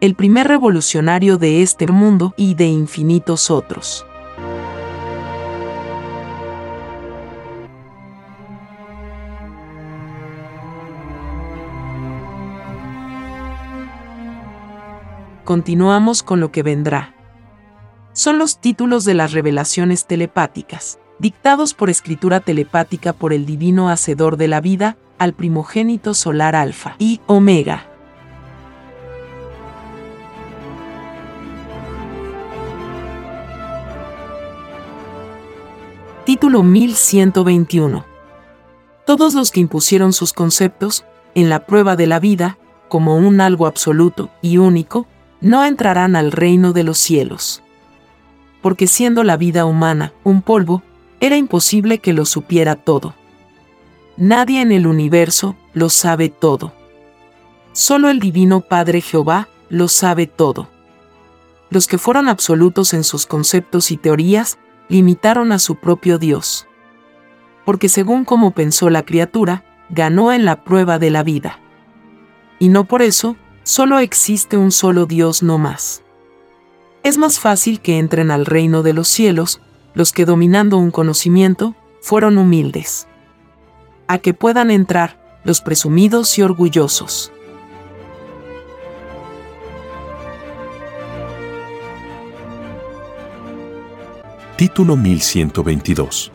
el 0.00 0.14
primer 0.14 0.48
revolucionario 0.48 1.36
de 1.36 1.60
este 1.60 1.86
mundo 1.86 2.32
y 2.36 2.54
de 2.54 2.66
infinitos 2.66 3.50
otros. 3.50 4.06
Continuamos 15.44 16.22
con 16.22 16.40
lo 16.40 16.50
que 16.50 16.62
vendrá. 16.62 17.14
Son 18.12 18.38
los 18.38 18.60
títulos 18.60 19.04
de 19.04 19.14
las 19.14 19.32
revelaciones 19.32 20.06
telepáticas, 20.06 20.98
dictados 21.18 21.74
por 21.74 21.90
escritura 21.90 22.40
telepática 22.40 23.12
por 23.12 23.34
el 23.34 23.44
divino 23.44 23.90
hacedor 23.90 24.38
de 24.38 24.48
la 24.48 24.62
vida, 24.62 24.96
al 25.18 25.34
primogénito 25.34 26.14
solar 26.14 26.56
Alfa 26.56 26.94
y 26.98 27.20
Omega. 27.26 27.89
Título 36.30 36.62
1121. 36.62 38.04
Todos 39.04 39.34
los 39.34 39.50
que 39.50 39.58
impusieron 39.58 40.12
sus 40.12 40.32
conceptos, 40.32 41.04
en 41.34 41.48
la 41.48 41.66
prueba 41.66 41.96
de 41.96 42.06
la 42.06 42.20
vida, 42.20 42.56
como 42.88 43.16
un 43.16 43.40
algo 43.40 43.66
absoluto 43.66 44.30
y 44.40 44.58
único, 44.58 45.08
no 45.40 45.64
entrarán 45.64 46.14
al 46.14 46.30
reino 46.30 46.72
de 46.72 46.84
los 46.84 46.98
cielos. 46.98 47.64
Porque 48.62 48.86
siendo 48.86 49.24
la 49.24 49.36
vida 49.36 49.64
humana 49.64 50.12
un 50.22 50.40
polvo, 50.40 50.84
era 51.18 51.36
imposible 51.36 51.98
que 51.98 52.12
lo 52.12 52.24
supiera 52.24 52.76
todo. 52.76 53.16
Nadie 54.16 54.60
en 54.60 54.70
el 54.70 54.86
universo 54.86 55.56
lo 55.72 55.88
sabe 55.88 56.28
todo. 56.28 56.72
Solo 57.72 58.08
el 58.08 58.20
Divino 58.20 58.60
Padre 58.60 59.00
Jehová 59.00 59.48
lo 59.68 59.88
sabe 59.88 60.28
todo. 60.28 60.68
Los 61.70 61.88
que 61.88 61.98
fueron 61.98 62.28
absolutos 62.28 62.94
en 62.94 63.02
sus 63.02 63.26
conceptos 63.26 63.90
y 63.90 63.96
teorías 63.96 64.58
limitaron 64.90 65.52
a 65.52 65.58
su 65.58 65.76
propio 65.76 66.18
Dios. 66.18 66.66
Porque 67.64 67.88
según 67.88 68.26
como 68.26 68.50
pensó 68.50 68.90
la 68.90 69.04
criatura, 69.04 69.64
ganó 69.88 70.32
en 70.32 70.44
la 70.44 70.64
prueba 70.64 70.98
de 70.98 71.10
la 71.10 71.22
vida. 71.22 71.60
Y 72.58 72.68
no 72.68 72.84
por 72.84 73.00
eso, 73.00 73.36
solo 73.62 73.98
existe 74.00 74.58
un 74.58 74.72
solo 74.72 75.06
Dios 75.06 75.42
no 75.42 75.56
más. 75.56 76.02
Es 77.02 77.16
más 77.16 77.38
fácil 77.38 77.80
que 77.80 77.98
entren 77.98 78.30
al 78.30 78.44
reino 78.44 78.82
de 78.82 78.92
los 78.92 79.08
cielos 79.08 79.62
los 79.94 80.12
que 80.12 80.24
dominando 80.24 80.76
un 80.76 80.90
conocimiento, 80.90 81.74
fueron 82.00 82.38
humildes. 82.38 83.08
A 84.06 84.18
que 84.18 84.34
puedan 84.34 84.70
entrar 84.70 85.40
los 85.44 85.60
presumidos 85.60 86.38
y 86.38 86.42
orgullosos. 86.42 87.32
Título 94.60 94.94
1122. 94.94 96.30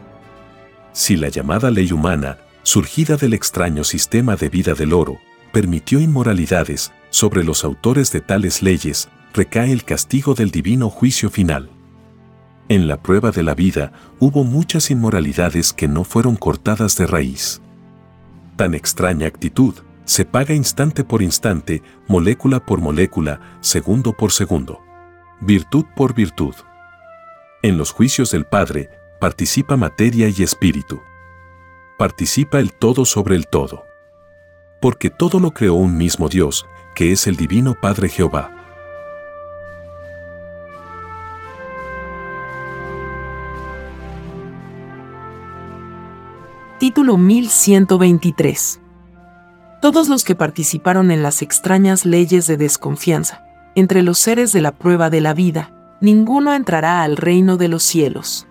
Si 0.94 1.16
la 1.16 1.30
llamada 1.30 1.70
ley 1.70 1.92
humana, 1.92 2.40
surgida 2.64 3.18
del 3.18 3.36
extraño 3.36 3.84
sistema 3.84 4.36
de 4.36 4.50
vida 4.50 4.74
del 4.74 4.94
oro, 4.94 5.20
permitió 5.54 6.00
inmoralidades, 6.00 6.92
sobre 7.12 7.44
los 7.44 7.64
autores 7.64 8.12
de 8.12 8.22
tales 8.22 8.64
leyes, 8.64 9.10
recae 9.32 9.72
el 9.72 9.84
castigo 9.84 10.34
del 10.34 10.50
divino 10.50 10.90
juicio 10.90 11.30
final. 11.30 11.70
En 12.68 12.88
la 12.88 13.00
prueba 13.00 13.30
de 13.30 13.44
la 13.44 13.54
vida 13.54 13.92
hubo 14.18 14.44
muchas 14.44 14.90
inmoralidades 14.90 15.72
que 15.72 15.88
no 15.88 16.04
fueron 16.04 16.36
cortadas 16.36 16.98
de 16.98 17.06
raíz. 17.06 17.62
Tan 18.56 18.74
extraña 18.74 19.28
actitud 19.28 19.76
se 20.06 20.26
paga 20.26 20.56
instante 20.56 21.04
por 21.04 21.22
instante, 21.22 21.84
molécula 22.08 22.66
por 22.66 22.82
molécula, 22.82 23.40
segundo 23.62 24.14
por 24.14 24.32
segundo. 24.32 24.80
Virtud 25.42 25.86
por 25.96 26.16
virtud. 26.16 26.56
En 27.66 27.80
los 27.80 27.90
juicios 27.90 28.30
del 28.30 28.46
Padre, 28.46 28.92
participa 29.20 29.76
materia 29.76 30.30
y 30.30 30.44
espíritu. 30.44 31.02
Participa 31.98 32.60
el 32.60 32.72
todo 32.72 33.06
sobre 33.06 33.36
el 33.36 33.48
todo. 33.48 33.88
Porque 34.80 35.10
todo 35.10 35.40
lo 35.40 35.50
creó 35.50 35.74
un 35.74 35.98
mismo 35.98 36.30
Dios, 36.30 36.68
que 36.94 37.12
es 37.12 37.26
el 37.26 37.38
Divino 37.38 37.76
Padre 37.82 38.10
Jehová. 38.10 38.52
Título 46.78 47.18
1123. 47.18 48.80
Todos 49.82 50.08
los 50.08 50.24
que 50.24 50.36
participaron 50.36 51.10
en 51.10 51.24
las 51.24 51.42
extrañas 51.42 52.06
leyes 52.06 52.46
de 52.46 52.58
desconfianza, 52.58 53.44
entre 53.74 54.04
los 54.04 54.20
seres 54.20 54.52
de 54.52 54.62
la 54.62 54.72
prueba 54.72 55.10
de 55.10 55.22
la 55.22 55.34
vida, 55.34 55.75
ninguno 56.06 56.54
entrará 56.54 57.02
al 57.02 57.18
reino 57.18 57.58
de 57.58 57.68
los 57.68 57.82
cielos. 57.82 58.46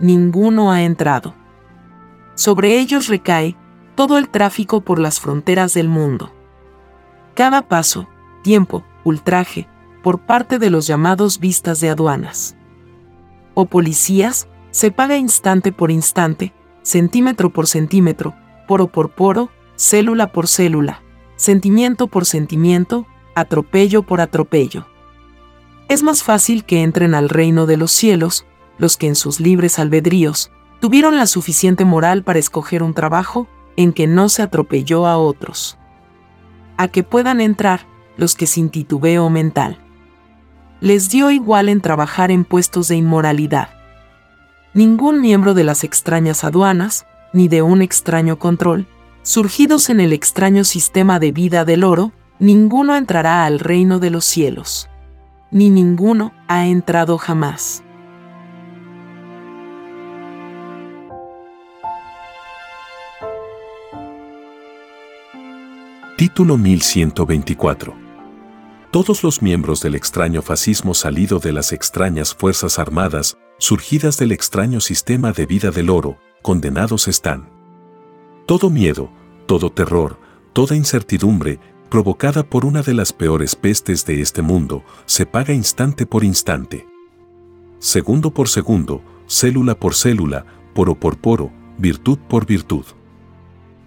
Ninguno 0.00 0.72
ha 0.72 0.82
entrado. 0.82 1.36
Sobre 2.34 2.80
ellos 2.80 3.06
recae 3.06 3.56
todo 3.94 4.18
el 4.18 4.28
tráfico 4.28 4.80
por 4.80 4.98
las 4.98 5.20
fronteras 5.20 5.72
del 5.72 5.88
mundo. 5.88 6.32
Cada 7.34 7.62
paso, 7.62 8.08
tiempo, 8.42 8.82
ultraje, 9.04 9.68
por 10.02 10.18
parte 10.18 10.58
de 10.58 10.68
los 10.68 10.88
llamados 10.88 11.38
vistas 11.38 11.80
de 11.80 11.90
aduanas. 11.90 12.56
O 13.54 13.66
policías, 13.66 14.48
se 14.72 14.90
paga 14.90 15.16
instante 15.16 15.70
por 15.70 15.92
instante, 15.92 16.52
centímetro 16.82 17.52
por 17.52 17.68
centímetro, 17.68 18.34
poro 18.66 18.88
por 18.88 19.10
poro, 19.10 19.48
célula 19.76 20.32
por 20.32 20.48
célula, 20.48 21.02
sentimiento 21.36 22.08
por 22.08 22.26
sentimiento, 22.26 23.06
atropello 23.36 24.02
por 24.02 24.20
atropello 24.20 24.86
Es 25.88 26.02
más 26.02 26.22
fácil 26.22 26.64
que 26.64 26.82
entren 26.82 27.14
al 27.14 27.30
reino 27.30 27.64
de 27.64 27.78
los 27.78 27.90
cielos 27.92 28.44
los 28.76 28.98
que 28.98 29.06
en 29.06 29.16
sus 29.16 29.40
libres 29.40 29.78
albedríos 29.78 30.50
tuvieron 30.80 31.16
la 31.16 31.26
suficiente 31.26 31.86
moral 31.86 32.22
para 32.22 32.38
escoger 32.38 32.82
un 32.82 32.92
trabajo 32.92 33.48
en 33.76 33.94
que 33.94 34.06
no 34.06 34.28
se 34.28 34.42
atropelló 34.42 35.06
a 35.06 35.16
otros. 35.16 35.78
A 36.76 36.88
que 36.88 37.02
puedan 37.02 37.40
entrar 37.40 37.86
los 38.18 38.34
que 38.34 38.46
sin 38.46 38.68
titubeo 38.68 39.30
mental. 39.30 39.78
Les 40.80 41.08
dio 41.08 41.30
igual 41.30 41.68
en 41.70 41.80
trabajar 41.80 42.30
en 42.30 42.44
puestos 42.44 42.88
de 42.88 42.96
inmoralidad. 42.96 43.70
Ningún 44.74 45.20
miembro 45.20 45.54
de 45.54 45.64
las 45.64 45.84
extrañas 45.84 46.44
aduanas, 46.44 47.06
ni 47.32 47.48
de 47.48 47.62
un 47.62 47.80
extraño 47.80 48.38
control, 48.38 48.86
surgidos 49.22 49.88
en 49.88 50.00
el 50.00 50.12
extraño 50.12 50.64
sistema 50.64 51.18
de 51.18 51.32
vida 51.32 51.64
del 51.64 51.82
oro, 51.82 52.12
ninguno 52.38 52.94
entrará 52.94 53.44
al 53.44 53.58
reino 53.58 53.98
de 53.98 54.10
los 54.10 54.24
cielos. 54.24 54.88
Ni 55.50 55.70
ninguno 55.70 56.34
ha 56.46 56.66
entrado 56.66 57.16
jamás. 57.16 57.82
Título 66.18 66.58
1124. 66.58 67.94
Todos 68.90 69.22
los 69.22 69.40
miembros 69.40 69.80
del 69.80 69.94
extraño 69.94 70.42
fascismo 70.42 70.92
salido 70.92 71.38
de 71.38 71.52
las 71.52 71.72
extrañas 71.72 72.34
Fuerzas 72.34 72.78
Armadas, 72.78 73.38
surgidas 73.56 74.18
del 74.18 74.32
extraño 74.32 74.80
sistema 74.80 75.32
de 75.32 75.46
vida 75.46 75.70
del 75.70 75.88
oro, 75.88 76.18
condenados 76.42 77.08
están. 77.08 77.48
Todo 78.44 78.68
miedo, 78.68 79.10
todo 79.46 79.72
terror, 79.72 80.20
toda 80.52 80.76
incertidumbre, 80.76 81.58
provocada 81.88 82.42
por 82.42 82.64
una 82.64 82.82
de 82.82 82.94
las 82.94 83.12
peores 83.12 83.56
pestes 83.56 84.04
de 84.04 84.20
este 84.20 84.42
mundo, 84.42 84.84
se 85.06 85.26
paga 85.26 85.54
instante 85.54 86.06
por 86.06 86.24
instante. 86.24 86.86
Segundo 87.78 88.32
por 88.32 88.48
segundo, 88.48 89.02
célula 89.26 89.74
por 89.74 89.94
célula, 89.94 90.44
poro 90.74 90.94
por 90.94 91.18
poro, 91.18 91.50
virtud 91.78 92.18
por 92.28 92.46
virtud. 92.46 92.84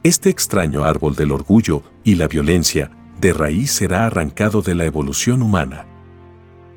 Este 0.04 0.30
extraño 0.30 0.84
árbol 0.84 1.16
del 1.16 1.32
orgullo 1.32 1.84
y 2.04 2.16
la 2.16 2.28
violencia 2.28 2.92
de 3.20 3.34
raíz 3.34 3.72
será 3.72 4.08
arrancado 4.08 4.62
de 4.62 4.74
la 4.74 4.86
evolución 4.86 5.44
humana. 5.44 5.86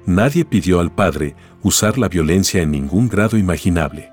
Nadie 0.07 0.45
pidió 0.45 0.81
al 0.81 0.93
Padre 0.93 1.35
usar 1.63 1.97
la 1.97 2.09
violencia 2.09 2.61
en 2.61 2.71
ningún 2.71 3.09
grado 3.09 3.39
imaginable. 3.39 4.11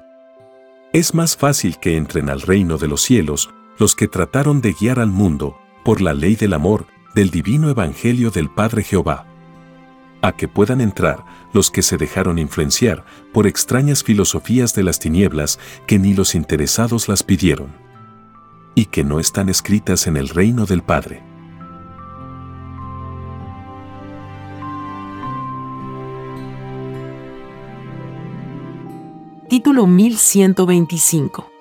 Es 0.94 1.14
más 1.14 1.36
fácil 1.36 1.78
que 1.78 1.98
entren 1.98 2.30
al 2.30 2.42
reino 2.42 2.78
de 2.78 2.88
los 2.88 3.02
cielos 3.02 3.50
los 3.78 3.96
que 3.96 4.08
trataron 4.08 4.62
de 4.62 4.74
guiar 4.74 5.00
al 5.00 5.10
mundo 5.10 5.58
por 5.84 6.02
la 6.02 6.14
ley 6.14 6.36
del 6.36 6.54
amor 6.54 6.86
del 7.14 7.30
divino 7.30 7.70
evangelio 7.70 8.32
del 8.32 8.50
Padre 8.50 8.84
Jehová. 8.84 9.26
A 10.22 10.34
que 10.34 10.48
puedan 10.48 10.82
entrar 10.82 11.26
los 11.52 11.72
que 11.72 11.82
se 11.82 11.98
dejaron 11.98 12.38
influenciar 12.38 13.04
por 13.34 13.48
extrañas 13.48 14.04
filosofías 14.04 14.74
de 14.76 14.84
las 14.84 15.00
tinieblas 15.00 15.60
que 15.88 16.00
ni 16.00 16.14
los 16.14 16.36
interesados 16.36 17.10
las 17.10 17.24
pidieron 17.24 17.70
y 18.76 18.86
que 18.86 19.04
no 19.04 19.20
están 19.20 19.50
escritas 19.50 20.08
en 20.08 20.16
el 20.16 20.30
reino 20.30 20.66
del 20.66 20.84
Padre. 20.84 21.24
Título 29.50 29.86
1125 29.86 31.52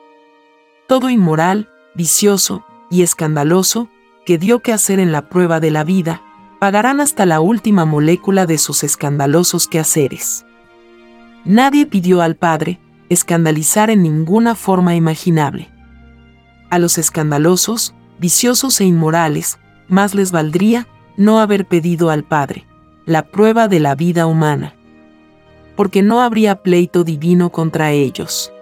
Todo 0.87 1.11
inmoral, 1.11 1.69
vicioso 1.97 2.65
y 2.89 3.03
escandaloso 3.03 3.89
que 4.25 4.39
dio 4.39 4.61
que 4.61 4.73
hacer 4.73 5.01
en 5.01 5.13
la 5.13 5.29
prueba 5.29 5.61
de 5.61 5.71
la 5.71 5.85
vida, 5.85 6.23
pagarán 6.59 7.01
hasta 7.01 7.27
la 7.27 7.41
última 7.41 7.85
molécula 7.85 8.47
de 8.47 8.59
sus 8.59 8.85
escandalosos 8.85 9.67
quehaceres. 9.67 10.45
Nadie 11.45 11.87
pidió 11.87 12.21
al 12.21 12.37
Padre 12.37 12.81
escandalizar 13.09 13.91
en 13.91 14.03
ninguna 14.03 14.55
forma 14.55 14.95
imaginable 14.95 15.71
a 16.71 16.79
los 16.79 16.99
escandalosos, 16.99 17.95
viciosos 18.19 18.81
e 18.81 18.85
inmorales, 18.85 19.59
más 19.89 20.15
les 20.15 20.31
valdría 20.31 20.87
no 21.17 21.41
haber 21.41 21.67
pedido 21.67 22.11
al 22.11 22.23
Padre 22.25 22.65
la 23.05 23.27
prueba 23.27 23.67
de 23.67 23.81
la 23.81 23.97
vida 23.97 24.27
humana, 24.27 24.75
porque 25.77 26.03
no 26.03 26.21
habría 26.21 26.63
pleito 26.63 27.03
divino 27.03 27.51
contra 27.51 27.91
ellos. 27.91 28.53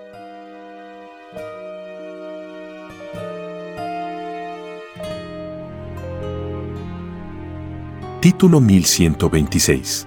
Título 8.30 8.60
1126 8.60 10.06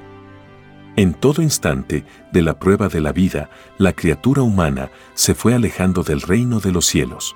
En 0.95 1.15
todo 1.15 1.41
instante 1.41 2.05
de 2.31 2.43
la 2.43 2.59
prueba 2.59 2.87
de 2.87 3.01
la 3.01 3.11
vida, 3.11 3.49
la 3.79 3.93
criatura 3.93 4.43
humana 4.43 4.91
se 5.15 5.33
fue 5.33 5.55
alejando 5.55 6.03
del 6.03 6.21
reino 6.21 6.59
de 6.59 6.71
los 6.71 6.85
cielos. 6.85 7.35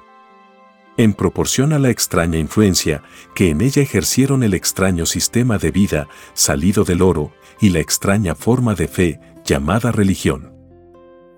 En 0.95 1.15
proporción 1.15 1.73
a 1.73 1.79
la 1.79 1.89
extraña 1.89 2.37
influencia 2.37 3.01
que 3.33 3.49
en 3.49 3.61
ella 3.61 3.81
ejercieron 3.81 4.43
el 4.43 4.53
extraño 4.53 5.07
sistema 5.07 5.57
de 5.57 5.71
vida 5.71 6.07
salido 6.35 6.83
del 6.83 7.01
oro 7.01 7.33
y 7.59 7.69
la 7.69 7.79
extraña 7.79 8.35
forma 8.35 8.75
de 8.75 8.87
fe 8.87 9.19
llamada 9.43 9.91
religión, 9.91 10.53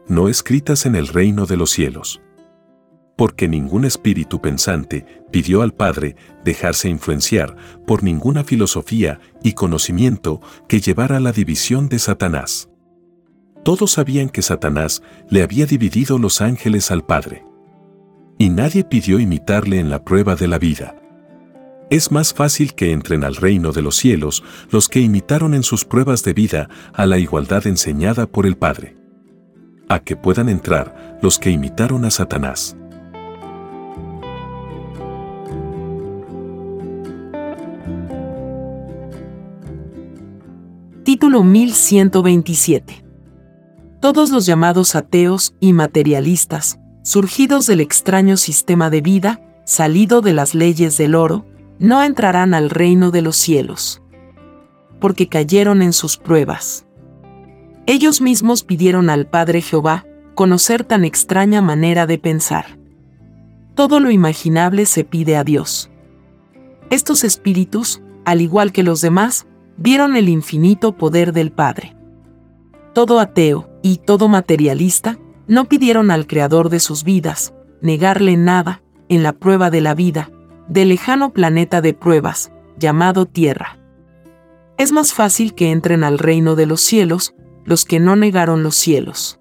no 0.09 0.27
escritas 0.27 0.85
en 0.85 0.97
el 0.97 1.07
reino 1.07 1.45
de 1.45 1.55
los 1.55 1.69
cielos. 1.69 2.19
Porque 3.17 3.49
ningún 3.49 3.83
espíritu 3.83 4.39
pensante 4.39 5.05
pidió 5.31 5.61
al 5.63 5.73
Padre 5.73 6.15
dejarse 6.45 6.87
influenciar 6.87 7.57
por 7.85 8.03
ninguna 8.03 8.45
filosofía 8.45 9.19
y 9.43 9.53
conocimiento 9.53 10.39
que 10.69 10.79
llevara 10.79 11.17
a 11.17 11.19
la 11.19 11.33
división 11.33 11.89
de 11.89 11.99
Satanás. 11.99 12.69
Todos 13.65 13.91
sabían 13.91 14.29
que 14.29 14.41
Satanás 14.41 15.01
le 15.29 15.43
había 15.43 15.65
dividido 15.65 16.17
los 16.17 16.39
ángeles 16.39 16.91
al 16.91 17.05
Padre 17.05 17.43
y 18.37 18.49
nadie 18.49 18.83
pidió 18.83 19.19
imitarle 19.19 19.79
en 19.79 19.89
la 19.89 20.03
prueba 20.03 20.35
de 20.35 20.47
la 20.47 20.59
vida. 20.59 20.95
Es 21.89 22.11
más 22.11 22.33
fácil 22.33 22.73
que 22.73 22.91
entren 22.91 23.23
al 23.23 23.35
reino 23.35 23.71
de 23.71 23.81
los 23.81 23.95
cielos 23.95 24.43
los 24.69 24.89
que 24.89 24.99
imitaron 24.99 25.53
en 25.53 25.63
sus 25.63 25.85
pruebas 25.85 26.23
de 26.23 26.33
vida 26.33 26.69
a 26.93 27.05
la 27.05 27.17
igualdad 27.17 27.65
enseñada 27.65 28.27
por 28.27 28.45
el 28.45 28.57
Padre. 28.57 28.95
A 29.89 29.99
que 29.99 30.17
puedan 30.17 30.49
entrar 30.49 31.17
los 31.21 31.39
que 31.39 31.49
imitaron 31.49 32.03
a 32.03 32.11
Satanás. 32.11 32.75
Título 41.07 41.41
1127 41.41 43.05
Todos 44.01 44.29
los 44.29 44.45
llamados 44.45 44.93
ateos 44.93 45.55
y 45.61 45.71
materialistas 45.71 46.81
surgidos 47.01 47.65
del 47.65 47.79
extraño 47.79 48.35
sistema 48.35 48.89
de 48.89 48.99
vida, 48.99 49.39
salido 49.63 50.19
de 50.19 50.33
las 50.33 50.53
leyes 50.53 50.97
del 50.97 51.15
oro, 51.15 51.45
no 51.79 52.03
entrarán 52.03 52.53
al 52.53 52.69
reino 52.69 53.09
de 53.09 53.21
los 53.21 53.37
cielos, 53.37 54.01
porque 54.99 55.29
cayeron 55.29 55.81
en 55.81 55.93
sus 55.93 56.17
pruebas. 56.17 56.85
Ellos 57.85 58.19
mismos 58.19 58.63
pidieron 58.65 59.09
al 59.09 59.27
Padre 59.27 59.61
Jehová 59.61 60.05
conocer 60.35 60.83
tan 60.83 61.05
extraña 61.05 61.61
manera 61.61 62.05
de 62.05 62.17
pensar. 62.17 62.77
Todo 63.75 64.01
lo 64.01 64.11
imaginable 64.11 64.85
se 64.85 65.05
pide 65.05 65.37
a 65.37 65.45
Dios. 65.45 65.89
Estos 66.89 67.23
espíritus, 67.23 68.01
al 68.25 68.41
igual 68.41 68.73
que 68.73 68.83
los 68.83 68.99
demás, 68.99 69.47
vieron 69.77 70.15
el 70.15 70.29
infinito 70.29 70.97
poder 70.97 71.33
del 71.33 71.51
Padre. 71.51 71.95
Todo 72.93 73.19
ateo 73.19 73.69
y 73.81 73.97
todo 73.97 74.27
materialista 74.27 75.17
no 75.47 75.65
pidieron 75.65 76.11
al 76.11 76.27
Creador 76.27 76.69
de 76.69 76.79
sus 76.79 77.03
vidas 77.03 77.53
negarle 77.81 78.37
nada 78.37 78.81
en 79.07 79.23
la 79.23 79.33
prueba 79.33 79.69
de 79.69 79.81
la 79.81 79.93
vida, 79.93 80.31
del 80.67 80.89
lejano 80.89 81.31
planeta 81.31 81.81
de 81.81 81.93
pruebas, 81.93 82.51
llamado 82.77 83.25
Tierra. 83.25 83.77
Es 84.77 84.91
más 84.91 85.13
fácil 85.13 85.53
que 85.53 85.71
entren 85.71 86.03
al 86.03 86.19
reino 86.19 86.55
de 86.55 86.65
los 86.65 86.81
cielos 86.81 87.33
los 87.65 87.85
que 87.85 87.99
no 87.99 88.15
negaron 88.15 88.63
los 88.63 88.75
cielos. 88.75 89.39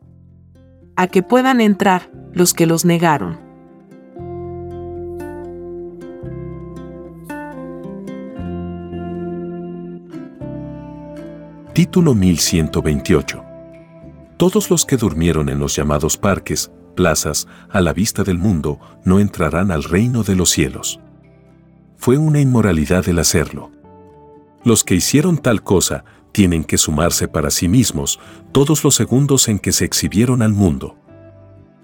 A 0.97 1.07
que 1.09 1.23
puedan 1.23 1.61
entrar 1.61 2.11
los 2.33 2.55
que 2.55 2.67
los 2.67 2.85
negaron. 2.85 3.46
Título 11.77 12.15
1128 12.15 13.45
todos 14.39 14.71
los 14.71 14.87
que 14.87 14.97
durmieron 14.97 15.51
en 15.51 15.59
los 15.59 15.77
llamados 15.77 16.17
parques, 16.17 16.71
plazas, 16.95 17.47
a 17.69 17.83
la 17.83 17.93
vista 17.93 18.25
del 18.25 18.39
mundo, 18.39 18.81
no 19.05 19.21
entrarán 19.21 19.71
al 19.71 19.85
reino 19.85 20.23
de 20.23 20.37
los 20.37 20.49
cielos. 20.49 21.01
Fue 21.99 22.17
una 22.17 22.41
inmoralidad 22.41 23.07
el 23.11 23.19
hacerlo. 23.19 23.73
Los 24.65 24.85
que 24.85 24.95
hicieron 24.95 25.37
tal 25.37 25.63
cosa 25.63 26.07
tienen 26.33 26.65
que 26.65 26.79
sumarse 26.79 27.29
para 27.29 27.51
sí 27.51 27.69
mismos 27.69 28.21
todos 28.53 28.83
los 28.83 28.95
segundos 28.95 29.47
en 29.47 29.59
que 29.59 29.73
se 29.73 29.85
exhibieron 29.85 30.41
al 30.41 30.55
mundo. 30.55 30.97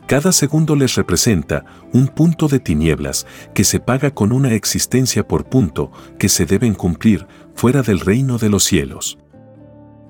Cada 0.06 0.32
segundo 0.32 0.74
les 0.74 0.94
representa 0.94 1.66
un 1.92 2.08
punto 2.08 2.48
de 2.48 2.60
tinieblas 2.60 3.26
que 3.52 3.64
se 3.64 3.78
paga 3.78 4.10
con 4.10 4.32
una 4.32 4.54
existencia 4.54 5.28
por 5.28 5.44
punto 5.44 5.92
que 6.18 6.30
se 6.30 6.46
deben 6.46 6.72
cumplir 6.72 7.26
fuera 7.54 7.82
del 7.82 8.00
reino 8.00 8.38
de 8.38 8.48
los 8.48 8.64
cielos. 8.64 9.18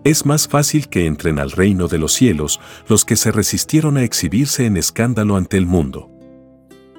Es 0.04 0.26
más 0.26 0.48
fácil 0.48 0.88
que 0.88 1.06
entren 1.06 1.38
al 1.38 1.52
reino 1.52 1.86
de 1.86 1.98
los 1.98 2.12
cielos 2.12 2.60
los 2.88 3.04
que 3.04 3.14
se 3.14 3.30
resistieron 3.30 3.96
a 3.96 4.02
exhibirse 4.02 4.66
en 4.66 4.76
escándalo 4.76 5.36
ante 5.36 5.56
el 5.56 5.66
mundo. 5.66 6.10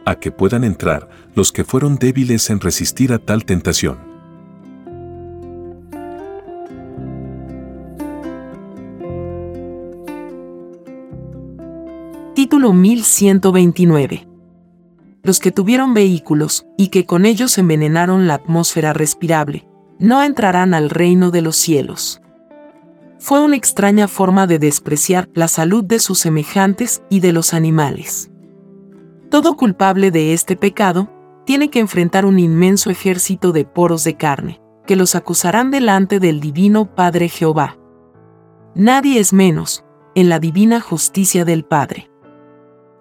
A 0.06 0.16
que 0.16 0.32
puedan 0.32 0.64
entrar 0.64 1.10
los 1.36 1.52
que 1.52 1.66
fueron 1.66 1.98
débiles 1.98 2.50
en 2.50 2.62
resistir 2.62 3.12
a 3.12 3.20
tal 3.20 3.44
tentación. 3.44 3.98
Título 12.36 12.74
1129 12.74 14.28
los 15.24 15.40
que 15.40 15.54
tuvieron 15.54 15.94
vehículos 15.94 16.66
y 16.78 16.90
que 16.90 17.06
con 17.06 17.26
ellos 17.26 17.58
envenenaron 17.58 18.28
la 18.28 18.34
atmósfera 18.34 18.92
respirable, 18.92 19.66
no 19.98 20.22
entrarán 20.22 20.74
al 20.74 20.90
reino 20.90 21.32
de 21.32 21.42
los 21.42 21.56
cielos. 21.56 22.23
Fue 23.24 23.40
una 23.40 23.56
extraña 23.56 24.10
forma 24.10 24.48
de 24.48 24.60
despreciar 24.60 25.30
la 25.34 25.48
salud 25.48 25.82
de 25.82 26.00
sus 26.00 26.20
semejantes 26.20 27.04
y 27.10 27.22
de 27.22 27.32
los 27.32 27.54
animales. 27.54 28.30
Todo 29.32 29.56
culpable 29.56 30.12
de 30.12 30.34
este 30.34 30.58
pecado 30.58 31.10
tiene 31.46 31.70
que 31.70 31.80
enfrentar 31.80 32.26
un 32.26 32.38
inmenso 32.38 32.90
ejército 32.90 33.54
de 33.54 33.64
poros 33.64 34.04
de 34.04 34.18
carne, 34.18 34.60
que 34.86 34.98
los 34.98 35.16
acusarán 35.16 35.72
delante 35.72 36.20
del 36.20 36.42
Divino 36.42 36.94
Padre 36.96 37.30
Jehová. 37.30 37.78
Nadie 38.76 39.22
es 39.22 39.32
menos, 39.32 39.86
en 40.16 40.28
la 40.28 40.40
divina 40.40 40.82
justicia 40.82 41.46
del 41.46 41.64
Padre. 41.64 42.12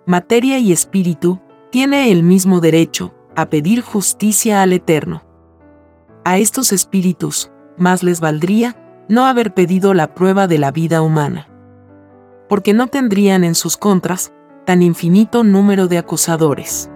Materia 0.07 0.57
y 0.61 0.71
espíritu 0.71 1.41
tiene 1.73 2.13
el 2.13 2.23
mismo 2.23 2.61
derecho 2.61 3.13
a 3.35 3.51
pedir 3.51 3.81
justicia 3.81 4.63
al 4.63 4.73
Eterno. 4.73 5.25
A 6.25 6.39
estos 6.39 6.73
espíritus, 6.73 7.51
más 7.77 8.05
les 8.05 8.21
valdría 8.21 8.77
no 9.09 9.27
haber 9.27 9.55
pedido 9.55 9.95
la 9.95 10.15
prueba 10.15 10.47
de 10.47 10.59
la 10.59 10.71
vida 10.71 11.03
humana, 11.03 11.49
porque 12.49 12.73
no 12.73 12.87
tendrían 12.87 13.45
en 13.45 13.55
sus 13.55 13.77
contras 13.77 14.33
tan 14.65 14.83
infinito 14.83 15.45
número 15.45 15.89
de 15.89 15.99
acusadores. 15.99 16.91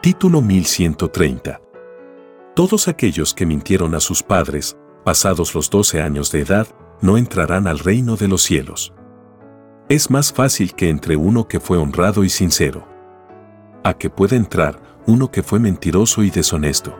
Título 0.00 0.42
1130 0.42 1.60
Todos 2.56 2.88
aquellos 2.88 3.34
que 3.34 3.46
mintieron 3.46 3.94
a 3.94 4.00
sus 4.00 4.22
padres, 4.22 4.76
pasados 5.04 5.54
los 5.54 5.70
12 5.70 6.00
años 6.00 6.32
de 6.32 6.40
edad, 6.40 6.66
no 7.00 7.16
entrarán 7.16 7.66
al 7.66 7.78
reino 7.78 8.16
de 8.16 8.28
los 8.28 8.42
cielos. 8.42 8.92
Es 9.88 10.10
más 10.10 10.32
fácil 10.32 10.74
que 10.74 10.88
entre 10.88 11.16
uno 11.16 11.46
que 11.46 11.60
fue 11.60 11.78
honrado 11.78 12.24
y 12.24 12.30
sincero, 12.30 12.88
a 13.84 13.94
que 13.94 14.10
pueda 14.10 14.36
entrar 14.36 14.78
uno 15.06 15.30
que 15.30 15.42
fue 15.42 15.58
mentiroso 15.58 16.22
y 16.22 16.30
deshonesto. 16.30 16.96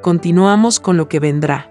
Continuamos 0.00 0.80
con 0.80 0.96
lo 0.96 1.08
que 1.08 1.20
vendrá. 1.20 1.68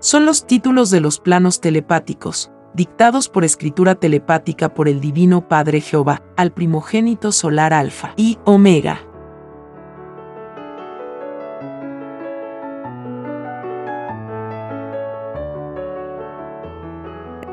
Son 0.00 0.26
los 0.26 0.46
títulos 0.46 0.90
de 0.90 1.00
los 1.00 1.18
planos 1.18 1.60
telepáticos, 1.60 2.50
dictados 2.74 3.28
por 3.28 3.44
escritura 3.44 3.94
telepática 3.94 4.74
por 4.74 4.88
el 4.88 5.00
Divino 5.00 5.48
Padre 5.48 5.80
Jehová, 5.80 6.22
al 6.36 6.52
primogénito 6.52 7.32
solar 7.32 7.72
Alfa 7.72 8.12
y 8.16 8.38
Omega. 8.44 9.11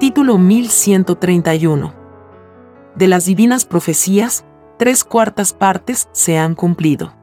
Título 0.09 0.39
1131 0.39 1.93
De 2.95 3.07
las 3.07 3.25
divinas 3.25 3.65
profecías, 3.65 4.43
tres 4.79 5.03
cuartas 5.03 5.53
partes 5.53 6.09
se 6.13 6.39
han 6.39 6.55
cumplido. 6.55 7.13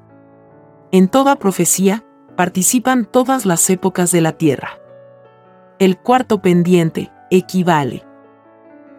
En 0.93 1.09
toda 1.09 1.35
profecía, 1.35 2.05
participan 2.37 3.05
todas 3.05 3.45
las 3.45 3.69
épocas 3.71 4.13
de 4.13 4.21
la 4.21 4.35
tierra. 4.35 4.79
El 5.81 5.99
cuarto 5.99 6.41
pendiente, 6.41 7.11
equivale 7.29 8.05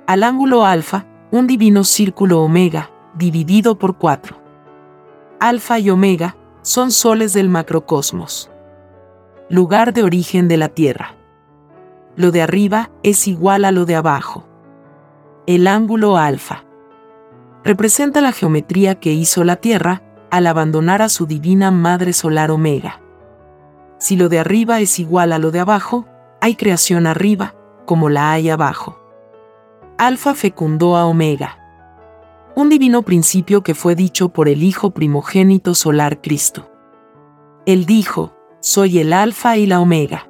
al 0.06 0.24
ángulo 0.24 0.66
alfa, 0.66 1.06
un 1.32 1.48
divino 1.48 1.86
círculo 1.86 2.42
omega, 2.42 2.92
dividido 3.16 3.80
por 3.80 3.98
cuatro. 3.98 4.36
Alfa 5.40 5.80
y 5.80 5.92
omega 5.92 6.36
son 6.62 6.92
soles 6.92 7.32
del 7.32 7.48
macrocosmos. 7.48 8.52
Lugar 9.50 9.94
de 9.94 10.04
origen 10.04 10.50
de 10.50 10.58
la 10.58 10.68
Tierra. 10.68 11.17
Lo 12.18 12.32
de 12.32 12.42
arriba 12.42 12.90
es 13.04 13.28
igual 13.28 13.64
a 13.64 13.72
lo 13.72 13.86
de 13.86 13.96
abajo. 13.96 14.48
El 15.46 15.68
ángulo 15.68 16.18
alfa 16.18 16.66
representa 17.64 18.22
la 18.22 18.32
geometría 18.32 19.00
que 19.00 19.14
hizo 19.14 19.44
la 19.44 19.58
Tierra 19.58 20.02
al 20.32 20.48
abandonar 20.48 21.04
a 21.04 21.10
su 21.10 21.28
divina 21.28 21.70
madre 21.70 22.14
solar 22.14 22.50
omega. 22.50 23.02
Si 24.00 24.16
lo 24.16 24.30
de 24.30 24.40
arriba 24.40 24.80
es 24.80 24.98
igual 24.98 25.32
a 25.32 25.38
lo 25.38 25.52
de 25.52 25.60
abajo, 25.60 26.08
hay 26.42 26.56
creación 26.56 27.06
arriba, 27.06 27.54
como 27.86 28.10
la 28.10 28.32
hay 28.32 28.50
abajo. 28.50 29.00
Alfa 30.00 30.34
fecundó 30.34 30.98
a 30.98 31.06
Omega. 31.06 31.60
Un 32.56 32.70
divino 32.70 33.04
principio 33.04 33.62
que 33.62 33.76
fue 33.76 33.94
dicho 33.94 34.30
por 34.30 34.50
el 34.50 34.64
Hijo 34.64 34.90
primogénito 34.90 35.76
solar 35.76 36.20
Cristo. 36.22 36.72
Él 37.68 37.86
dijo, 37.86 38.34
soy 38.60 38.98
el 39.00 39.14
Alfa 39.14 39.58
y 39.58 39.68
la 39.68 39.80
Omega. 39.80 40.28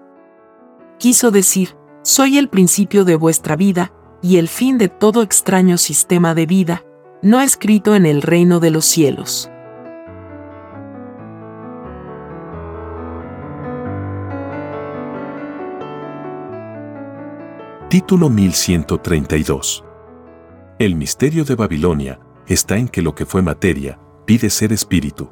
Quiso 0.99 1.29
decir, 1.29 1.75
soy 2.01 2.39
el 2.39 2.49
principio 2.49 3.05
de 3.05 3.15
vuestra 3.15 3.55
vida 3.55 3.93
y 4.23 4.37
el 4.37 4.47
fin 4.47 4.79
de 4.79 4.89
todo 4.89 5.21
extraño 5.21 5.77
sistema 5.77 6.33
de 6.33 6.47
vida, 6.47 6.83
no 7.21 7.39
escrito 7.39 7.93
en 7.93 8.07
el 8.07 8.23
reino 8.23 8.59
de 8.59 8.71
los 8.71 8.85
cielos. 8.85 9.51
Título 17.91 18.31
1132 18.31 19.83
El 20.79 20.95
misterio 20.95 21.45
de 21.45 21.53
Babilonia 21.53 22.19
está 22.47 22.75
en 22.77 22.87
que 22.87 23.03
lo 23.03 23.13
que 23.13 23.27
fue 23.27 23.43
materia 23.43 23.99
pide 24.25 24.49
ser 24.49 24.73
espíritu. 24.73 25.29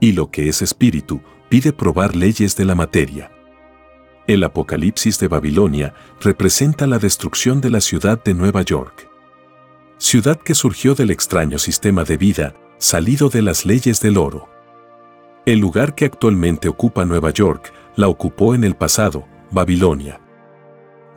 Y 0.00 0.12
lo 0.12 0.30
que 0.30 0.48
es 0.48 0.62
espíritu 0.62 1.20
pide 1.50 1.74
probar 1.74 2.16
leyes 2.16 2.56
de 2.56 2.64
la 2.64 2.74
materia. 2.74 3.30
El 4.26 4.44
Apocalipsis 4.44 5.18
de 5.18 5.28
Babilonia 5.28 5.94
representa 6.20 6.86
la 6.86 6.98
destrucción 6.98 7.60
de 7.60 7.70
la 7.70 7.80
ciudad 7.80 8.22
de 8.22 8.34
Nueva 8.34 8.62
York. 8.62 9.08
Ciudad 9.98 10.38
que 10.38 10.54
surgió 10.54 10.94
del 10.94 11.10
extraño 11.10 11.58
sistema 11.58 12.04
de 12.04 12.16
vida, 12.16 12.54
salido 12.78 13.28
de 13.28 13.42
las 13.42 13.66
leyes 13.66 14.00
del 14.00 14.16
oro. 14.18 14.48
El 15.46 15.58
lugar 15.58 15.94
que 15.94 16.04
actualmente 16.04 16.68
ocupa 16.68 17.04
Nueva 17.04 17.30
York 17.30 17.72
la 17.96 18.08
ocupó 18.08 18.54
en 18.54 18.64
el 18.64 18.74
pasado, 18.74 19.26
Babilonia 19.50 20.22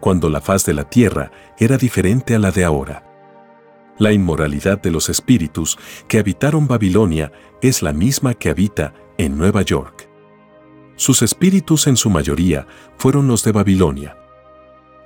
cuando 0.06 0.30
la 0.30 0.40
faz 0.40 0.64
de 0.66 0.76
la 0.76 0.88
tierra 0.88 1.32
era 1.58 1.80
diferente 1.80 2.36
a 2.36 2.40
la 2.40 2.52
de 2.52 2.64
ahora. 2.64 3.04
La 3.98 4.12
inmoralidad 4.12 4.80
de 4.80 4.92
los 4.92 5.10
espíritus 5.10 5.80
que 6.08 6.20
habitaron 6.20 6.68
Babilonia 6.68 7.32
es 7.64 7.82
la 7.82 7.92
misma 7.92 8.36
que 8.36 8.50
habita 8.50 8.94
en 9.18 9.36
Nueva 9.36 9.64
York. 9.64 10.05
Sus 10.96 11.22
espíritus 11.22 11.88
en 11.88 11.98
su 11.98 12.10
mayoría 12.10 12.68
fueron 12.98 13.28
los 13.28 13.44
de 13.44 13.52
Babilonia. 13.52 14.18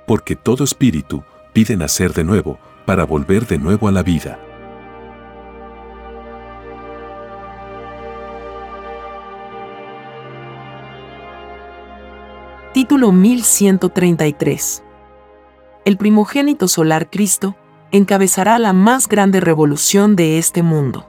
Porque 0.06 0.36
todo 0.36 0.64
espíritu 0.64 1.24
pide 1.52 1.76
nacer 1.76 2.12
de 2.12 2.24
nuevo 2.24 2.58
para 2.86 3.04
volver 3.04 3.46
de 3.46 3.58
nuevo 3.58 3.88
a 3.88 3.92
la 3.92 4.02
vida. 4.02 4.38
Título 12.72 13.10
1133 13.12 14.84
el 15.84 15.96
primogénito 15.96 16.68
solar 16.68 17.08
Cristo, 17.10 17.56
encabezará 17.90 18.58
la 18.58 18.72
más 18.72 19.08
grande 19.08 19.40
revolución 19.40 20.14
de 20.14 20.38
este 20.38 20.62
mundo. 20.62 21.08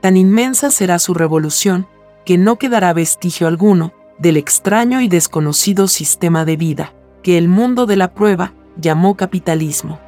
Tan 0.00 0.16
inmensa 0.16 0.70
será 0.70 0.98
su 0.98 1.12
revolución, 1.12 1.88
que 2.24 2.38
no 2.38 2.56
quedará 2.56 2.92
vestigio 2.92 3.46
alguno 3.46 3.92
del 4.18 4.36
extraño 4.36 5.00
y 5.00 5.08
desconocido 5.08 5.88
sistema 5.88 6.44
de 6.44 6.56
vida, 6.56 6.94
que 7.22 7.38
el 7.38 7.48
mundo 7.48 7.86
de 7.86 7.96
la 7.96 8.14
prueba 8.14 8.52
llamó 8.76 9.16
capitalismo. 9.16 10.00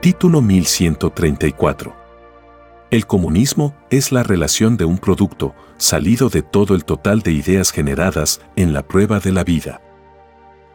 Título 0.00 0.42
1134 0.42 2.04
el 2.94 3.08
comunismo 3.08 3.74
es 3.90 4.12
la 4.12 4.22
relación 4.22 4.76
de 4.76 4.84
un 4.84 4.98
producto 4.98 5.52
salido 5.78 6.28
de 6.28 6.42
todo 6.42 6.76
el 6.76 6.84
total 6.84 7.22
de 7.22 7.32
ideas 7.32 7.72
generadas 7.72 8.40
en 8.54 8.72
la 8.72 8.86
prueba 8.86 9.18
de 9.18 9.32
la 9.32 9.42
vida. 9.42 9.80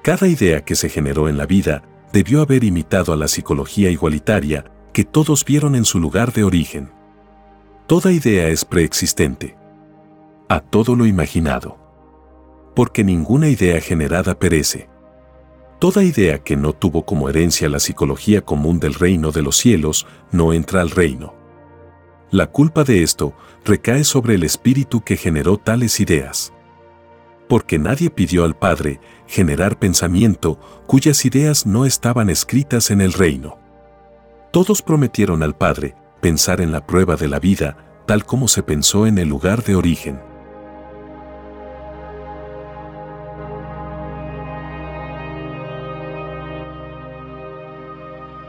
Cada 0.03 0.27
idea 0.27 0.65
que 0.65 0.75
se 0.75 0.89
generó 0.89 1.29
en 1.29 1.37
la 1.37 1.45
vida 1.45 1.81
debió 2.11 2.41
haber 2.41 2.63
imitado 2.63 3.13
a 3.13 3.15
la 3.15 3.27
psicología 3.27 3.89
igualitaria 3.89 4.65
que 4.93 5.03
todos 5.03 5.45
vieron 5.45 5.75
en 5.75 5.85
su 5.85 5.99
lugar 5.99 6.33
de 6.33 6.43
origen. 6.43 6.91
Toda 7.87 8.11
idea 8.11 8.47
es 8.49 8.65
preexistente. 8.65 9.55
A 10.47 10.59
todo 10.59 10.95
lo 10.95 11.05
imaginado. 11.05 11.77
Porque 12.75 13.03
ninguna 13.03 13.49
idea 13.49 13.81
generada 13.81 14.37
perece. 14.37 14.89
Toda 15.79 16.03
idea 16.03 16.39
que 16.39 16.55
no 16.55 16.73
tuvo 16.73 17.05
como 17.05 17.29
herencia 17.29 17.69
la 17.69 17.79
psicología 17.79 18.41
común 18.41 18.79
del 18.79 18.93
reino 18.93 19.31
de 19.31 19.41
los 19.41 19.55
cielos 19.55 20.07
no 20.31 20.53
entra 20.53 20.81
al 20.81 20.89
reino. 20.89 21.33
La 22.31 22.47
culpa 22.47 22.83
de 22.83 23.01
esto 23.01 23.33
recae 23.65 24.03
sobre 24.03 24.35
el 24.35 24.43
espíritu 24.43 25.01
que 25.01 25.17
generó 25.17 25.57
tales 25.57 25.99
ideas. 25.99 26.53
Porque 27.47 27.79
nadie 27.79 28.09
pidió 28.09 28.43
al 28.43 28.55
Padre 28.55 28.99
generar 29.29 29.77
pensamiento 29.77 30.59
cuyas 30.87 31.23
ideas 31.23 31.67
no 31.67 31.85
estaban 31.85 32.31
escritas 32.31 32.89
en 32.89 32.99
el 32.99 33.13
reino. 33.13 33.59
Todos 34.51 34.81
prometieron 34.81 35.43
al 35.43 35.55
Padre 35.55 35.95
pensar 36.19 36.59
en 36.61 36.71
la 36.71 36.85
prueba 36.85 37.15
de 37.15 37.27
la 37.27 37.39
vida 37.39 37.77
tal 38.07 38.25
como 38.25 38.47
se 38.47 38.63
pensó 38.63 39.05
en 39.05 39.19
el 39.19 39.29
lugar 39.29 39.63
de 39.63 39.75
origen. 39.75 40.19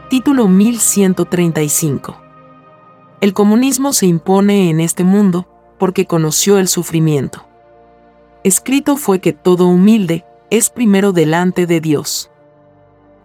Título 0.09 0.47
1135 0.47 2.17
El 3.21 3.33
comunismo 3.33 3.93
se 3.93 4.07
impone 4.07 4.71
en 4.71 4.79
este 4.79 5.03
mundo 5.03 5.47
porque 5.77 6.07
conoció 6.07 6.57
el 6.57 6.67
sufrimiento. 6.67 7.45
Escrito 8.43 8.97
fue 8.97 9.19
que 9.19 9.31
todo 9.31 9.67
humilde 9.67 10.25
es 10.51 10.69
primero 10.69 11.13
delante 11.13 11.65
de 11.65 11.79
Dios. 11.79 12.29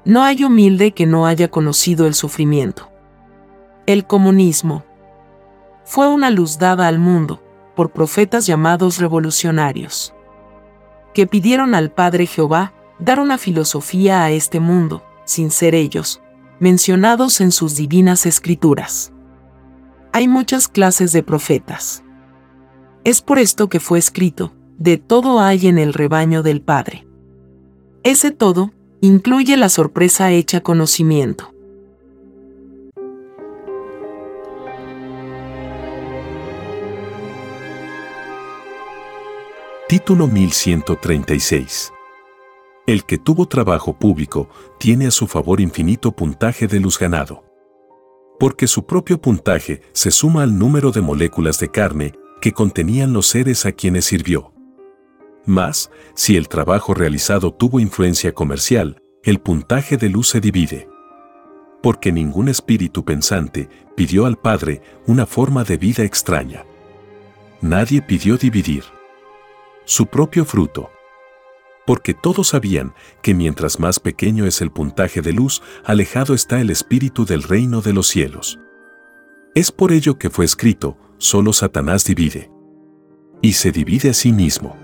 No 0.05 0.23
hay 0.23 0.45
humilde 0.45 0.93
que 0.93 1.07
no 1.07 1.27
haya 1.27 1.49
conocido 1.49 2.07
el 2.07 2.15
sufrimiento. 2.15 2.89
El 3.85 4.07
comunismo 4.07 4.85
fue 5.85 6.07
una 6.09 6.31
luz 6.31 6.59
dada 6.59 6.87
al 6.87 7.01
mundo 7.01 7.43
por 7.75 7.91
profetas 7.91 8.47
llamados 8.47 8.99
revolucionarios, 8.99 10.15
que 11.15 11.27
pidieron 11.27 11.75
al 11.75 11.91
Padre 11.91 12.27
Jehová 12.27 12.73
dar 13.01 13.19
una 13.19 13.39
filosofía 13.39 14.23
a 14.23 14.31
este 14.31 14.61
mundo, 14.61 15.03
sin 15.25 15.51
ser 15.51 15.75
ellos, 15.75 16.23
mencionados 16.61 17.41
en 17.41 17.51
sus 17.51 17.75
divinas 17.75 18.25
escrituras. 18.25 19.13
Hay 20.13 20.29
muchas 20.29 20.69
clases 20.69 21.11
de 21.11 21.25
profetas. 21.25 22.05
Es 23.03 23.21
por 23.21 23.41
esto 23.41 23.69
que 23.69 23.81
fue 23.81 23.99
escrito, 23.99 24.55
de 24.79 24.97
todo 24.97 25.41
hay 25.41 25.67
en 25.67 25.79
el 25.79 25.93
rebaño 25.93 26.45
del 26.45 26.63
Padre. 26.63 27.06
Ese 28.07 28.31
todo 28.31 28.71
incluye 29.01 29.57
la 29.57 29.69
sorpresa 29.69 30.31
hecha 30.31 30.61
conocimiento. 30.61 31.53
Título 39.89 40.29
1136 40.29 41.93
el 42.87 43.05
que 43.05 43.19
tuvo 43.19 43.49
trabajo 43.49 43.99
público 43.99 44.49
tiene 44.79 45.09
a 45.09 45.11
su 45.11 45.27
favor 45.27 45.61
infinito 45.61 46.13
puntaje 46.13 46.69
de 46.69 46.79
luz 46.79 47.01
ganado. 47.01 47.43
Porque 48.39 48.69
su 48.69 48.87
propio 48.87 49.21
puntaje 49.21 49.83
se 49.93 50.13
suma 50.13 50.45
al 50.45 50.57
número 50.57 50.93
de 50.93 51.01
moléculas 51.01 51.59
de 51.59 51.73
carne 51.73 52.13
que 52.41 52.53
contenían 52.53 53.13
los 53.13 53.27
seres 53.27 53.67
a 53.67 53.73
quienes 53.73 54.05
sirvió. 54.05 54.56
Más, 55.47 55.91
si 56.15 56.37
el 56.37 56.49
trabajo 56.49 56.93
realizado 56.93 57.53
tuvo 57.53 57.81
influencia 57.81 58.35
comercial, 58.35 59.01
el 59.23 59.41
puntaje 59.41 59.97
de 59.97 60.09
luz 60.09 60.29
se 60.29 60.41
divide. 60.41 60.89
Porque 61.83 62.13
ningún 62.13 62.49
espíritu 62.49 63.05
pensante 63.05 63.69
pidió 63.97 64.27
al 64.27 64.37
Padre 64.37 64.83
una 65.07 65.25
forma 65.25 65.65
de 65.65 65.77
vida 65.77 66.03
extraña. 66.03 66.65
Nadie 67.61 68.03
pidió 68.03 68.37
dividir. 68.37 68.85
Su 69.85 70.07
propio 70.07 70.45
fruto 70.45 70.91
porque 71.87 72.15
todos 72.15 72.49
sabían 72.49 72.93
que 73.23 73.33
mientras 73.33 73.79
más 73.79 74.01
pequeño 74.01 74.45
es 74.45 74.61
el 74.61 74.71
puntaje 74.71 75.23
de 75.23 75.33
luz, 75.33 75.63
alejado 75.85 76.35
está 76.35 76.61
el 76.61 76.71
espíritu 76.71 77.25
del 77.25 77.45
reino 77.45 77.81
de 77.81 77.93
los 77.93 78.09
cielos. 78.09 78.59
Es 79.55 79.71
por 79.71 79.93
ello 79.93 80.19
que 80.19 80.29
fue 80.29 80.45
escrito, 80.45 80.99
solo 81.17 81.53
Satanás 81.53 82.05
divide. 82.05 82.51
Y 83.41 83.53
se 83.53 83.71
divide 83.71 84.11
a 84.11 84.15
sí 84.15 84.33
mismo. 84.33 84.77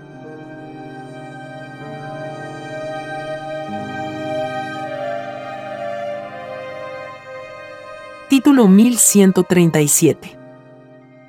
Título 8.53 8.69
1137 8.69 10.37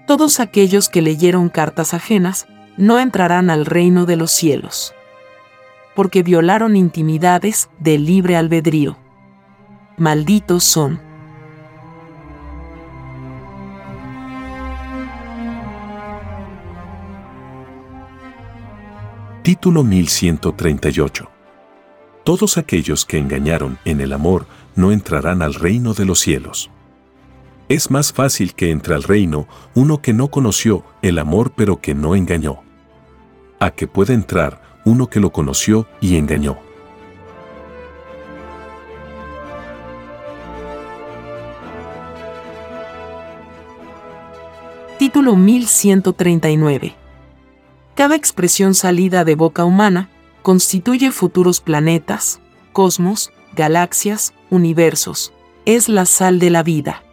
Todos 0.06 0.40
aquellos 0.40 0.90
que 0.90 1.00
leyeron 1.00 1.48
cartas 1.48 1.94
ajenas 1.94 2.46
no 2.76 3.00
entrarán 3.00 3.48
al 3.48 3.64
reino 3.64 4.04
de 4.04 4.16
los 4.16 4.30
cielos 4.30 4.94
porque 5.94 6.22
violaron 6.22 6.76
intimidades 6.76 7.70
del 7.78 8.04
libre 8.04 8.36
albedrío. 8.36 8.98
Malditos 9.96 10.64
son. 10.64 11.00
Título 19.42 19.82
1138 19.82 21.30
Todos 22.22 22.58
aquellos 22.58 23.06
que 23.06 23.16
engañaron 23.16 23.78
en 23.86 24.02
el 24.02 24.12
amor 24.12 24.44
no 24.76 24.92
entrarán 24.92 25.40
al 25.40 25.54
reino 25.54 25.94
de 25.94 26.04
los 26.04 26.18
cielos. 26.18 26.70
Es 27.68 27.90
más 27.90 28.12
fácil 28.12 28.54
que 28.54 28.70
entre 28.70 28.94
al 28.94 29.02
reino 29.02 29.48
uno 29.74 30.02
que 30.02 30.12
no 30.12 30.28
conoció 30.28 30.84
el 31.00 31.18
amor 31.18 31.52
pero 31.56 31.80
que 31.80 31.94
no 31.94 32.14
engañó. 32.14 32.62
A 33.58 33.70
que 33.70 33.86
pueda 33.86 34.12
entrar 34.12 34.60
uno 34.84 35.08
que 35.08 35.18
lo 35.18 35.32
conoció 35.32 35.86
y 36.00 36.16
engañó. 36.16 36.58
Título 44.98 45.34
1139 45.34 46.94
Cada 47.94 48.14
expresión 48.14 48.74
salida 48.74 49.24
de 49.24 49.36
boca 49.36 49.64
humana 49.64 50.10
constituye 50.42 51.10
futuros 51.12 51.62
planetas, 51.62 52.40
cosmos, 52.72 53.32
galaxias, 53.56 54.34
universos. 54.50 55.32
Es 55.64 55.88
la 55.88 56.04
sal 56.04 56.38
de 56.38 56.50
la 56.50 56.62
vida. 56.62 57.03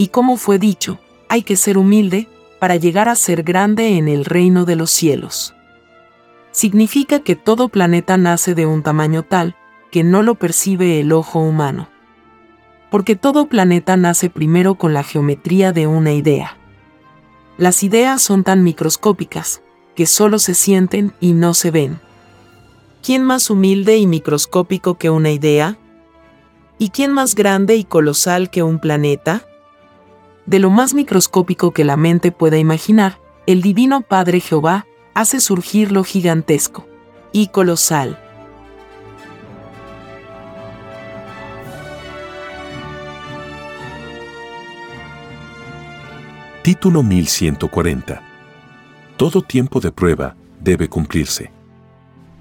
Y 0.00 0.08
como 0.08 0.36
fue 0.36 0.58
dicho, 0.58 0.98
hay 1.28 1.42
que 1.42 1.54
ser 1.54 1.78
humilde 1.78 2.26
para 2.58 2.74
llegar 2.74 3.08
a 3.08 3.14
ser 3.14 3.44
grande 3.44 3.98
en 3.98 4.08
el 4.08 4.24
reino 4.24 4.64
de 4.64 4.74
los 4.74 4.90
cielos 4.90 5.54
significa 6.52 7.20
que 7.20 7.36
todo 7.36 7.68
planeta 7.68 8.16
nace 8.16 8.54
de 8.54 8.66
un 8.66 8.82
tamaño 8.82 9.22
tal 9.22 9.56
que 9.90 10.04
no 10.04 10.22
lo 10.22 10.34
percibe 10.36 11.00
el 11.00 11.12
ojo 11.12 11.40
humano. 11.40 11.88
Porque 12.90 13.16
todo 13.16 13.46
planeta 13.46 13.96
nace 13.96 14.30
primero 14.30 14.74
con 14.74 14.94
la 14.94 15.02
geometría 15.02 15.72
de 15.72 15.86
una 15.86 16.12
idea. 16.12 16.56
Las 17.56 17.82
ideas 17.82 18.22
son 18.22 18.44
tan 18.44 18.64
microscópicas 18.64 19.62
que 19.94 20.06
solo 20.06 20.38
se 20.38 20.54
sienten 20.54 21.12
y 21.20 21.32
no 21.32 21.54
se 21.54 21.70
ven. 21.70 22.00
¿Quién 23.02 23.24
más 23.24 23.50
humilde 23.50 23.96
y 23.96 24.06
microscópico 24.06 24.94
que 24.94 25.10
una 25.10 25.30
idea? 25.30 25.78
¿Y 26.78 26.90
quién 26.90 27.12
más 27.12 27.34
grande 27.34 27.76
y 27.76 27.84
colosal 27.84 28.50
que 28.50 28.62
un 28.62 28.78
planeta? 28.78 29.44
De 30.50 30.58
lo 30.58 30.68
más 30.68 30.94
microscópico 30.94 31.70
que 31.70 31.84
la 31.84 31.96
mente 31.96 32.32
pueda 32.32 32.58
imaginar, 32.58 33.20
el 33.46 33.62
Divino 33.62 34.00
Padre 34.00 34.40
Jehová 34.40 34.84
hace 35.14 35.38
surgir 35.38 35.92
lo 35.92 36.02
gigantesco 36.02 36.88
y 37.30 37.46
colosal. 37.46 38.18
Título 46.64 47.04
1140 47.04 48.20
Todo 49.16 49.42
tiempo 49.42 49.78
de 49.78 49.92
prueba 49.92 50.34
debe 50.58 50.88
cumplirse. 50.88 51.52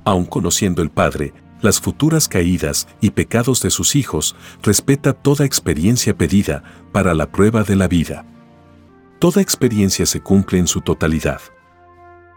Aun 0.03 0.25
conociendo 0.25 0.81
el 0.81 0.89
Padre, 0.89 1.31
las 1.61 1.79
futuras 1.79 2.27
caídas 2.27 2.87
y 3.01 3.11
pecados 3.11 3.61
de 3.61 3.69
sus 3.69 3.95
hijos, 3.95 4.35
respeta 4.63 5.13
toda 5.13 5.45
experiencia 5.45 6.15
pedida 6.15 6.63
para 6.91 7.13
la 7.13 7.31
prueba 7.31 7.63
de 7.63 7.75
la 7.75 7.87
vida. 7.87 8.25
Toda 9.19 9.41
experiencia 9.41 10.05
se 10.05 10.21
cumple 10.21 10.59
en 10.59 10.67
su 10.67 10.81
totalidad. 10.81 11.41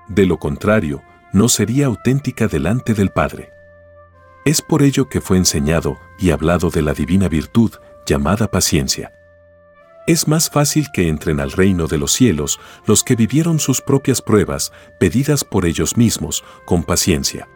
De 0.08 0.26
lo 0.26 0.38
contrario, 0.38 1.02
no 1.32 1.48
sería 1.48 1.86
auténtica 1.86 2.48
delante 2.48 2.94
del 2.94 3.10
Padre. 3.10 3.50
Es 4.44 4.60
por 4.60 4.82
ello 4.82 5.08
que 5.08 5.20
fue 5.20 5.36
enseñado 5.36 5.98
y 6.18 6.30
hablado 6.30 6.70
de 6.70 6.82
la 6.82 6.92
divina 6.92 7.28
virtud 7.28 7.70
llamada 8.04 8.50
paciencia. 8.50 9.12
Es 10.08 10.26
más 10.26 10.50
fácil 10.50 10.88
que 10.92 11.08
entren 11.08 11.38
al 11.38 11.52
reino 11.52 11.86
de 11.86 11.96
los 11.96 12.12
cielos 12.12 12.58
los 12.86 13.04
que 13.04 13.14
vivieron 13.14 13.60
sus 13.60 13.80
propias 13.80 14.20
pruebas, 14.20 14.72
pedidas 14.98 15.44
por 15.44 15.64
ellos 15.64 15.96
mismos, 15.96 16.42
con 16.64 16.82
paciencia 16.82 17.48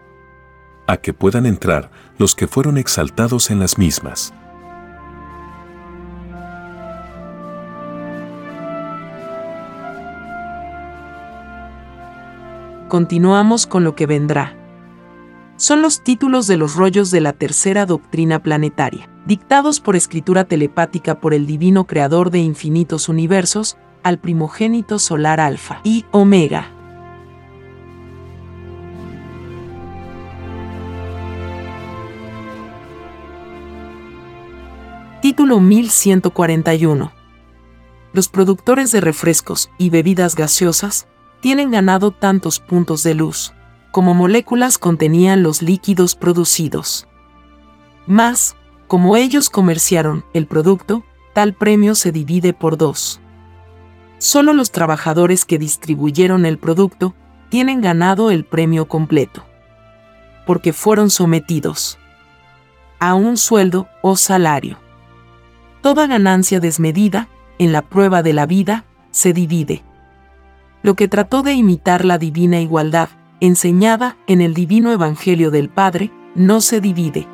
a 0.87 0.96
que 0.96 1.12
puedan 1.12 1.46
entrar 1.46 1.90
los 2.18 2.35
que 2.35 2.46
fueron 2.46 2.79
exaltados 2.79 3.51
en 3.51 3.59
las 3.59 3.79
mismas. 3.79 4.33
Continuamos 12.88 13.66
con 13.66 13.83
lo 13.83 13.96
que 13.96 14.07
vendrá. 14.07 14.55
Son 15.57 15.83
los 15.83 16.05
títulos 16.05 16.46
de 16.46 16.57
los 16.57 16.77
rollos 16.77 17.11
de 17.11 17.20
la 17.20 17.33
tercera 17.33 17.85
doctrina 17.85 18.42
planetaria, 18.42 19.09
dictados 19.27 19.81
por 19.81 19.96
escritura 19.96 20.44
telepática 20.44 21.18
por 21.18 21.35
el 21.35 21.46
divino 21.46 21.87
creador 21.87 22.31
de 22.31 22.38
infinitos 22.38 23.09
universos, 23.09 23.77
al 24.05 24.18
primogénito 24.18 25.01
solar 25.01 25.40
Alfa 25.40 25.81
y 25.83 26.05
Omega. 26.12 26.75
Título 35.26 35.58
1141. 35.58 37.10
Los 38.12 38.28
productores 38.28 38.92
de 38.92 39.00
refrescos 39.00 39.70
y 39.76 39.90
bebidas 39.90 40.36
gaseosas 40.36 41.08
tienen 41.40 41.72
ganado 41.72 42.12
tantos 42.12 42.60
puntos 42.60 43.02
de 43.02 43.14
luz 43.14 43.52
como 43.90 44.14
moléculas 44.14 44.78
contenían 44.78 45.42
los 45.42 45.62
líquidos 45.62 46.14
producidos. 46.14 47.08
Más, 48.06 48.54
como 48.86 49.16
ellos 49.16 49.50
comerciaron 49.50 50.24
el 50.32 50.46
producto, 50.46 51.02
tal 51.34 51.54
premio 51.54 51.96
se 51.96 52.12
divide 52.12 52.52
por 52.52 52.78
dos. 52.78 53.20
Solo 54.18 54.52
los 54.52 54.70
trabajadores 54.70 55.44
que 55.44 55.58
distribuyeron 55.58 56.46
el 56.46 56.56
producto 56.56 57.16
tienen 57.48 57.80
ganado 57.80 58.30
el 58.30 58.44
premio 58.44 58.86
completo, 58.86 59.44
porque 60.46 60.72
fueron 60.72 61.10
sometidos 61.10 61.98
a 63.00 63.14
un 63.16 63.36
sueldo 63.36 63.88
o 64.02 64.14
salario. 64.16 64.86
Toda 65.87 66.09
ganancia 66.09 66.59
desmedida, 66.59 67.29
en 67.61 67.70
la 67.70 67.81
prueba 67.81 68.25
de 68.25 68.33
la 68.33 68.44
vida, 68.44 68.85
se 69.12 69.33
divide. 69.33 69.85
Lo 70.83 70.96
que 70.96 71.07
trató 71.07 71.44
de 71.44 71.53
imitar 71.53 72.05
la 72.05 72.18
divina 72.18 72.61
igualdad, 72.61 73.09
enseñada 73.38 74.16
en 74.27 74.40
el 74.40 74.53
divino 74.53 74.90
Evangelio 74.90 75.53
del 75.53 75.68
Padre, 75.68 76.11
no 76.35 76.61
se 76.61 76.81
divide. 76.81 77.29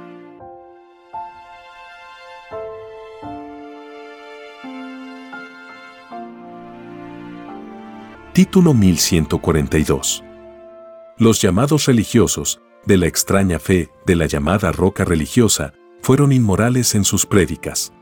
Título 8.34 8.74
1142. 8.74 10.24
Los 11.16 11.40
llamados 11.40 11.86
religiosos, 11.86 12.60
de 12.84 12.98
la 12.98 13.06
extraña 13.06 13.58
fe 13.58 13.88
de 14.04 14.14
la 14.14 14.26
llamada 14.26 14.72
roca 14.72 15.06
religiosa, 15.06 15.72
fueron 16.02 16.32
inmorales 16.32 16.94
en 16.94 17.04
sus 17.04 17.24
prédicas 17.24 17.94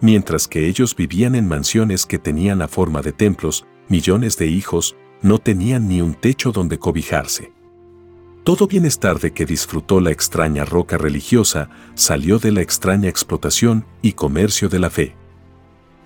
mientras 0.00 0.48
que 0.48 0.66
ellos 0.68 0.94
vivían 0.94 1.34
en 1.34 1.48
mansiones 1.48 2.06
que 2.06 2.18
tenían 2.18 2.58
la 2.58 2.68
forma 2.68 3.02
de 3.02 3.12
templos, 3.12 3.66
millones 3.88 4.36
de 4.36 4.46
hijos, 4.46 4.96
no 5.22 5.38
tenían 5.38 5.88
ni 5.88 6.00
un 6.00 6.14
techo 6.14 6.52
donde 6.52 6.78
cobijarse. 6.78 7.52
Todo 8.44 8.68
bienestar 8.68 9.18
de 9.18 9.32
que 9.32 9.44
disfrutó 9.44 10.00
la 10.00 10.12
extraña 10.12 10.64
roca 10.64 10.96
religiosa 10.98 11.68
salió 11.94 12.38
de 12.38 12.52
la 12.52 12.60
extraña 12.60 13.08
explotación 13.08 13.84
y 14.02 14.12
comercio 14.12 14.68
de 14.68 14.78
la 14.78 14.88
fe. 14.88 15.16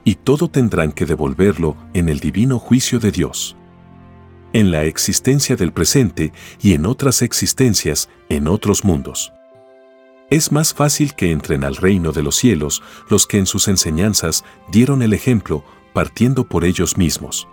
Y 0.05 0.14
todo 0.14 0.48
tendrán 0.48 0.92
que 0.92 1.05
devolverlo 1.05 1.76
en 1.92 2.09
el 2.09 2.18
divino 2.18 2.59
juicio 2.59 2.98
de 2.98 3.12
Dios. 3.12 3.57
En 4.55 4.70
la 4.70 4.85
existencia 4.85 5.55
del 5.55 5.72
presente 5.72 6.33
y 6.62 6.72
en 6.72 6.87
otras 6.87 7.20
existencias, 7.20 8.09
en 8.31 8.48
otros 8.48 8.85
mundos. 8.85 9.35
Es 10.31 10.53
más 10.53 10.73
fácil 10.73 11.14
que 11.16 11.33
entren 11.33 11.64
al 11.64 11.75
reino 11.75 12.12
de 12.12 12.23
los 12.23 12.37
cielos 12.37 12.83
los 13.09 13.27
que 13.27 13.38
en 13.38 13.47
sus 13.47 13.66
enseñanzas 13.66 14.45
dieron 14.71 15.03
el 15.03 15.12
ejemplo, 15.12 15.64
partiendo 15.93 16.45
por 16.45 16.64
ellos 16.64 16.97
mismos. 16.97 17.49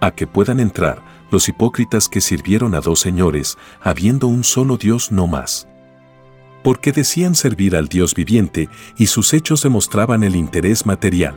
A 0.00 0.10
que 0.10 0.26
puedan 0.26 0.58
entrar 0.58 1.00
los 1.30 1.48
hipócritas 1.48 2.08
que 2.08 2.20
sirvieron 2.20 2.74
a 2.74 2.80
dos 2.80 2.98
señores, 2.98 3.56
habiendo 3.80 4.26
un 4.26 4.42
solo 4.42 4.76
Dios 4.76 5.12
no 5.12 5.28
más. 5.28 5.68
Porque 6.64 6.90
decían 6.90 7.36
servir 7.36 7.76
al 7.76 7.86
Dios 7.86 8.14
viviente 8.14 8.68
y 8.98 9.06
sus 9.06 9.32
hechos 9.32 9.62
demostraban 9.62 10.24
el 10.24 10.34
interés 10.34 10.86
material. 10.86 11.36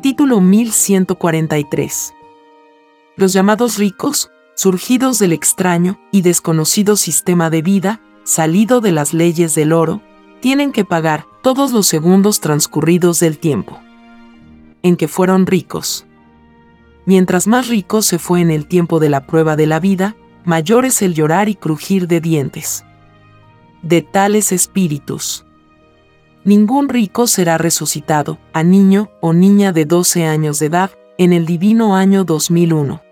Título 0.00 0.40
1143. 0.40 2.14
Los 3.16 3.32
llamados 3.32 3.78
ricos, 3.78 4.30
surgidos 4.54 5.18
del 5.18 5.32
extraño 5.32 5.98
y 6.12 6.22
desconocido 6.22 6.94
sistema 6.94 7.50
de 7.50 7.62
vida, 7.62 8.00
salido 8.22 8.80
de 8.80 8.92
las 8.92 9.12
leyes 9.12 9.56
del 9.56 9.72
oro, 9.72 10.00
tienen 10.38 10.70
que 10.70 10.84
pagar 10.84 11.26
todos 11.42 11.72
los 11.72 11.88
segundos 11.88 12.38
transcurridos 12.38 13.18
del 13.18 13.38
tiempo 13.38 13.80
en 14.84 14.96
que 14.96 15.08
fueron 15.08 15.46
ricos. 15.46 16.06
Mientras 17.04 17.48
más 17.48 17.66
rico 17.66 18.00
se 18.02 18.20
fue 18.20 18.40
en 18.40 18.52
el 18.52 18.68
tiempo 18.68 19.00
de 19.00 19.08
la 19.08 19.26
prueba 19.26 19.56
de 19.56 19.66
la 19.66 19.80
vida, 19.80 20.14
mayor 20.44 20.84
es 20.84 21.02
el 21.02 21.14
llorar 21.14 21.48
y 21.48 21.56
crujir 21.56 22.06
de 22.06 22.20
dientes. 22.20 22.84
De 23.82 24.02
tales 24.02 24.52
espíritus 24.52 25.44
ningún 26.48 26.88
rico 26.88 27.26
será 27.26 27.58
resucitado, 27.58 28.38
a 28.52 28.62
niño 28.62 29.10
o 29.20 29.34
niña 29.34 29.72
de 29.72 29.84
12 29.84 30.26
años 30.26 30.58
de 30.58 30.66
edad, 30.66 30.90
en 31.18 31.32
el 31.32 31.44
divino 31.44 31.94
año 31.94 32.24
2001. 32.24 33.02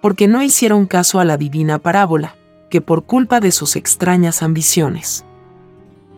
Porque 0.00 0.28
no 0.28 0.42
hicieron 0.42 0.86
caso 0.86 1.20
a 1.20 1.24
la 1.24 1.36
divina 1.36 1.78
parábola, 1.78 2.36
que 2.70 2.80
por 2.80 3.04
culpa 3.04 3.40
de 3.40 3.52
sus 3.52 3.76
extrañas 3.76 4.42
ambiciones. 4.42 5.24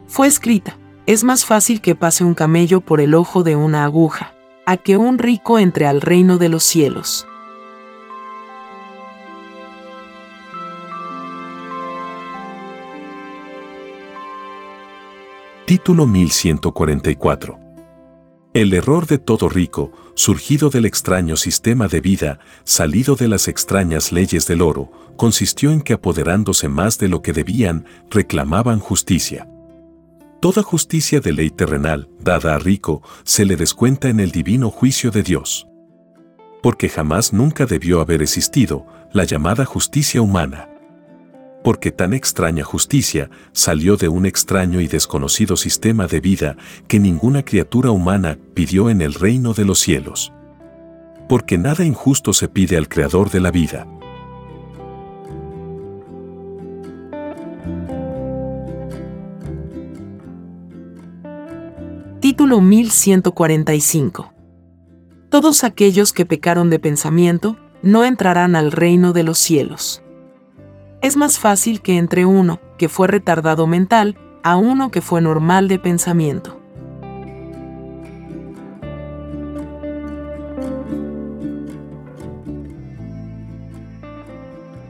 Fue 0.07 0.29
escrita, 0.29 0.79
es 1.07 1.25
más 1.25 1.45
fácil 1.45 1.81
que 1.81 1.97
pase 1.97 2.23
un 2.23 2.35
camello 2.35 2.81
por 2.81 3.01
el 3.01 3.15
ojo 3.15 3.43
de 3.43 3.57
una 3.57 3.85
aguja, 3.85 4.33
a 4.67 4.77
que 4.77 4.97
un 4.97 5.19
rico 5.19 5.59
entre 5.59 5.87
al 5.87 6.01
reino 6.01 6.39
de 6.39 6.49
los 6.49 6.63
cielos. 6.63 7.27
Título 15.71 16.05
1144. 16.05 17.61
El 18.55 18.75
error 18.75 19.07
de 19.07 19.19
todo 19.19 19.49
rico, 19.49 19.93
surgido 20.17 20.69
del 20.69 20.85
extraño 20.85 21.37
sistema 21.37 21.87
de 21.87 22.01
vida, 22.01 22.41
salido 22.65 23.15
de 23.15 23.29
las 23.29 23.47
extrañas 23.47 24.11
leyes 24.11 24.49
del 24.49 24.63
oro, 24.63 24.91
consistió 25.17 25.71
en 25.71 25.81
que 25.81 25.93
apoderándose 25.93 26.69
más 26.69 26.99
de 26.99 27.07
lo 27.07 27.23
que 27.23 27.33
debían, 27.33 27.87
reclamaban 28.11 28.81
justicia. 28.81 29.49
Toda 30.41 30.65
justicia 30.65 31.21
de 31.21 31.35
ley 31.35 31.51
terrenal, 31.51 32.09
dada 32.19 32.57
a 32.57 32.59
rico, 32.59 33.03
se 33.23 33.45
le 33.45 33.55
descuenta 33.55 34.09
en 34.09 34.19
el 34.19 34.33
divino 34.33 34.71
juicio 34.71 35.13
de 35.13 35.23
Dios. 35.23 35.69
Porque 36.65 36.89
jamás 36.89 37.33
nunca 37.33 37.65
debió 37.65 38.01
haber 38.01 38.23
existido 38.23 38.87
la 39.13 39.23
llamada 39.23 39.65
justicia 39.67 40.21
humana 40.21 40.70
porque 41.63 41.93
tan 41.93 42.15
extraña 42.15 42.65
justicia 42.65 43.31
salió 43.53 43.97
de 43.97 44.09
un 44.09 44.27
extraño 44.27 44.81
y 44.81 44.87
desconocido 44.87 45.57
sistema 45.57 46.07
de 46.07 46.21
vida 46.21 46.57
que 46.89 46.99
ninguna 46.99 47.45
criatura 47.45 47.91
humana 47.91 48.39
pidió 48.55 48.91
en 48.91 49.03
el 49.03 49.15
reino 49.15 49.53
de 49.53 49.65
los 49.65 49.79
cielos. 49.79 50.33
Porque 51.29 51.59
nada 51.59 51.85
injusto 51.85 52.33
se 52.33 52.49
pide 52.49 52.77
al 52.77 52.89
Creador 52.89 53.31
de 53.31 53.41
la 53.41 53.51
vida. 53.51 53.87
Título 62.21 62.61
1145 62.61 64.33
Todos 65.31 65.65
aquellos 65.65 66.13
que 66.13 66.27
pecaron 66.27 66.71
de 66.71 66.79
pensamiento 66.79 67.57
no 67.83 68.05
entrarán 68.05 68.57
al 68.57 68.73
reino 68.73 69.13
de 69.13 69.23
los 69.23 69.39
cielos 69.39 70.03
es 71.03 71.17
más 71.17 71.39
fácil 71.39 71.81
que 71.81 71.97
entre 71.97 72.27
uno 72.27 72.61
que 72.79 72.89
fue 72.89 73.09
retardado 73.09 73.67
mental 73.67 74.17
a 74.43 74.57
uno 74.57 74.91
que 74.91 75.01
fue 75.01 75.21
normal 75.21 75.69
de 75.69 75.79
pensamiento. 75.79 76.61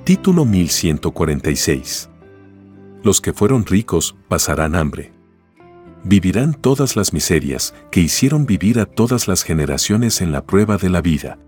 Título 0.05 0.44
1146 0.44 2.11
Los 3.05 3.20
que 3.20 3.33
fueron 3.33 3.64
ricos 3.64 4.16
pasarán 4.29 4.75
hambre. 4.75 5.12
Vivirán 6.03 6.55
todas 6.55 6.96
las 6.96 7.12
miserias 7.12 7.75
que 7.92 8.01
hicieron 8.01 8.46
vivir 8.46 8.81
a 8.81 8.87
todas 8.87 9.29
las 9.29 9.44
generaciones 9.44 10.20
en 10.20 10.33
la 10.33 10.44
prueba 10.44 10.79
de 10.79 10.90
la 10.90 11.01
vida. 11.01 11.38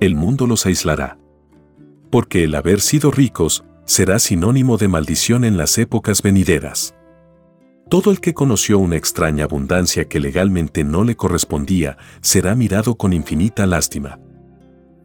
El 0.00 0.16
mundo 0.16 0.46
los 0.46 0.66
aislará. 0.66 1.18
Porque 2.10 2.44
el 2.44 2.54
haber 2.54 2.80
sido 2.80 3.10
ricos 3.10 3.64
será 3.84 4.18
sinónimo 4.18 4.76
de 4.76 4.88
maldición 4.88 5.44
en 5.44 5.56
las 5.56 5.78
épocas 5.78 6.22
venideras. 6.22 6.94
Todo 7.88 8.10
el 8.10 8.20
que 8.20 8.34
conoció 8.34 8.78
una 8.78 8.96
extraña 8.96 9.44
abundancia 9.44 10.08
que 10.08 10.20
legalmente 10.20 10.84
no 10.84 11.04
le 11.04 11.16
correspondía 11.16 11.96
será 12.20 12.54
mirado 12.54 12.96
con 12.96 13.14
infinita 13.14 13.66
lástima. 13.66 14.18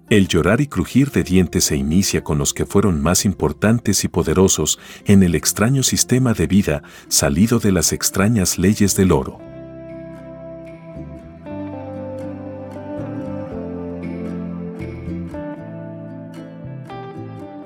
El 0.09 0.27
llorar 0.27 0.59
y 0.59 0.67
crujir 0.67 1.09
de 1.11 1.23
dientes 1.23 1.63
se 1.63 1.77
inicia 1.77 2.23
con 2.23 2.37
los 2.37 2.53
que 2.53 2.65
fueron 2.65 3.01
más 3.01 3.23
importantes 3.23 4.03
y 4.03 4.09
poderosos 4.09 4.79
en 5.05 5.23
el 5.23 5.33
extraño 5.33 5.81
sistema 5.81 6.33
de 6.33 6.45
vida 6.45 6.83
salido 7.07 7.59
de 7.59 7.71
las 7.71 7.93
extrañas 7.93 8.57
leyes 8.57 8.97
del 8.97 9.13
oro. 9.13 9.52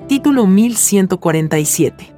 Título 0.07 0.47
1147. 0.47 2.15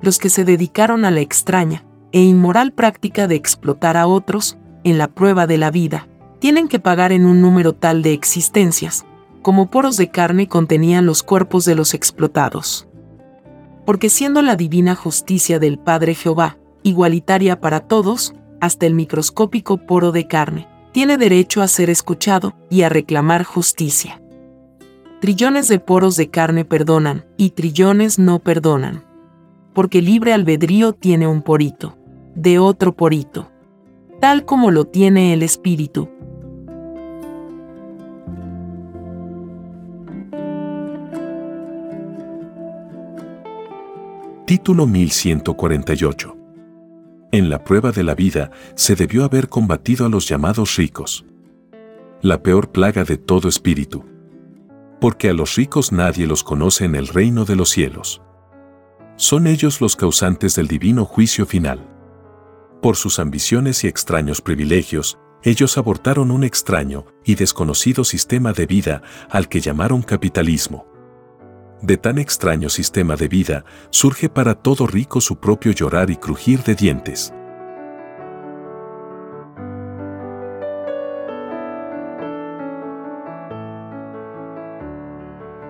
Los 0.00 0.18
que 0.18 0.30
se 0.30 0.46
dedicaron 0.46 1.04
a 1.04 1.10
la 1.10 1.20
extraña 1.20 1.84
e 2.10 2.22
inmoral 2.22 2.72
práctica 2.72 3.28
de 3.28 3.34
explotar 3.34 3.98
a 3.98 4.06
otros, 4.06 4.56
en 4.82 4.96
la 4.96 5.08
prueba 5.08 5.46
de 5.46 5.58
la 5.58 5.70
vida, 5.70 6.08
tienen 6.38 6.68
que 6.68 6.78
pagar 6.78 7.12
en 7.12 7.26
un 7.26 7.42
número 7.42 7.74
tal 7.74 8.00
de 8.00 8.14
existencias, 8.14 9.04
como 9.42 9.70
poros 9.70 9.98
de 9.98 10.08
carne 10.08 10.48
contenían 10.48 11.04
los 11.04 11.22
cuerpos 11.22 11.66
de 11.66 11.74
los 11.74 11.92
explotados. 11.92 12.88
Porque 13.84 14.08
siendo 14.08 14.40
la 14.40 14.56
divina 14.56 14.94
justicia 14.94 15.58
del 15.58 15.78
Padre 15.78 16.14
Jehová, 16.14 16.56
igualitaria 16.82 17.60
para 17.60 17.80
todos, 17.80 18.34
hasta 18.58 18.86
el 18.86 18.94
microscópico 18.94 19.76
poro 19.76 20.12
de 20.12 20.26
carne, 20.28 20.66
tiene 20.92 21.18
derecho 21.18 21.60
a 21.60 21.68
ser 21.68 21.90
escuchado 21.90 22.54
y 22.70 22.82
a 22.82 22.88
reclamar 22.88 23.44
justicia. 23.44 24.22
Trillones 25.20 25.68
de 25.68 25.78
poros 25.78 26.16
de 26.16 26.28
carne 26.28 26.66
perdonan, 26.66 27.24
y 27.38 27.50
trillones 27.50 28.18
no 28.18 28.38
perdonan. 28.38 29.02
Porque 29.72 30.02
libre 30.02 30.34
albedrío 30.34 30.92
tiene 30.92 31.26
un 31.26 31.40
porito, 31.40 31.96
de 32.34 32.58
otro 32.58 32.94
porito, 32.94 33.50
tal 34.20 34.44
como 34.44 34.70
lo 34.70 34.84
tiene 34.84 35.32
el 35.32 35.42
espíritu. 35.42 36.10
Título 44.44 44.86
1148 44.86 46.36
En 47.32 47.48
la 47.48 47.64
prueba 47.64 47.90
de 47.90 48.04
la 48.04 48.14
vida 48.14 48.50
se 48.74 48.94
debió 48.96 49.24
haber 49.24 49.48
combatido 49.48 50.04
a 50.04 50.10
los 50.10 50.28
llamados 50.28 50.76
ricos. 50.76 51.24
La 52.20 52.42
peor 52.42 52.70
plaga 52.70 53.02
de 53.04 53.16
todo 53.16 53.48
espíritu 53.48 54.04
porque 55.00 55.30
a 55.30 55.32
los 55.32 55.56
ricos 55.56 55.92
nadie 55.92 56.26
los 56.26 56.42
conoce 56.42 56.84
en 56.84 56.94
el 56.94 57.08
reino 57.08 57.44
de 57.44 57.56
los 57.56 57.70
cielos. 57.70 58.22
Son 59.16 59.46
ellos 59.46 59.80
los 59.80 59.96
causantes 59.96 60.54
del 60.56 60.68
divino 60.68 61.04
juicio 61.04 61.46
final. 61.46 61.88
Por 62.82 62.96
sus 62.96 63.18
ambiciones 63.18 63.84
y 63.84 63.88
extraños 63.88 64.40
privilegios, 64.40 65.18
ellos 65.42 65.78
abortaron 65.78 66.30
un 66.30 66.44
extraño 66.44 67.06
y 67.24 67.34
desconocido 67.34 68.04
sistema 68.04 68.52
de 68.52 68.66
vida 68.66 69.02
al 69.30 69.48
que 69.48 69.60
llamaron 69.60 70.02
capitalismo. 70.02 70.86
De 71.82 71.96
tan 71.98 72.18
extraño 72.18 72.68
sistema 72.68 73.16
de 73.16 73.28
vida 73.28 73.64
surge 73.90 74.28
para 74.28 74.54
todo 74.54 74.86
rico 74.86 75.20
su 75.20 75.38
propio 75.38 75.72
llorar 75.72 76.10
y 76.10 76.16
crujir 76.16 76.62
de 76.62 76.74
dientes. 76.74 77.32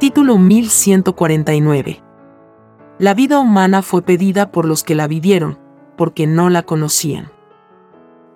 Título 0.06 0.38
1149. 0.38 2.00
La 3.00 3.12
vida 3.12 3.40
humana 3.40 3.82
fue 3.82 4.02
pedida 4.02 4.52
por 4.52 4.64
los 4.64 4.84
que 4.84 4.94
la 4.94 5.08
vivieron, 5.08 5.58
porque 5.96 6.28
no 6.28 6.48
la 6.48 6.62
conocían. 6.62 7.32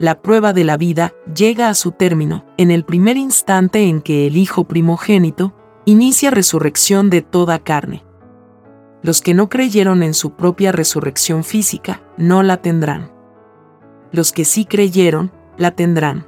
La 0.00 0.20
prueba 0.20 0.52
de 0.52 0.64
la 0.64 0.76
vida 0.76 1.12
llega 1.32 1.68
a 1.68 1.74
su 1.74 1.92
término 1.92 2.44
en 2.56 2.72
el 2.72 2.84
primer 2.84 3.16
instante 3.16 3.84
en 3.84 4.02
que 4.02 4.26
el 4.26 4.36
Hijo 4.36 4.64
primogénito 4.64 5.54
inicia 5.84 6.32
resurrección 6.32 7.08
de 7.08 7.22
toda 7.22 7.60
carne. 7.60 8.02
Los 9.00 9.22
que 9.22 9.32
no 9.32 9.48
creyeron 9.48 10.02
en 10.02 10.14
su 10.14 10.32
propia 10.32 10.72
resurrección 10.72 11.44
física 11.44 12.02
no 12.16 12.42
la 12.42 12.56
tendrán. 12.56 13.12
Los 14.10 14.32
que 14.32 14.44
sí 14.44 14.64
creyeron, 14.64 15.30
la 15.56 15.70
tendrán. 15.70 16.26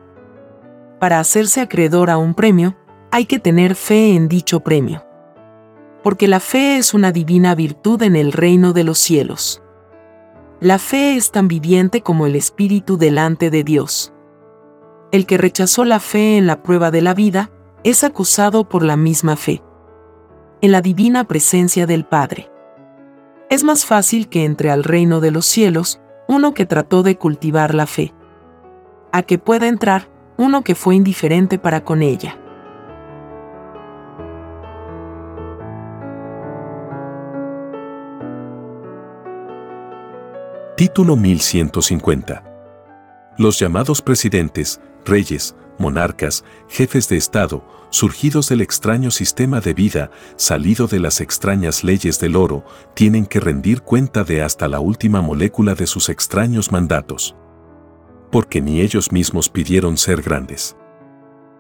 Para 1.01 1.19
hacerse 1.19 1.61
acreedor 1.61 2.11
a 2.11 2.17
un 2.17 2.35
premio, 2.35 2.77
hay 3.11 3.25
que 3.27 3.41
tener 3.41 3.75
fe 3.75 4.15
en 4.15 4.29
dicho 4.29 4.61
premio 4.61 5.03
porque 6.03 6.29
la 6.29 6.41
fe 6.41 6.77
es 6.77 6.95
una 6.95 7.13
divina 7.13 7.55
virtud 7.55 8.03
en 8.03 8.17
el 8.17 8.33
reino 8.33 8.73
de 8.73 8.85
los 8.85 8.99
cielos. 8.99 9.63
La 10.61 10.79
fe 10.79 11.17
es 11.17 11.31
tan 11.31 11.49
viviente 11.49 12.03
como 12.03 12.27
el 12.27 12.37
Espíritu 12.37 12.97
delante 12.97 13.51
de 13.51 13.65
Dios. 13.65 14.13
El 15.11 15.27
que 15.27 15.39
rechazó 15.39 15.85
la 15.85 16.01
fe 16.01 16.37
en 16.37 16.47
la 16.47 16.63
prueba 16.63 16.91
de 16.91 17.03
la 17.03 17.15
vida 17.15 17.51
es 17.85 18.05
acusado 18.05 18.69
por 18.69 18.83
la 18.85 18.97
misma 18.97 19.37
fe. 19.37 19.63
En 20.61 20.73
la 20.73 20.81
divina 20.81 21.25
presencia 21.25 21.87
del 21.87 22.05
Padre. 22.05 22.49
Es 23.51 23.65
más 23.65 23.85
fácil 23.85 24.29
que 24.29 24.45
entre 24.45 24.71
al 24.71 24.85
reino 24.85 25.21
de 25.21 25.31
los 25.31 25.47
cielos 25.47 26.01
uno 26.29 26.55
que 26.55 26.65
trató 26.65 27.03
de 27.03 27.19
cultivar 27.19 27.75
la 27.75 27.87
fe. 27.87 28.15
A 29.13 29.23
que 29.23 29.39
pueda 29.39 29.67
entrar 29.67 30.09
uno 30.39 30.63
que 30.63 30.75
fue 30.75 30.95
indiferente 30.95 31.59
para 31.59 31.85
con 31.85 32.03
ella. 32.03 32.39
Título 40.83 41.15
1150. 41.15 42.43
Los 43.39 43.57
llamados 43.57 44.03
presidentes, 44.03 44.81
reyes, 45.05 45.55
monarcas, 45.79 46.45
jefes 46.69 47.09
de 47.09 47.17
Estado, 47.17 47.65
surgidos 47.91 48.49
del 48.49 48.63
extraño 48.63 49.13
sistema 49.13 49.61
de 49.61 49.75
vida, 49.75 50.11
salido 50.35 50.89
de 50.89 50.99
las 50.99 51.21
extrañas 51.21 51.85
leyes 51.85 52.19
del 52.19 52.35
oro, 52.35 52.65
tienen 52.97 53.27
que 53.27 53.39
rendir 53.39 53.83
cuenta 53.83 54.25
de 54.25 54.43
hasta 54.43 54.67
la 54.67 54.81
última 54.81 55.23
molécula 55.23 55.77
de 55.77 55.87
sus 55.87 56.09
extraños 56.09 56.73
mandatos. 56.73 57.37
Porque 58.33 58.61
ni 58.61 58.81
ellos 58.81 59.13
mismos 59.13 59.49
pidieron 59.51 59.97
ser 59.97 60.21
grandes 60.21 60.77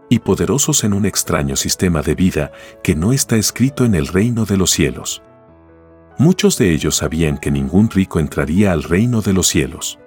y 0.09 0.19
poderosos 0.19 0.83
en 0.83 0.95
un 0.95 1.07
extraño 1.07 1.55
sistema 1.55 2.03
de 2.03 2.17
vida 2.17 2.51
que 2.83 2.97
no 2.97 3.13
está 3.13 3.37
escrito 3.37 3.85
en 3.85 3.95
el 3.95 4.09
reino 4.09 4.47
de 4.47 4.57
los 4.57 4.73
cielos. 4.73 5.23
Muchos 6.19 6.59
de 6.59 6.73
ellos 6.73 6.97
sabían 6.97 7.39
que 7.39 7.51
ningún 7.51 7.91
rico 7.91 8.21
entraría 8.21 8.73
al 8.73 8.83
reino 8.83 9.23
de 9.23 9.33
los 9.33 9.47
cielos. 9.49 9.99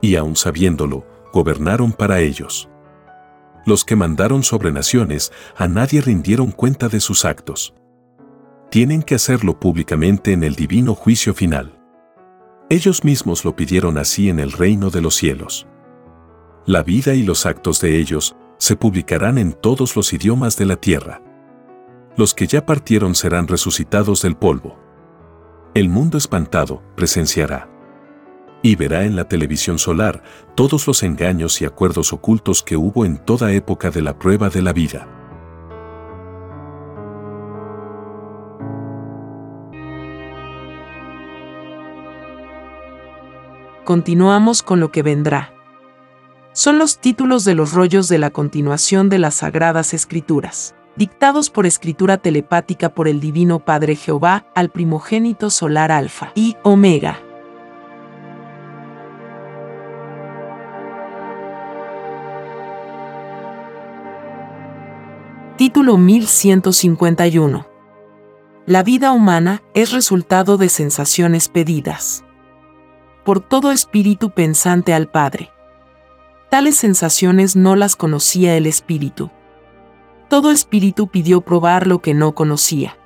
Y 0.00 0.14
aun 0.16 0.36
sabiéndolo, 0.36 1.06
gobernaron 1.32 1.92
para 1.92 2.20
ellos. 2.20 2.68
Los 3.66 3.84
que 3.84 3.96
mandaron 3.96 4.42
sobre 4.42 4.70
naciones 4.72 5.32
a 5.56 5.66
nadie 5.66 6.00
rindieron 6.00 6.52
cuenta 6.52 6.88
de 6.88 7.00
sus 7.00 7.24
actos. 7.24 7.74
Tienen 8.70 9.02
que 9.02 9.16
hacerlo 9.16 9.58
públicamente 9.58 10.32
en 10.32 10.44
el 10.44 10.54
divino 10.54 10.94
juicio 10.94 11.34
final. 11.34 11.74
Ellos 12.70 13.02
mismos 13.02 13.44
lo 13.44 13.56
pidieron 13.56 13.98
así 13.98 14.28
en 14.28 14.38
el 14.38 14.52
reino 14.52 14.90
de 14.90 15.00
los 15.00 15.16
cielos. 15.16 15.66
La 16.64 16.82
vida 16.82 17.14
y 17.14 17.22
los 17.22 17.44
actos 17.44 17.80
de 17.80 17.98
ellos 17.98 18.36
se 18.58 18.76
publicarán 18.76 19.38
en 19.38 19.52
todos 19.52 19.96
los 19.96 20.12
idiomas 20.12 20.56
de 20.56 20.66
la 20.66 20.76
tierra. 20.76 21.22
Los 22.16 22.34
que 22.34 22.46
ya 22.46 22.66
partieron 22.66 23.14
serán 23.14 23.48
resucitados 23.48 24.22
del 24.22 24.36
polvo 24.36 24.87
el 25.78 25.88
mundo 25.88 26.18
espantado 26.18 26.82
presenciará. 26.96 27.68
Y 28.62 28.74
verá 28.74 29.04
en 29.04 29.14
la 29.14 29.28
televisión 29.28 29.78
solar 29.78 30.22
todos 30.56 30.86
los 30.88 31.04
engaños 31.04 31.62
y 31.62 31.64
acuerdos 31.64 32.12
ocultos 32.12 32.64
que 32.64 32.76
hubo 32.76 33.04
en 33.04 33.18
toda 33.18 33.52
época 33.52 33.90
de 33.90 34.02
la 34.02 34.18
prueba 34.18 34.48
de 34.48 34.62
la 34.62 34.72
vida. 34.72 35.06
Continuamos 43.84 44.62
con 44.62 44.80
lo 44.80 44.90
que 44.90 45.02
vendrá. 45.02 45.54
Son 46.52 46.78
los 46.78 46.98
títulos 46.98 47.44
de 47.44 47.54
los 47.54 47.72
rollos 47.72 48.08
de 48.08 48.18
la 48.18 48.30
continuación 48.30 49.08
de 49.08 49.18
las 49.18 49.36
Sagradas 49.36 49.94
Escrituras 49.94 50.74
dictados 50.98 51.48
por 51.48 51.64
escritura 51.64 52.18
telepática 52.18 52.88
por 52.88 53.06
el 53.06 53.20
Divino 53.20 53.60
Padre 53.60 53.94
Jehová 53.94 54.46
al 54.56 54.70
primogénito 54.70 55.48
solar 55.48 55.92
Alfa 55.92 56.32
y 56.34 56.56
Omega. 56.64 57.20
Título 65.56 65.96
1151 65.98 67.66
La 68.66 68.82
vida 68.82 69.12
humana 69.12 69.62
es 69.74 69.92
resultado 69.92 70.56
de 70.56 70.68
sensaciones 70.68 71.48
pedidas 71.48 72.24
por 73.24 73.40
todo 73.40 73.70
espíritu 73.70 74.30
pensante 74.30 74.94
al 74.94 75.08
Padre. 75.08 75.52
Tales 76.50 76.76
sensaciones 76.76 77.56
no 77.56 77.76
las 77.76 77.94
conocía 77.94 78.56
el 78.56 78.66
espíritu 78.66 79.30
todo 80.28 80.50
espíritu 80.50 81.08
pidió 81.08 81.40
probar 81.40 81.86
lo 81.86 82.00
que 82.00 82.14
no 82.14 82.34
conocía. 82.34 82.96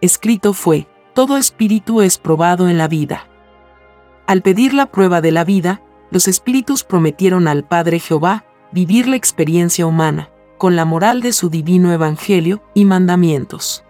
Escrito 0.00 0.52
fue, 0.52 0.88
todo 1.14 1.36
espíritu 1.36 2.00
es 2.00 2.18
probado 2.18 2.68
en 2.68 2.78
la 2.78 2.88
vida. 2.88 3.28
Al 4.26 4.42
pedir 4.42 4.72
la 4.72 4.86
prueba 4.86 5.20
de 5.20 5.30
la 5.30 5.44
vida, 5.44 5.82
los 6.10 6.28
espíritus 6.28 6.84
prometieron 6.84 7.48
al 7.48 7.64
Padre 7.64 7.98
Jehová 7.98 8.44
vivir 8.72 9.08
la 9.08 9.16
experiencia 9.16 9.86
humana, 9.86 10.30
con 10.58 10.76
la 10.76 10.84
moral 10.84 11.20
de 11.20 11.32
su 11.32 11.50
divino 11.50 11.92
evangelio 11.92 12.62
y 12.72 12.84
mandamientos. 12.84 13.84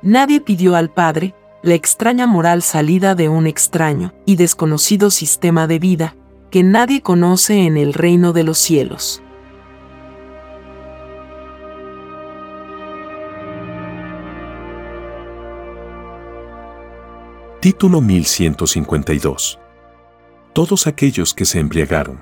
Nadie 0.00 0.40
pidió 0.40 0.74
al 0.74 0.90
Padre 0.90 1.34
la 1.62 1.74
extraña 1.74 2.26
moral 2.26 2.62
salida 2.62 3.14
de 3.14 3.28
un 3.28 3.46
extraño 3.46 4.12
y 4.24 4.36
desconocido 4.36 5.10
sistema 5.10 5.66
de 5.66 5.78
vida 5.78 6.16
que 6.50 6.62
nadie 6.62 7.02
conoce 7.02 7.66
en 7.66 7.76
el 7.76 7.94
reino 7.94 8.32
de 8.32 8.44
los 8.44 8.58
cielos. 8.58 9.22
Título 17.62 18.00
1152. 18.00 19.56
Todos 20.52 20.88
aquellos 20.88 21.32
que 21.32 21.44
se 21.44 21.60
embriagaron 21.60 22.18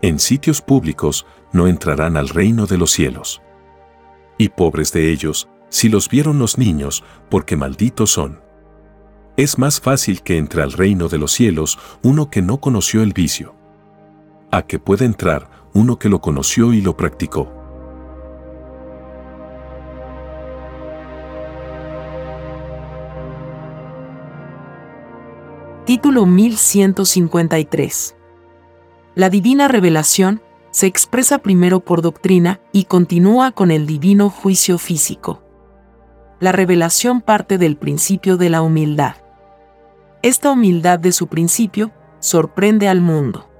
en 0.00 0.18
sitios 0.18 0.62
públicos 0.62 1.26
no 1.52 1.66
entrarán 1.66 2.16
al 2.16 2.30
reino 2.30 2.64
de 2.64 2.78
los 2.78 2.90
cielos. 2.90 3.42
Y 4.38 4.48
pobres 4.48 4.94
de 4.94 5.12
ellos, 5.12 5.50
si 5.68 5.90
los 5.90 6.08
vieron 6.08 6.38
los 6.38 6.56
niños, 6.56 7.04
porque 7.28 7.54
malditos 7.54 8.12
son. 8.12 8.40
Es 9.36 9.58
más 9.58 9.78
fácil 9.78 10.22
que 10.22 10.38
entre 10.38 10.62
al 10.62 10.72
reino 10.72 11.10
de 11.10 11.18
los 11.18 11.32
cielos 11.32 11.78
uno 12.02 12.30
que 12.30 12.40
no 12.40 12.62
conoció 12.62 13.02
el 13.02 13.12
vicio, 13.12 13.54
a 14.50 14.62
que 14.62 14.78
pueda 14.78 15.04
entrar 15.04 15.68
uno 15.74 15.98
que 15.98 16.08
lo 16.08 16.22
conoció 16.22 16.72
y 16.72 16.80
lo 16.80 16.96
practicó. 16.96 17.59
Título 25.90 26.24
1153. 26.24 28.14
La 29.16 29.28
divina 29.28 29.66
revelación 29.66 30.40
se 30.70 30.86
expresa 30.86 31.38
primero 31.38 31.80
por 31.80 32.00
doctrina 32.00 32.60
y 32.70 32.84
continúa 32.84 33.50
con 33.50 33.72
el 33.72 33.88
divino 33.88 34.30
juicio 34.30 34.78
físico. 34.78 35.42
La 36.38 36.52
revelación 36.52 37.20
parte 37.20 37.58
del 37.58 37.76
principio 37.76 38.36
de 38.36 38.50
la 38.50 38.62
humildad. 38.62 39.16
Esta 40.22 40.52
humildad 40.52 41.00
de 41.00 41.10
su 41.10 41.26
principio 41.26 41.90
sorprende 42.20 42.86
al 42.86 43.00
mundo. 43.00 43.50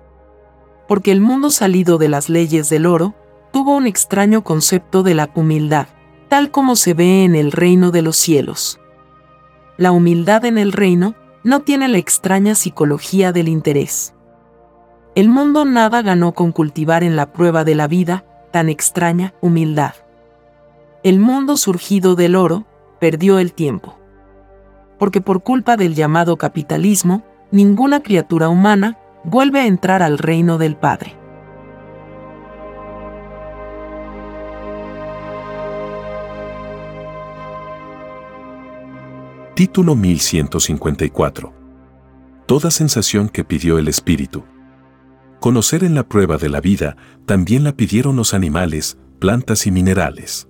Porque 0.86 1.10
el 1.10 1.20
mundo 1.20 1.50
salido 1.50 1.98
de 1.98 2.10
las 2.10 2.28
leyes 2.28 2.70
del 2.70 2.86
oro 2.86 3.12
tuvo 3.52 3.74
un 3.74 3.88
extraño 3.88 4.44
concepto 4.44 5.02
de 5.02 5.14
la 5.14 5.28
humildad, 5.34 5.88
tal 6.28 6.52
como 6.52 6.76
se 6.76 6.94
ve 6.94 7.24
en 7.24 7.34
el 7.34 7.50
reino 7.50 7.90
de 7.90 8.02
los 8.02 8.16
cielos. 8.16 8.78
La 9.76 9.90
humildad 9.90 10.44
en 10.44 10.58
el 10.58 10.70
reino 10.70 11.16
no 11.42 11.60
tiene 11.60 11.88
la 11.88 11.98
extraña 11.98 12.54
psicología 12.54 13.32
del 13.32 13.48
interés. 13.48 14.14
El 15.14 15.28
mundo 15.28 15.64
nada 15.64 16.02
ganó 16.02 16.32
con 16.32 16.52
cultivar 16.52 17.02
en 17.02 17.16
la 17.16 17.32
prueba 17.32 17.64
de 17.64 17.74
la 17.74 17.88
vida 17.88 18.24
tan 18.52 18.68
extraña 18.68 19.34
humildad. 19.40 19.94
El 21.02 21.18
mundo 21.18 21.56
surgido 21.56 22.14
del 22.14 22.36
oro 22.36 22.66
perdió 22.98 23.38
el 23.38 23.52
tiempo. 23.52 23.96
Porque 24.98 25.20
por 25.20 25.42
culpa 25.42 25.76
del 25.76 25.94
llamado 25.94 26.36
capitalismo, 26.36 27.24
ninguna 27.50 28.02
criatura 28.02 28.48
humana 28.48 28.98
vuelve 29.24 29.60
a 29.60 29.66
entrar 29.66 30.02
al 30.02 30.18
reino 30.18 30.58
del 30.58 30.76
Padre. 30.76 31.19
Título 39.60 39.94
1154. 39.94 41.52
Toda 42.46 42.70
sensación 42.70 43.28
que 43.28 43.44
pidió 43.44 43.76
el 43.76 43.88
Espíritu. 43.88 44.42
Conocer 45.38 45.84
en 45.84 45.94
la 45.94 46.08
prueba 46.08 46.38
de 46.38 46.48
la 46.48 46.62
vida 46.62 46.96
también 47.26 47.62
la 47.62 47.76
pidieron 47.76 48.16
los 48.16 48.32
animales, 48.32 48.96
plantas 49.18 49.66
y 49.66 49.70
minerales. 49.70 50.48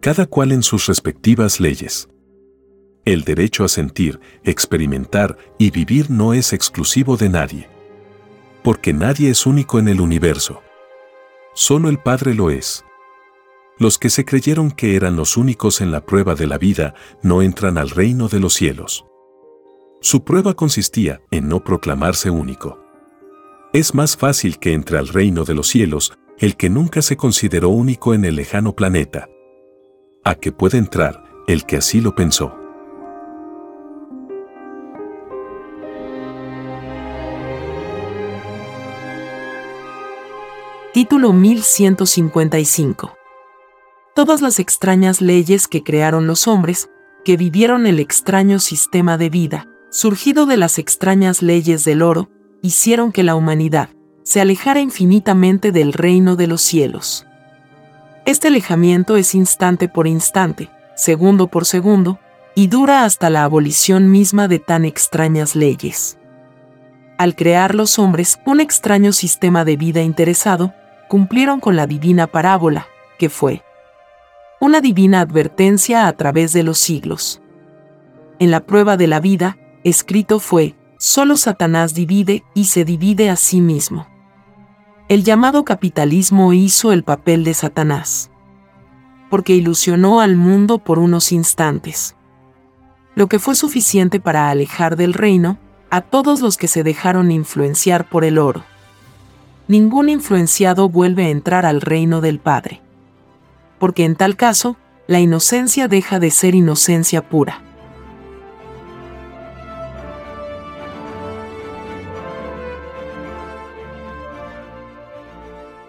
Cada 0.00 0.26
cual 0.26 0.50
en 0.50 0.64
sus 0.64 0.88
respectivas 0.88 1.60
leyes. 1.60 2.08
El 3.04 3.22
derecho 3.22 3.62
a 3.62 3.68
sentir, 3.68 4.18
experimentar 4.42 5.38
y 5.56 5.70
vivir 5.70 6.10
no 6.10 6.34
es 6.34 6.52
exclusivo 6.52 7.16
de 7.16 7.28
nadie. 7.28 7.68
Porque 8.64 8.92
nadie 8.92 9.30
es 9.30 9.46
único 9.46 9.78
en 9.78 9.86
el 9.86 10.00
universo. 10.00 10.60
Solo 11.54 11.88
el 11.88 12.00
Padre 12.00 12.34
lo 12.34 12.50
es. 12.50 12.84
Los 13.78 13.96
que 13.98 14.10
se 14.10 14.24
creyeron 14.24 14.72
que 14.72 14.96
eran 14.96 15.14
los 15.14 15.36
únicos 15.36 15.80
en 15.80 15.92
la 15.92 16.04
prueba 16.04 16.34
de 16.34 16.48
la 16.48 16.58
vida 16.58 16.94
no 17.22 17.42
entran 17.42 17.78
al 17.78 17.90
reino 17.90 18.28
de 18.28 18.40
los 18.40 18.54
cielos. 18.54 19.06
Su 20.00 20.24
prueba 20.24 20.54
consistía 20.54 21.20
en 21.30 21.48
no 21.48 21.62
proclamarse 21.62 22.28
único. 22.28 22.80
Es 23.72 23.94
más 23.94 24.16
fácil 24.16 24.58
que 24.58 24.72
entre 24.72 24.98
al 24.98 25.06
reino 25.06 25.44
de 25.44 25.54
los 25.54 25.68
cielos 25.68 26.12
el 26.38 26.56
que 26.56 26.70
nunca 26.70 27.02
se 27.02 27.16
consideró 27.16 27.68
único 27.68 28.14
en 28.14 28.24
el 28.24 28.34
lejano 28.34 28.74
planeta. 28.74 29.28
A 30.24 30.34
que 30.34 30.50
puede 30.50 30.78
entrar 30.78 31.22
el 31.46 31.64
que 31.64 31.76
así 31.76 32.00
lo 32.00 32.14
pensó. 32.16 32.54
Título 40.92 41.32
1155 41.32 43.17
todas 44.18 44.42
las 44.42 44.58
extrañas 44.58 45.20
leyes 45.20 45.68
que 45.68 45.84
crearon 45.84 46.26
los 46.26 46.48
hombres, 46.48 46.90
que 47.24 47.36
vivieron 47.36 47.86
el 47.86 48.00
extraño 48.00 48.58
sistema 48.58 49.16
de 49.16 49.30
vida, 49.30 49.68
surgido 49.90 50.44
de 50.44 50.56
las 50.56 50.80
extrañas 50.80 51.40
leyes 51.40 51.84
del 51.84 52.02
oro, 52.02 52.28
hicieron 52.60 53.12
que 53.12 53.22
la 53.22 53.36
humanidad 53.36 53.90
se 54.24 54.40
alejara 54.40 54.80
infinitamente 54.80 55.70
del 55.70 55.92
reino 55.92 56.34
de 56.34 56.48
los 56.48 56.62
cielos. 56.62 57.28
Este 58.24 58.48
alejamiento 58.48 59.16
es 59.16 59.36
instante 59.36 59.88
por 59.88 60.08
instante, 60.08 60.68
segundo 60.96 61.46
por 61.46 61.64
segundo, 61.64 62.18
y 62.56 62.66
dura 62.66 63.04
hasta 63.04 63.30
la 63.30 63.44
abolición 63.44 64.10
misma 64.10 64.48
de 64.48 64.58
tan 64.58 64.84
extrañas 64.84 65.54
leyes. 65.54 66.18
Al 67.18 67.36
crear 67.36 67.76
los 67.76 68.00
hombres 68.00 68.40
un 68.46 68.58
extraño 68.58 69.12
sistema 69.12 69.64
de 69.64 69.76
vida 69.76 70.02
interesado, 70.02 70.74
cumplieron 71.06 71.60
con 71.60 71.76
la 71.76 71.86
divina 71.86 72.26
parábola, 72.26 72.88
que 73.16 73.28
fue, 73.28 73.62
una 74.60 74.80
divina 74.80 75.20
advertencia 75.20 76.08
a 76.08 76.12
través 76.14 76.52
de 76.52 76.64
los 76.64 76.78
siglos. 76.78 77.40
En 78.40 78.50
la 78.50 78.66
prueba 78.66 78.96
de 78.96 79.06
la 79.06 79.20
vida, 79.20 79.56
escrito 79.84 80.40
fue, 80.40 80.74
solo 80.98 81.36
Satanás 81.36 81.94
divide 81.94 82.42
y 82.54 82.64
se 82.64 82.84
divide 82.84 83.30
a 83.30 83.36
sí 83.36 83.60
mismo. 83.60 84.08
El 85.08 85.22
llamado 85.22 85.64
capitalismo 85.64 86.52
hizo 86.52 86.92
el 86.92 87.04
papel 87.04 87.44
de 87.44 87.54
Satanás, 87.54 88.30
porque 89.30 89.54
ilusionó 89.54 90.20
al 90.20 90.34
mundo 90.34 90.78
por 90.78 90.98
unos 90.98 91.30
instantes, 91.30 92.16
lo 93.14 93.28
que 93.28 93.38
fue 93.38 93.54
suficiente 93.54 94.18
para 94.18 94.50
alejar 94.50 94.96
del 94.96 95.14
reino 95.14 95.58
a 95.90 96.00
todos 96.00 96.40
los 96.40 96.56
que 96.56 96.68
se 96.68 96.82
dejaron 96.82 97.30
influenciar 97.30 98.08
por 98.08 98.24
el 98.24 98.38
oro. 98.38 98.64
Ningún 99.68 100.08
influenciado 100.08 100.88
vuelve 100.88 101.26
a 101.26 101.30
entrar 101.30 101.64
al 101.64 101.80
reino 101.80 102.20
del 102.20 102.40
Padre 102.40 102.82
porque 103.78 104.04
en 104.04 104.16
tal 104.16 104.36
caso, 104.36 104.76
la 105.06 105.20
inocencia 105.20 105.88
deja 105.88 106.18
de 106.20 106.30
ser 106.30 106.54
inocencia 106.54 107.28
pura. 107.28 107.62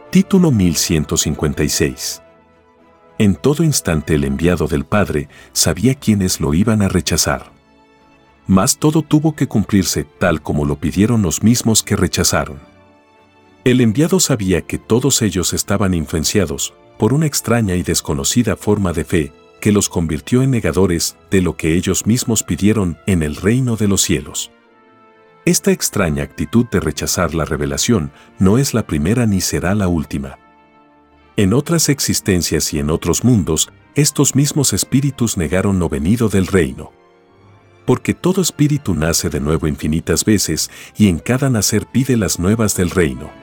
Título 0.10 0.52
1156 0.52 2.22
En 3.20 3.36
todo 3.36 3.64
instante 3.64 4.16
el 4.16 4.24
enviado 4.24 4.68
del 4.68 4.84
Padre 4.86 5.30
sabía 5.52 5.94
quiénes 5.94 6.40
lo 6.40 6.54
iban 6.54 6.82
a 6.82 6.88
rechazar. 6.88 7.52
Mas 8.48 8.80
todo 8.80 9.04
tuvo 9.04 9.36
que 9.36 9.48
cumplirse 9.48 10.06
tal 10.06 10.42
como 10.42 10.66
lo 10.66 10.78
pidieron 10.78 11.22
los 11.22 11.44
mismos 11.44 11.84
que 11.84 11.96
rechazaron. 11.96 12.60
El 13.66 13.82
enviado 13.82 14.20
sabía 14.20 14.62
que 14.62 14.80
todos 14.80 15.22
ellos 15.22 15.54
estaban 15.54 15.94
influenciados 15.94 16.74
por 17.00 17.14
una 17.14 17.26
extraña 17.26 17.76
y 17.76 17.82
desconocida 17.82 18.58
forma 18.58 18.92
de 18.92 19.06
fe 19.06 19.34
que 19.62 19.72
los 19.72 19.88
convirtió 19.88 20.44
en 20.44 20.52
negadores 20.52 21.16
de 21.32 21.42
lo 21.42 21.56
que 21.56 21.76
ellos 21.76 22.06
mismos 22.06 22.44
pidieron 22.44 22.98
en 23.08 23.24
el 23.24 23.38
reino 23.38 23.78
de 23.78 23.88
los 23.88 24.02
cielos. 24.02 24.52
Esta 25.46 25.72
extraña 25.72 26.24
actitud 26.24 26.66
de 26.70 26.82
rechazar 26.82 27.34
la 27.34 27.46
revelación 27.46 28.12
no 28.38 28.58
es 28.58 28.74
la 28.74 28.86
primera 28.86 29.26
ni 29.26 29.40
será 29.40 29.76
la 29.76 29.88
última. 29.88 30.38
En 31.38 31.54
otras 31.54 31.88
existencias 31.88 32.74
y 32.74 32.80
en 32.80 32.90
otros 32.90 33.24
mundos, 33.24 33.70
estos 33.96 34.36
mismos 34.36 34.74
espíritus 34.74 35.38
negaron 35.38 35.80
lo 35.80 35.88
venido 35.88 36.28
del 36.28 36.48
reino. 36.48 36.92
Porque 37.86 38.14
todo 38.14 38.42
espíritu 38.42 38.94
nace 38.94 39.30
de 39.30 39.40
nuevo 39.40 39.68
infinitas 39.68 40.26
veces 40.26 40.70
y 40.98 41.08
en 41.08 41.18
cada 41.20 41.50
nacer 41.50 41.88
pide 41.88 42.18
las 42.18 42.40
nuevas 42.40 42.76
del 42.76 42.90
reino. 42.90 43.39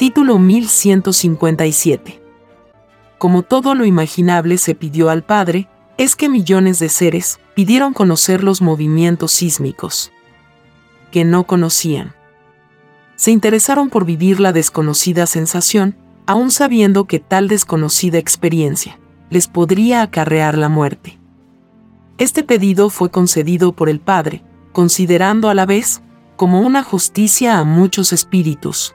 Título 0.00 0.38
1157. 0.38 2.22
Como 3.18 3.42
todo 3.42 3.74
lo 3.74 3.84
imaginable 3.84 4.56
se 4.56 4.74
pidió 4.74 5.10
al 5.10 5.24
Padre, 5.24 5.68
es 5.98 6.16
que 6.16 6.30
millones 6.30 6.78
de 6.78 6.88
seres 6.88 7.38
pidieron 7.54 7.92
conocer 7.92 8.42
los 8.42 8.62
movimientos 8.62 9.30
sísmicos, 9.30 10.10
que 11.10 11.26
no 11.26 11.46
conocían. 11.46 12.14
Se 13.16 13.30
interesaron 13.30 13.90
por 13.90 14.06
vivir 14.06 14.40
la 14.40 14.54
desconocida 14.54 15.26
sensación, 15.26 15.98
aun 16.24 16.50
sabiendo 16.50 17.04
que 17.04 17.18
tal 17.18 17.48
desconocida 17.48 18.16
experiencia 18.16 18.98
les 19.28 19.48
podría 19.48 20.00
acarrear 20.00 20.56
la 20.56 20.70
muerte. 20.70 21.18
Este 22.16 22.42
pedido 22.42 22.88
fue 22.88 23.10
concedido 23.10 23.72
por 23.72 23.90
el 23.90 24.00
Padre, 24.00 24.42
considerando 24.72 25.50
a 25.50 25.54
la 25.54 25.66
vez 25.66 26.00
como 26.36 26.62
una 26.62 26.82
justicia 26.82 27.58
a 27.58 27.64
muchos 27.64 28.14
espíritus, 28.14 28.94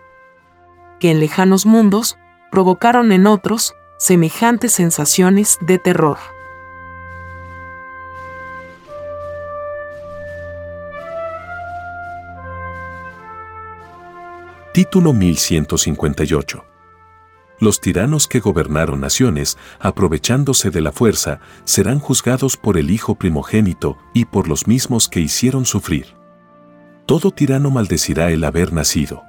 en 1.08 1.20
lejanos 1.20 1.66
mundos 1.66 2.18
provocaron 2.51 3.12
en 3.12 3.28
otros 3.28 3.76
semejantes 3.97 4.74
sensaciones 4.74 5.58
de 5.62 5.80
terror. 5.80 6.18
Título 14.74 15.14
1158 15.14 16.66
los 17.60 17.80
tiranos 17.80 18.28
que 18.28 18.41
gobernaron 18.41 18.99
naciones, 18.99 19.58
aprovechándose 19.80 20.72
de 20.72 20.82
la 20.82 20.91
fuerza, 20.91 21.39
serán 21.64 21.99
juzgados 21.99 22.58
por 22.58 22.78
el 22.78 22.91
Hijo 22.91 23.16
primogénito 23.16 23.97
y 24.14 24.26
por 24.26 24.49
los 24.49 24.68
mismos 24.68 25.08
que 25.08 25.22
hicieron 25.22 25.66
sufrir. 25.66 26.08
Todo 27.06 27.32
tirano 27.32 27.72
maldecirá 27.72 28.32
el 28.32 28.43
haber 28.43 28.74
nacido. 28.74 29.24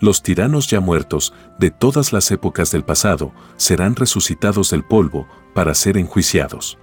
Los 0.00 0.22
tiranos 0.22 0.68
ya 0.68 0.80
muertos, 0.80 1.32
de 1.58 1.70
todas 1.70 2.12
las 2.12 2.30
épocas 2.30 2.70
del 2.70 2.84
pasado, 2.84 3.32
serán 3.56 3.96
resucitados 3.96 4.70
del 4.70 4.84
polvo 4.84 5.28
para 5.54 5.74
ser 5.74 5.96
enjuiciados. 5.96 6.78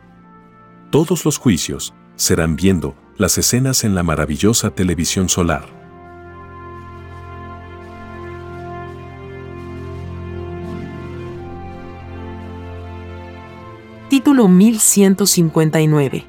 Todos 0.91 1.25
los 1.25 1.37
juicios 1.37 1.93
serán 2.15 2.55
viendo 2.55 2.95
las 3.17 3.37
escenas 3.37 3.83
en 3.83 3.95
la 3.95 4.03
maravillosa 4.03 4.71
televisión 4.71 5.29
solar. 5.29 5.81
Título 14.09 14.49
1159. 14.49 16.25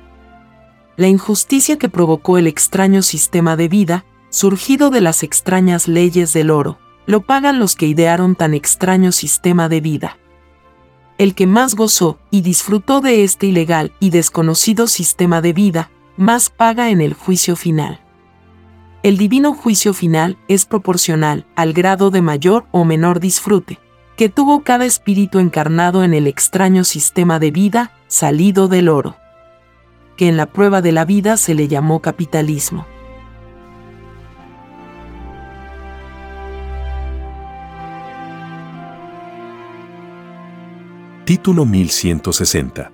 La 0.97 1.09
injusticia 1.09 1.78
que 1.78 1.89
provocó 1.89 2.39
el 2.39 2.47
extraño 2.47 3.03
sistema 3.03 3.57
de 3.57 3.68
vida, 3.68 4.05
surgido 4.33 4.89
de 4.89 5.03
las 5.03 5.22
extrañas 5.22 5.87
leyes 5.87 6.33
del 6.33 6.51
oro, 6.51 6.78
lo 7.05 7.20
pagan 7.20 7.59
los 7.59 7.76
que 7.76 7.87
idearon 7.87 8.35
tan 8.35 8.55
extraño 8.55 9.12
sistema 9.12 9.68
de 9.68 9.83
vida. 9.83 10.16
El 11.18 11.35
que 11.35 11.47
más 11.47 11.74
gozó 11.74 12.18
y 12.30 12.41
disfrutó 12.41 13.03
de 13.03 13.24
este 13.24 13.47
ilegal 13.47 13.93
y 14.01 14.09
desconocido 14.09 14.87
sistema 14.87 15.43
de 15.43 15.53
vida, 15.53 15.91
más 16.16 16.49
paga 16.49 16.89
en 16.89 17.03
el 17.03 17.12
juicio 17.12 17.57
final. 17.57 18.01
El 19.03 19.18
divino 19.18 19.53
juicio 19.53 19.93
final 19.93 20.39
es 20.49 20.64
proporcional 20.64 21.47
al 21.55 21.74
grado 21.74 22.11
de 22.11 22.22
mayor 22.22 22.64
o 22.70 22.87
menor 22.87 23.20
disfrute, 23.20 23.78
que 24.16 24.30
tuvo 24.30 24.62
cada 24.62 24.87
espíritu 24.87 25.41
encarnado 25.41 26.05
en 26.05 26.14
el 26.14 26.26
extraño 26.26 26.85
sistema 26.85 27.39
de 27.39 27.51
vida 27.51 27.93
salido 28.09 28.68
del 28.68 28.89
oro, 28.89 29.16
que 30.16 30.28
en 30.28 30.39
la 30.39 30.47
prueba 30.47 30.80
de 30.80 30.93
la 30.93 31.05
vida 31.05 31.37
se 31.37 31.55
le 31.55 31.68
llamó 31.68 32.01
capitalismo. 32.01 32.87
Título 41.33 41.64
1160 41.64 42.93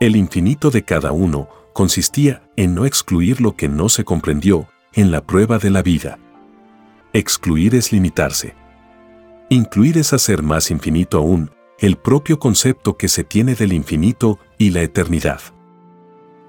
El 0.00 0.16
infinito 0.16 0.70
de 0.70 0.82
cada 0.82 1.12
uno 1.12 1.46
consistía 1.74 2.48
en 2.56 2.74
no 2.74 2.86
excluir 2.86 3.42
lo 3.42 3.54
que 3.54 3.68
no 3.68 3.90
se 3.90 4.02
comprendió 4.02 4.66
en 4.94 5.10
la 5.10 5.22
prueba 5.22 5.58
de 5.58 5.68
la 5.68 5.82
vida. 5.82 6.18
Excluir 7.12 7.74
es 7.74 7.92
limitarse. 7.92 8.54
Incluir 9.50 9.98
es 9.98 10.14
hacer 10.14 10.42
más 10.42 10.70
infinito 10.70 11.18
aún 11.18 11.50
el 11.78 11.96
propio 11.96 12.38
concepto 12.38 12.96
que 12.96 13.08
se 13.08 13.24
tiene 13.24 13.54
del 13.54 13.74
infinito 13.74 14.38
y 14.56 14.70
la 14.70 14.80
eternidad. 14.80 15.42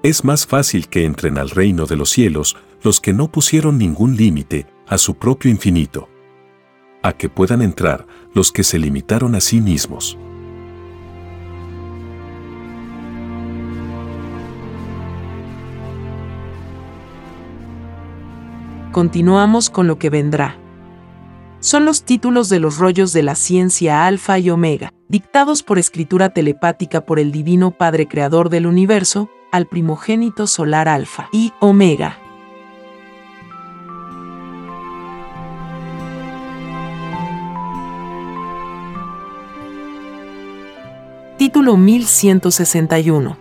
Es 0.02 0.24
más 0.24 0.46
fácil 0.46 0.88
que 0.88 1.04
entren 1.04 1.36
al 1.36 1.50
reino 1.50 1.84
de 1.84 1.96
los 1.96 2.08
cielos 2.08 2.56
los 2.82 3.02
que 3.02 3.12
no 3.12 3.30
pusieron 3.30 3.76
ningún 3.76 4.16
límite 4.16 4.66
a 4.86 4.96
su 4.96 5.16
propio 5.16 5.50
infinito, 5.50 6.08
a 7.02 7.12
que 7.12 7.28
puedan 7.28 7.60
entrar 7.60 8.06
los 8.32 8.50
que 8.50 8.64
se 8.64 8.78
limitaron 8.78 9.34
a 9.34 9.42
sí 9.42 9.60
mismos. 9.60 10.16
Continuamos 18.96 19.68
con 19.68 19.86
lo 19.88 19.98
que 19.98 20.08
vendrá 20.08 20.56
son 21.60 21.84
los 21.84 22.04
títulos 22.04 22.48
de 22.48 22.60
los 22.60 22.78
rollos 22.78 23.12
de 23.12 23.22
la 23.22 23.34
ciencia 23.34 24.06
alfa 24.06 24.38
y 24.38 24.48
omega, 24.48 24.90
dictados 25.06 25.62
por 25.62 25.78
escritura 25.78 26.30
telepática 26.30 27.02
por 27.02 27.18
el 27.18 27.30
Divino 27.30 27.72
Padre 27.72 28.08
Creador 28.08 28.48
del 28.48 28.66
Universo, 28.66 29.28
al 29.52 29.66
primogénito 29.66 30.46
solar 30.46 30.88
alfa 30.88 31.28
y 31.30 31.52
omega. 31.60 32.16
Título 41.36 41.76
1161 41.76 43.36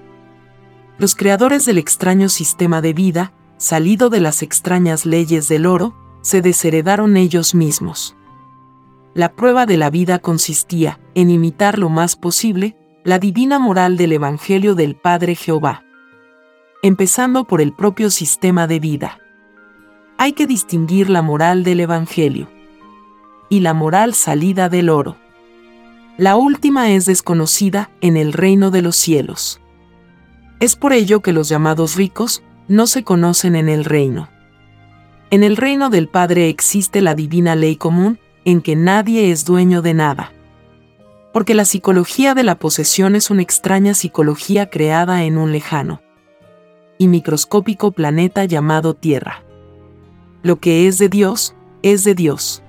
Los 0.97 1.15
creadores 1.15 1.65
del 1.65 1.77
extraño 1.77 2.27
sistema 2.27 2.81
de 2.81 2.91
vida, 2.91 3.31
salido 3.57 4.09
de 4.09 4.19
las 4.19 4.41
extrañas 4.41 5.05
leyes 5.05 5.47
del 5.47 5.65
oro, 5.65 5.95
se 6.21 6.41
desheredaron 6.41 7.17
ellos 7.17 7.53
mismos. 7.55 8.15
La 9.13 9.33
prueba 9.33 9.65
de 9.65 9.77
la 9.77 9.89
vida 9.89 10.19
consistía 10.19 10.99
en 11.13 11.29
imitar 11.29 11.79
lo 11.79 11.89
más 11.89 12.15
posible 12.15 12.75
la 13.03 13.19
divina 13.19 13.59
moral 13.59 13.97
del 13.97 14.11
Evangelio 14.11 14.75
del 14.75 14.95
Padre 14.95 15.35
Jehová, 15.35 15.83
empezando 16.81 17.45
por 17.45 17.61
el 17.61 17.71
propio 17.71 18.09
sistema 18.09 18.67
de 18.67 18.79
vida. 18.79 19.19
Hay 20.17 20.33
que 20.33 20.47
distinguir 20.47 21.09
la 21.09 21.21
moral 21.21 21.63
del 21.63 21.81
Evangelio 21.81 22.49
y 23.47 23.59
la 23.59 23.73
moral 23.73 24.15
salida 24.15 24.69
del 24.69 24.89
oro. 24.89 25.17
La 26.17 26.35
última 26.35 26.91
es 26.91 27.05
desconocida 27.05 27.91
en 28.01 28.17
el 28.17 28.33
reino 28.33 28.71
de 28.71 28.81
los 28.81 28.95
cielos. 28.95 29.61
Es 30.59 30.75
por 30.75 30.93
ello 30.93 31.21
que 31.21 31.33
los 31.33 31.47
llamados 31.47 31.95
ricos 31.95 32.41
no 32.67 32.87
se 32.87 33.03
conocen 33.03 33.55
en 33.55 33.69
el 33.69 33.85
reino. 33.85 34.29
En 35.29 35.43
el 35.43 35.57
reino 35.57 35.89
del 35.89 36.07
Padre 36.07 36.49
existe 36.49 37.01
la 37.01 37.15
divina 37.15 37.55
ley 37.55 37.75
común, 37.75 38.19
en 38.45 38.61
que 38.61 38.75
nadie 38.75 39.31
es 39.31 39.45
dueño 39.45 39.81
de 39.81 39.93
nada. 39.93 40.31
Porque 41.33 41.53
la 41.53 41.65
psicología 41.65 42.33
de 42.33 42.43
la 42.43 42.55
posesión 42.55 43.15
es 43.15 43.29
una 43.29 43.41
extraña 43.41 43.93
psicología 43.93 44.69
creada 44.69 45.23
en 45.23 45.37
un 45.37 45.51
lejano 45.51 46.01
y 46.97 47.07
microscópico 47.07 47.91
planeta 47.91 48.45
llamado 48.45 48.93
Tierra. 48.93 49.43
Lo 50.43 50.59
que 50.59 50.87
es 50.87 50.97
de 50.97 51.09
Dios, 51.09 51.55
es 51.81 52.03
de 52.03 52.15
Dios. 52.15 52.63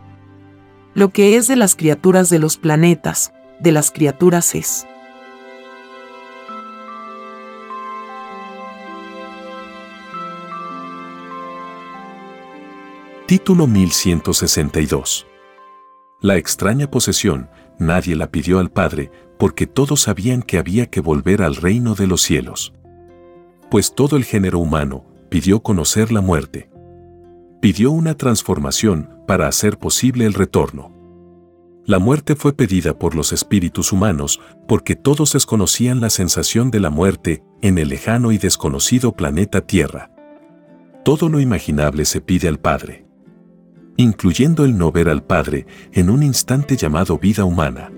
Lo 0.95 1.11
que 1.11 1.37
es 1.37 1.47
de 1.47 1.57
las 1.57 1.77
criaturas 1.77 2.31
de 2.31 2.39
los 2.39 2.57
planetas, 2.57 3.33
de 3.61 3.73
las 3.73 3.91
criaturas 3.91 4.55
es. 4.55 4.87
Título 13.27 13.67
1162. 13.67 15.27
La 16.21 16.37
extraña 16.37 16.89
posesión, 16.89 17.51
nadie 17.77 18.15
la 18.15 18.31
pidió 18.31 18.61
al 18.61 18.71
Padre, 18.71 19.11
porque 19.37 19.67
todos 19.67 20.03
sabían 20.03 20.43
que 20.43 20.59
había 20.59 20.87
que 20.87 21.01
volver 21.01 21.43
al 21.43 21.57
reino 21.57 21.97
de 21.97 22.07
los 22.07 22.23
cielos. 22.23 22.73
Pues 23.69 23.97
todo 23.97 24.17
el 24.17 24.23
género 24.23 24.61
humano 24.61 25.05
pidió 25.29 25.59
conocer 25.59 26.13
la 26.13 26.21
muerte. 26.21 26.71
Pidió 27.61 27.91
una 27.91 28.15
transformación 28.17 29.11
para 29.27 29.49
hacer 29.49 29.77
posible 29.77 30.25
el 30.25 30.33
retorno. 30.33 30.95
La 31.85 31.99
muerte 31.99 32.37
fue 32.37 32.53
pedida 32.53 32.97
por 32.97 33.17
los 33.17 33.33
espíritus 33.33 33.91
humanos 33.91 34.41
porque 34.69 34.95
todos 34.95 35.33
desconocían 35.33 36.01
la 36.01 36.11
sensación 36.11 36.71
de 36.71 36.79
la 36.79 36.91
muerte 36.91 37.43
en 37.61 37.79
el 37.79 37.89
lejano 37.89 38.31
y 38.31 38.39
desconocido 38.39 39.17
planeta 39.17 39.63
Tierra. 39.63 40.13
Todo 41.05 41.29
lo 41.29 41.41
imaginable 41.41 42.05
se 42.05 42.21
pide 42.21 42.47
al 42.47 42.61
Padre 42.61 43.06
incluyendo 43.97 44.65
el 44.65 44.77
no 44.77 44.93
ver 44.93 45.09
al 45.09 45.23
Padre 45.23 45.67
en 45.93 46.11
un 46.11 46.23
instante 46.23 46.77
llamado 46.77 47.19
vida 47.19 47.45
humana. 47.45 47.91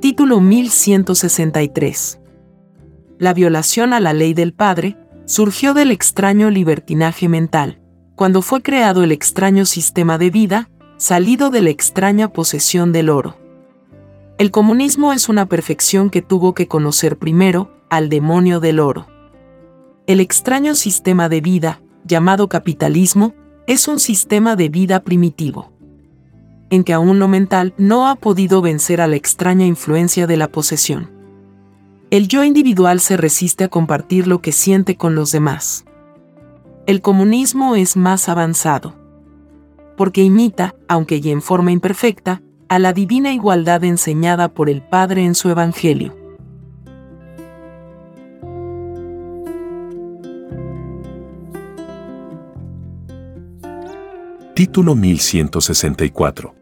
Título 0.00 0.40
1163 0.40 2.20
La 3.18 3.34
violación 3.34 3.92
a 3.92 4.00
la 4.00 4.12
ley 4.12 4.34
del 4.34 4.52
Padre 4.52 4.96
surgió 5.26 5.74
del 5.74 5.92
extraño 5.92 6.50
libertinaje 6.50 7.28
mental, 7.28 7.80
cuando 8.16 8.42
fue 8.42 8.62
creado 8.62 9.04
el 9.04 9.12
extraño 9.12 9.64
sistema 9.66 10.18
de 10.18 10.30
vida, 10.30 10.70
salido 10.96 11.50
de 11.50 11.62
la 11.62 11.70
extraña 11.70 12.32
posesión 12.32 12.92
del 12.92 13.08
oro. 13.08 13.39
El 14.40 14.50
comunismo 14.50 15.12
es 15.12 15.28
una 15.28 15.44
perfección 15.44 16.08
que 16.08 16.22
tuvo 16.22 16.54
que 16.54 16.66
conocer 16.66 17.18
primero 17.18 17.70
al 17.90 18.08
demonio 18.08 18.58
del 18.58 18.80
oro. 18.80 19.06
El 20.06 20.18
extraño 20.18 20.74
sistema 20.74 21.28
de 21.28 21.42
vida, 21.42 21.82
llamado 22.06 22.48
capitalismo, 22.48 23.34
es 23.66 23.86
un 23.86 24.00
sistema 24.00 24.56
de 24.56 24.70
vida 24.70 25.00
primitivo, 25.00 25.74
en 26.70 26.84
que 26.84 26.94
aún 26.94 27.18
lo 27.18 27.28
mental 27.28 27.74
no 27.76 28.08
ha 28.08 28.14
podido 28.14 28.62
vencer 28.62 29.02
a 29.02 29.06
la 29.06 29.16
extraña 29.16 29.66
influencia 29.66 30.26
de 30.26 30.38
la 30.38 30.48
posesión. 30.48 31.10
El 32.10 32.26
yo 32.26 32.42
individual 32.42 33.00
se 33.00 33.18
resiste 33.18 33.64
a 33.64 33.68
compartir 33.68 34.26
lo 34.26 34.40
que 34.40 34.52
siente 34.52 34.96
con 34.96 35.14
los 35.14 35.32
demás. 35.32 35.84
el 36.86 37.02
comunismo 37.02 37.76
es 37.76 37.94
más 37.94 38.30
avanzado. 38.30 38.94
Porque 39.98 40.22
imita, 40.22 40.74
aunque 40.88 41.16
y 41.22 41.30
en 41.30 41.42
forma 41.42 41.72
imperfecta, 41.72 42.40
a 42.70 42.78
la 42.78 42.92
divina 42.92 43.32
igualdad 43.32 43.82
enseñada 43.82 44.46
por 44.46 44.70
el 44.70 44.80
Padre 44.80 45.24
en 45.24 45.34
su 45.34 45.50
Evangelio. 45.50 46.16
Título 54.54 54.94
1164. 54.94 56.54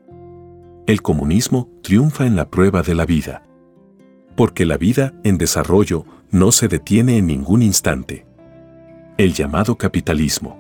El 0.87 1.03
comunismo 1.03 1.69
triunfa 1.83 2.25
en 2.25 2.37
la 2.37 2.49
prueba 2.49 2.81
de 2.81 2.95
la 2.95 3.05
vida. 3.05 3.43
Porque 4.35 4.65
la 4.65 4.79
vida 4.79 5.13
en 5.25 5.37
desarrollo 5.37 6.07
no 6.31 6.53
se 6.53 6.69
detiene 6.69 7.19
en 7.19 7.27
ningún 7.27 7.61
instante. 7.61 8.25
El 9.19 9.35
llamado 9.35 9.77
capitalismo 9.77 10.57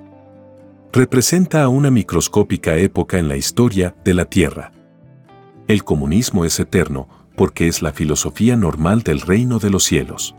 representa 0.93 1.63
a 1.63 1.69
una 1.69 1.91
microscópica 1.91 2.77
época 2.77 3.19
en 3.19 3.29
la 3.29 3.37
historia 3.39 3.95
de 4.05 4.13
la 4.13 4.27
Tierra. 4.27 4.73
El 5.69 5.85
comunismo 5.85 6.47
es 6.47 6.59
eterno 6.61 7.09
porque 7.37 7.69
es 7.69 7.83
la 7.83 7.93
filosofía 7.93 8.57
normal 8.57 9.03
del 9.03 9.21
reino 9.21 9.59
de 9.59 9.69
los 9.69 9.85
cielos. 9.85 10.35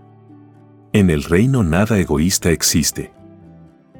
En 0.91 1.11
el 1.11 1.23
reino 1.23 1.61
nada 1.61 1.99
egoísta 1.99 2.49
existe. 2.49 3.13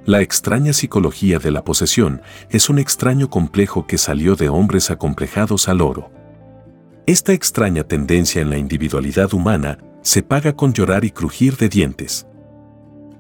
La 0.06 0.22
extraña 0.22 0.74
psicología 0.74 1.38
de 1.38 1.52
la 1.52 1.64
posesión 1.64 2.24
es 2.50 2.68
un 2.68 2.80
extraño 2.80 3.30
complejo 3.30 3.86
que 3.86 4.00
salió 4.00 4.36
de 4.36 4.50
hombres 4.50 4.90
acomplejados 4.90 5.70
al 5.70 5.82
oro. 5.82 6.12
Esta 7.06 7.32
extraña 7.32 7.84
tendencia 7.84 8.42
en 8.42 8.50
la 8.50 8.58
individualidad 8.58 9.32
humana 9.32 9.78
se 10.02 10.24
paga 10.24 10.56
con 10.56 10.74
llorar 10.74 11.06
y 11.06 11.12
crujir 11.12 11.58
de 11.58 11.70
dientes. 11.70 12.26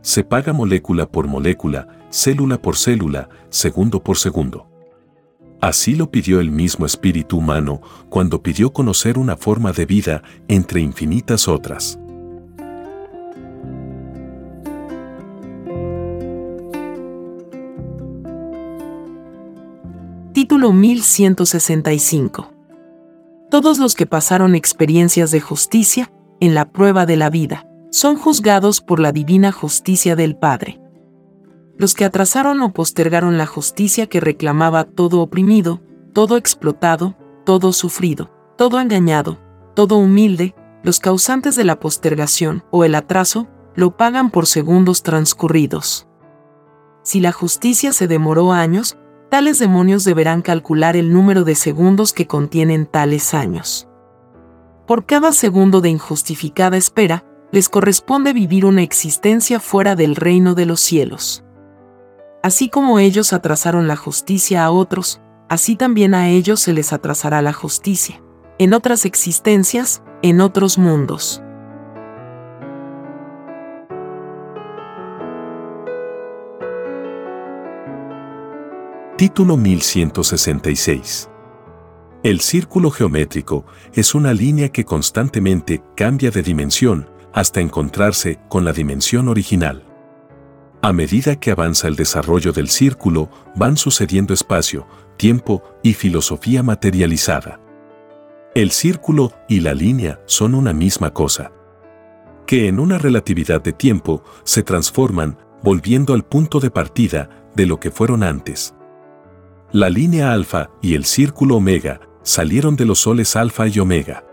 Se 0.01 0.23
paga 0.23 0.51
molécula 0.51 1.05
por 1.05 1.27
molécula, 1.27 1.87
célula 2.09 2.59
por 2.59 2.75
célula, 2.75 3.29
segundo 3.49 4.01
por 4.01 4.17
segundo. 4.17 4.68
Así 5.61 5.95
lo 5.95 6.09
pidió 6.09 6.39
el 6.39 6.51
mismo 6.51 6.85
espíritu 6.85 7.37
humano 7.37 7.81
cuando 8.07 8.41
pidió 8.41 8.71
conocer 8.71 9.17
una 9.17 9.35
forma 9.35 9.73
de 9.73 9.85
vida 9.85 10.23
entre 10.47 10.79
infinitas 10.79 11.49
otras. 11.49 11.99
Título 20.31 20.71
1165. 20.71 22.53
Todos 23.51 23.79
los 23.79 23.95
que 23.95 24.05
pasaron 24.05 24.55
experiencias 24.55 25.31
de 25.31 25.41
justicia 25.41 26.09
en 26.39 26.55
la 26.55 26.69
prueba 26.69 27.05
de 27.05 27.17
la 27.17 27.29
vida 27.29 27.67
son 27.91 28.15
juzgados 28.15 28.79
por 28.79 29.01
la 29.01 29.11
divina 29.11 29.51
justicia 29.51 30.15
del 30.15 30.37
Padre. 30.37 30.79
Los 31.79 31.95
que 31.95 32.03
atrasaron 32.03 32.61
o 32.61 32.73
postergaron 32.73 33.37
la 33.37 33.45
justicia 33.45 34.07
que 34.07 34.19
reclamaba 34.19 34.83
todo 34.83 35.21
oprimido, 35.21 35.79
todo 36.11 36.35
explotado, 36.35 37.15
todo 37.45 37.71
sufrido, 37.71 38.29
todo 38.57 38.81
engañado, 38.81 39.39
todo 39.75 39.95
humilde, 39.95 40.53
los 40.83 40.99
causantes 40.99 41.55
de 41.55 41.63
la 41.63 41.79
postergación 41.79 42.65
o 42.69 42.83
el 42.83 42.95
atraso, 42.95 43.47
lo 43.75 43.95
pagan 43.95 44.29
por 44.29 44.45
segundos 44.45 45.03
transcurridos. 45.03 46.05
Si 47.01 47.21
la 47.21 47.31
justicia 47.31 47.93
se 47.93 48.09
demoró 48.09 48.51
años, 48.51 48.97
tales 49.29 49.57
demonios 49.57 50.03
deberán 50.03 50.41
calcular 50.41 50.97
el 50.97 51.13
número 51.13 51.45
de 51.45 51.55
segundos 51.55 52.11
que 52.11 52.27
contienen 52.27 52.87
tales 52.87 53.33
años. 53.33 53.87
Por 54.85 55.05
cada 55.05 55.31
segundo 55.31 55.79
de 55.79 55.91
injustificada 55.91 56.75
espera, 56.75 57.23
les 57.53 57.69
corresponde 57.69 58.33
vivir 58.33 58.65
una 58.65 58.81
existencia 58.81 59.61
fuera 59.61 59.95
del 59.95 60.17
reino 60.17 60.55
de 60.55 60.65
los 60.65 60.81
cielos. 60.81 61.45
Así 62.41 62.69
como 62.69 62.99
ellos 62.99 63.33
atrasaron 63.33 63.87
la 63.87 63.97
justicia 63.97 64.63
a 64.63 64.71
otros, 64.71 65.19
así 65.49 65.75
también 65.75 66.13
a 66.13 66.29
ellos 66.29 66.61
se 66.61 66.71
les 66.71 66.93
atrasará 66.93 67.41
la 67.41 67.51
justicia, 67.51 68.21
en 68.57 68.73
otras 68.73 69.03
existencias, 69.03 70.01
en 70.21 70.39
otros 70.39 70.77
mundos. 70.77 71.41
Título 79.17 79.57
1166. 79.57 81.29
El 82.23 82.39
círculo 82.39 82.89
geométrico 82.89 83.65
es 83.91 84.15
una 84.15 84.33
línea 84.33 84.69
que 84.69 84.85
constantemente 84.85 85.83
cambia 85.93 86.31
de 86.31 86.41
dimensión 86.41 87.09
hasta 87.33 87.59
encontrarse 87.59 88.39
con 88.47 88.63
la 88.63 88.71
dimensión 88.71 89.27
original. 89.27 89.88
A 90.81 90.93
medida 90.93 91.37
que 91.37 91.51
avanza 91.51 91.89
el 91.89 91.97
desarrollo 91.97 92.53
del 92.53 92.69
círculo, 92.69 93.29
van 93.55 93.75
sucediendo 93.75 94.33
espacio, 94.33 94.87
tiempo 95.17 95.61
y 95.83 95.93
filosofía 95.93 96.63
materializada. 96.63 97.59
El 98.55 98.71
círculo 98.71 99.33
y 99.49 99.59
la 99.59 99.73
línea 99.73 100.21
son 100.25 100.55
una 100.55 100.71
misma 100.71 101.13
cosa, 101.13 101.51
que 102.47 102.69
en 102.69 102.79
una 102.79 102.97
relatividad 102.97 103.61
de 103.61 103.73
tiempo 103.73 104.23
se 104.43 104.63
transforman 104.63 105.37
volviendo 105.61 106.13
al 106.13 106.23
punto 106.23 106.61
de 106.61 106.71
partida 106.71 107.29
de 107.55 107.65
lo 107.65 107.79
que 107.81 107.91
fueron 107.91 108.23
antes. 108.23 108.73
La 109.73 109.89
línea 109.89 110.31
alfa 110.31 110.69
y 110.81 110.95
el 110.95 111.03
círculo 111.03 111.57
omega 111.57 111.99
salieron 112.23 112.77
de 112.77 112.85
los 112.85 112.99
soles 112.99 113.35
alfa 113.35 113.67
y 113.67 113.79
omega, 113.79 114.23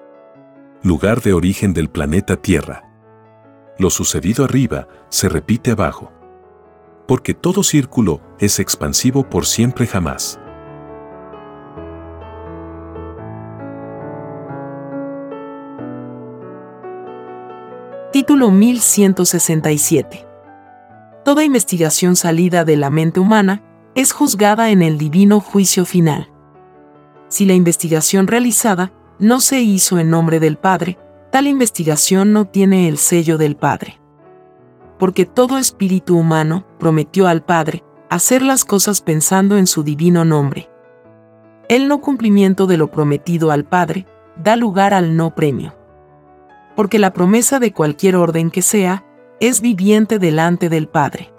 lugar 0.84 1.20
de 1.22 1.32
origen 1.32 1.74
del 1.74 1.90
planeta 1.90 2.36
Tierra. 2.36 2.84
Lo 3.78 3.90
sucedido 3.90 4.44
arriba 4.44 4.86
se 5.08 5.28
repite 5.28 5.72
abajo. 5.72 6.12
Porque 7.06 7.34
todo 7.34 7.62
círculo 7.62 8.20
es 8.38 8.58
expansivo 8.58 9.28
por 9.28 9.46
siempre 9.46 9.86
jamás. 9.86 10.40
Título 18.12 18.50
1167. 18.50 20.26
Toda 21.24 21.44
investigación 21.44 22.16
salida 22.16 22.64
de 22.64 22.76
la 22.76 22.88
mente 22.88 23.20
humana 23.20 23.62
es 23.94 24.12
juzgada 24.12 24.70
en 24.70 24.82
el 24.82 24.96
divino 24.96 25.40
juicio 25.40 25.84
final. 25.84 26.30
Si 27.28 27.44
la 27.44 27.54
investigación 27.54 28.26
realizada 28.26 28.92
no 29.18 29.40
se 29.40 29.60
hizo 29.60 29.98
en 29.98 30.10
nombre 30.10 30.40
del 30.40 30.56
Padre, 30.56 30.98
tal 31.30 31.46
investigación 31.46 32.32
no 32.32 32.46
tiene 32.46 32.88
el 32.88 32.98
sello 32.98 33.38
del 33.38 33.56
Padre. 33.56 34.00
Porque 34.98 35.26
todo 35.26 35.58
espíritu 35.58 36.16
humano 36.16 36.66
prometió 36.78 37.26
al 37.26 37.44
Padre 37.44 37.84
hacer 38.08 38.42
las 38.42 38.64
cosas 38.64 39.00
pensando 39.00 39.58
en 39.58 39.66
su 39.66 39.82
divino 39.82 40.24
nombre. 40.24 40.70
El 41.68 41.88
no 41.88 42.00
cumplimiento 42.00 42.66
de 42.66 42.76
lo 42.76 42.90
prometido 42.90 43.50
al 43.50 43.64
Padre 43.64 44.06
da 44.42 44.56
lugar 44.56 44.94
al 44.94 45.16
no 45.16 45.34
premio. 45.34 45.74
Porque 46.76 46.98
la 46.98 47.12
promesa 47.12 47.58
de 47.58 47.72
cualquier 47.72 48.16
orden 48.16 48.50
que 48.50 48.62
sea 48.62 49.04
es 49.40 49.60
viviente 49.60 50.18
delante 50.18 50.68
del 50.68 50.88
Padre. 50.88 51.32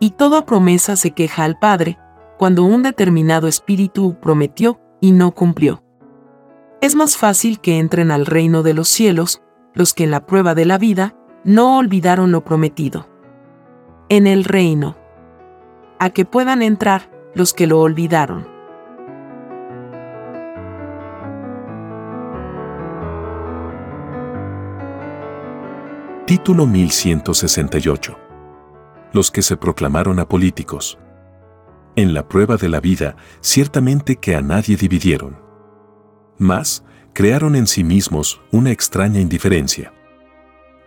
Y 0.00 0.10
toda 0.10 0.46
promesa 0.46 0.96
se 0.96 1.12
queja 1.12 1.44
al 1.44 1.58
Padre 1.58 1.98
cuando 2.38 2.64
un 2.64 2.82
determinado 2.82 3.48
espíritu 3.48 4.16
prometió 4.20 4.80
y 5.00 5.12
no 5.12 5.32
cumplió. 5.32 5.82
Es 6.80 6.94
más 6.94 7.16
fácil 7.16 7.60
que 7.60 7.78
entren 7.78 8.10
al 8.10 8.26
reino 8.26 8.62
de 8.62 8.74
los 8.74 8.88
cielos 8.88 9.42
los 9.74 9.94
que 9.94 10.04
en 10.04 10.10
la 10.10 10.26
prueba 10.26 10.54
de 10.54 10.64
la 10.64 10.78
vida 10.78 11.14
no 11.46 11.78
olvidaron 11.78 12.30
lo 12.30 12.44
prometido. 12.44 13.08
En 14.10 14.26
el 14.26 14.44
reino. 14.44 14.96
A 15.98 16.10
que 16.10 16.26
puedan 16.26 16.60
entrar 16.60 17.10
los 17.34 17.54
que 17.54 17.66
lo 17.66 17.80
olvidaron. 17.80 18.46
Título 26.26 26.66
1168 26.66 28.26
los 29.16 29.30
que 29.30 29.40
se 29.40 29.56
proclamaron 29.56 30.18
apolíticos. 30.18 30.98
En 31.96 32.12
la 32.12 32.28
prueba 32.28 32.58
de 32.58 32.68
la 32.68 32.80
vida, 32.80 33.16
ciertamente 33.40 34.16
que 34.16 34.36
a 34.36 34.42
nadie 34.42 34.76
dividieron. 34.76 35.40
Mas, 36.36 36.84
crearon 37.14 37.56
en 37.56 37.66
sí 37.66 37.82
mismos 37.82 38.42
una 38.52 38.72
extraña 38.72 39.20
indiferencia. 39.20 39.95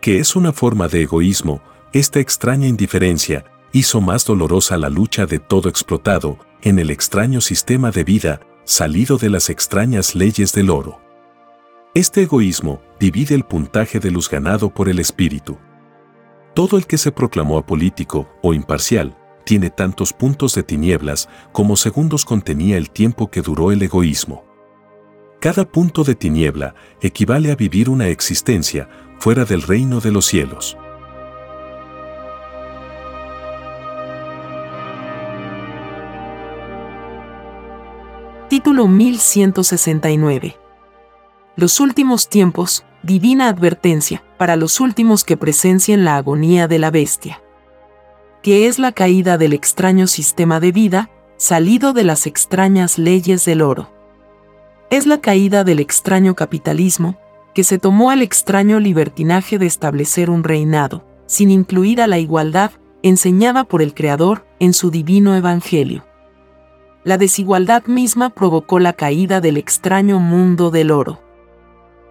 Que 0.02 0.20
es 0.20 0.36
una 0.36 0.54
forma 0.54 0.88
de 0.88 1.02
egoísmo, 1.02 1.62
esta 1.92 2.20
extraña 2.20 2.68
indiferencia 2.68 3.44
hizo 3.74 4.00
más 4.00 4.26
dolorosa 4.26 4.78
la 4.78 4.90
lucha 4.90 5.26
de 5.26 5.40
todo 5.40 5.68
explotado 5.68 6.38
en 6.62 6.80
el 6.80 6.90
extraño 6.90 7.42
sistema 7.42 7.92
de 7.92 8.04
vida 8.04 8.40
salido 8.64 9.18
de 9.18 9.30
las 9.30 9.50
extrañas 9.50 10.16
leyes 10.16 10.54
del 10.54 10.70
oro. 10.70 11.02
Este 11.94 12.22
egoísmo 12.22 12.82
divide 13.00 13.36
el 13.36 13.44
puntaje 13.44 14.00
de 14.00 14.12
luz 14.12 14.30
ganado 14.30 14.74
por 14.74 14.88
el 14.88 15.00
espíritu. 15.00 15.58
Todo 16.54 16.78
el 16.78 16.86
que 16.86 16.98
se 16.98 17.12
proclamó 17.12 17.58
apolítico 17.58 18.30
o 18.42 18.54
imparcial 18.54 19.18
tiene 19.44 19.70
tantos 19.70 20.14
puntos 20.14 20.56
de 20.56 20.64
tinieblas 20.64 21.28
como 21.52 21.76
segundos 21.76 22.24
contenía 22.24 22.78
el 22.78 22.90
tiempo 22.90 23.30
que 23.30 23.42
duró 23.42 23.72
el 23.72 23.82
egoísmo. 23.82 24.46
Cada 25.40 25.66
punto 25.66 26.04
de 26.04 26.16
tiniebla 26.16 26.76
equivale 27.02 27.52
a 27.52 27.56
vivir 27.56 27.90
una 27.90 28.10
existencia 28.10 28.90
fuera 29.20 29.44
del 29.44 29.62
reino 29.62 30.00
de 30.00 30.12
los 30.12 30.26
cielos. 30.26 30.78
Título 38.50 38.88
1169. 38.88 40.58
Los 41.56 41.80
últimos 41.80 42.30
tiempos, 42.30 42.86
divina 43.04 43.50
advertencia 43.50 44.24
para 44.38 44.56
los 44.56 44.80
últimos 44.80 45.24
que 45.24 45.38
presencien 45.38 46.06
la 46.06 46.16
agonía 46.16 46.68
de 46.68 46.80
la 46.80 46.90
bestia, 46.90 47.42
que 48.42 48.68
es 48.68 48.80
la 48.80 48.94
caída 48.94 49.38
del 49.38 49.54
extraño 49.54 50.08
sistema 50.08 50.60
de 50.60 50.72
vida, 50.72 51.10
salido 51.38 51.94
de 51.94 52.06
las 52.06 52.26
extrañas 52.26 52.98
leyes 52.98 53.44
del 53.46 53.62
oro. 53.62 53.92
Es 54.90 55.06
la 55.06 55.20
caída 55.20 55.64
del 55.64 55.80
extraño 55.80 56.36
capitalismo, 56.36 57.20
que 57.60 57.66
se 57.66 57.78
tomó 57.78 58.10
al 58.10 58.22
extraño 58.22 58.80
libertinaje 58.80 59.60
de 59.60 59.66
establecer 59.66 60.30
un 60.30 60.46
reinado, 60.46 61.04
sin 61.26 61.52
incluir 61.52 62.02
a 62.02 62.08
la 62.08 62.18
igualdad, 62.18 62.72
enseñada 63.04 63.66
por 63.66 63.82
el 63.82 63.94
Creador 63.94 64.46
en 64.62 64.72
su 64.72 64.92
divino 64.92 65.36
Evangelio. 65.36 66.06
La 67.04 67.18
desigualdad 67.18 67.84
misma 67.86 68.30
provocó 68.30 68.80
la 68.80 68.94
caída 68.94 69.42
del 69.42 69.58
extraño 69.58 70.20
mundo 70.20 70.72
del 70.72 70.90
oro. 70.90 71.22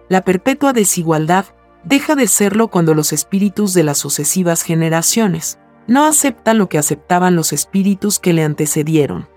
La 0.07 0.21
perpetua 0.21 0.71
desigualdad 0.71 1.45
deja 1.83 2.13
de 2.13 2.27
serlo 2.27 2.67
cuando 2.67 2.93
los 2.93 3.11
espíritus 3.11 3.73
de 3.73 3.81
las 3.81 3.97
sucesivas 3.97 4.61
generaciones 4.61 5.57
no 5.87 6.05
aceptan 6.05 6.59
lo 6.59 6.69
que 6.69 6.77
aceptaban 6.77 7.35
los 7.35 7.53
espíritus 7.53 8.19
que 8.19 8.33
le 8.33 8.43
antecedieron. 8.43 9.27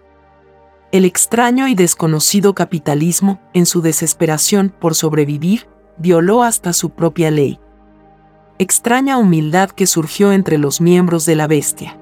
El 0.91 1.07
extraño 1.07 1.69
y 1.69 1.75
desconocido 1.75 2.55
capitalismo, 2.55 3.41
en 3.55 3.65
su 3.65 3.81
desesperación 3.81 4.75
por 4.79 4.95
sobrevivir, 4.95 5.72
violó 5.99 6.43
hasta 6.43 6.73
su 6.73 6.91
propia 6.91 7.31
ley. 7.31 7.59
Extraña 8.59 9.19
humildad 9.19 9.71
que 9.71 9.87
surgió 9.87 10.33
entre 10.33 10.59
los 10.59 10.81
miembros 10.81 11.27
de 11.27 11.37
la 11.37 11.47
bestia. 11.47 11.99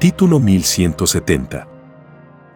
Título 0.00 0.40
1170. 0.40 1.68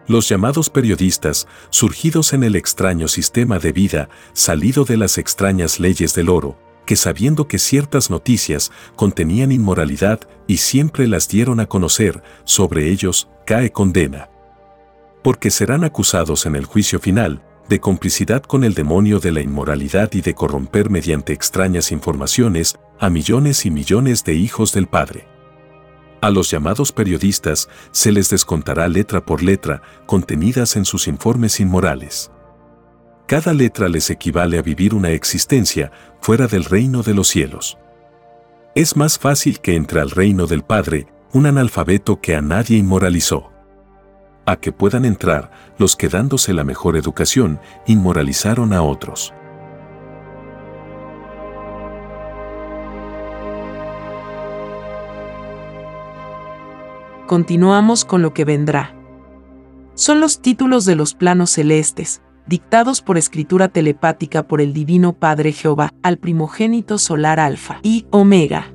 Los 0.07 0.27
llamados 0.27 0.71
periodistas, 0.71 1.47
surgidos 1.69 2.33
en 2.33 2.43
el 2.43 2.55
extraño 2.55 3.07
sistema 3.07 3.59
de 3.59 3.71
vida, 3.71 4.09
salido 4.33 4.83
de 4.83 4.97
las 4.97 5.19
extrañas 5.19 5.79
leyes 5.79 6.15
del 6.15 6.29
oro, 6.29 6.57
que 6.85 6.95
sabiendo 6.95 7.47
que 7.47 7.59
ciertas 7.59 8.09
noticias 8.09 8.71
contenían 8.95 9.51
inmoralidad 9.51 10.21
y 10.47 10.57
siempre 10.57 11.07
las 11.07 11.27
dieron 11.27 11.59
a 11.59 11.65
conocer, 11.65 12.23
sobre 12.43 12.89
ellos 12.89 13.27
cae 13.45 13.71
condena. 13.71 14.29
Porque 15.23 15.49
serán 15.49 15.83
acusados 15.83 16.45
en 16.45 16.55
el 16.55 16.65
juicio 16.65 16.99
final 16.99 17.41
de 17.67 17.79
complicidad 17.79 18.43
con 18.43 18.63
el 18.63 18.73
demonio 18.73 19.19
de 19.19 19.31
la 19.31 19.41
inmoralidad 19.41 20.13
y 20.13 20.21
de 20.21 20.35
corromper 20.35 20.89
mediante 20.89 21.33
extrañas 21.33 21.91
informaciones 21.91 22.77
a 22.99 23.09
millones 23.09 23.65
y 23.65 23.71
millones 23.71 24.23
de 24.23 24.35
hijos 24.35 24.71
del 24.71 24.87
Padre. 24.87 25.27
A 26.21 26.29
los 26.29 26.49
llamados 26.49 26.91
periodistas 26.91 27.69
se 27.91 28.11
les 28.11 28.29
descontará 28.29 28.87
letra 28.87 29.25
por 29.25 29.43
letra 29.43 29.81
contenidas 30.05 30.75
en 30.75 30.85
sus 30.85 31.07
informes 31.07 31.59
inmorales. 31.59 32.31
Cada 33.27 33.53
letra 33.53 33.89
les 33.89 34.09
equivale 34.09 34.57
a 34.57 34.61
vivir 34.61 34.93
una 34.93 35.09
existencia 35.11 35.91
fuera 36.21 36.47
del 36.47 36.63
reino 36.63 37.01
de 37.03 37.13
los 37.13 37.27
cielos. 37.27 37.77
Es 38.75 38.95
más 38.95 39.17
fácil 39.17 39.59
que 39.59 39.75
entre 39.75 40.01
al 40.01 40.11
reino 40.11 40.47
del 40.47 40.63
Padre 40.63 41.07
un 41.33 41.45
analfabeto 41.45 42.21
que 42.21 42.35
a 42.35 42.41
nadie 42.41 42.77
inmoralizó. 42.77 43.51
A 44.45 44.57
que 44.57 44.71
puedan 44.71 45.05
entrar 45.05 45.51
los 45.77 45.95
que 45.95 46.07
dándose 46.07 46.53
la 46.53 46.63
mejor 46.63 46.97
educación 46.97 47.59
inmoralizaron 47.87 48.73
a 48.73 48.83
otros. 48.83 49.33
continuamos 57.25 58.05
con 58.05 58.21
lo 58.21 58.33
que 58.33 58.45
vendrá. 58.45 58.93
Son 59.95 60.19
los 60.19 60.41
títulos 60.41 60.85
de 60.85 60.95
los 60.95 61.13
planos 61.13 61.51
celestes, 61.51 62.21
dictados 62.47 63.01
por 63.01 63.17
escritura 63.17 63.69
telepática 63.69 64.43
por 64.43 64.61
el 64.61 64.73
Divino 64.73 65.13
Padre 65.13 65.51
Jehová 65.51 65.91
al 66.03 66.17
primogénito 66.17 66.97
solar 66.97 67.39
Alfa 67.39 67.79
y 67.83 68.05
Omega. 68.11 68.71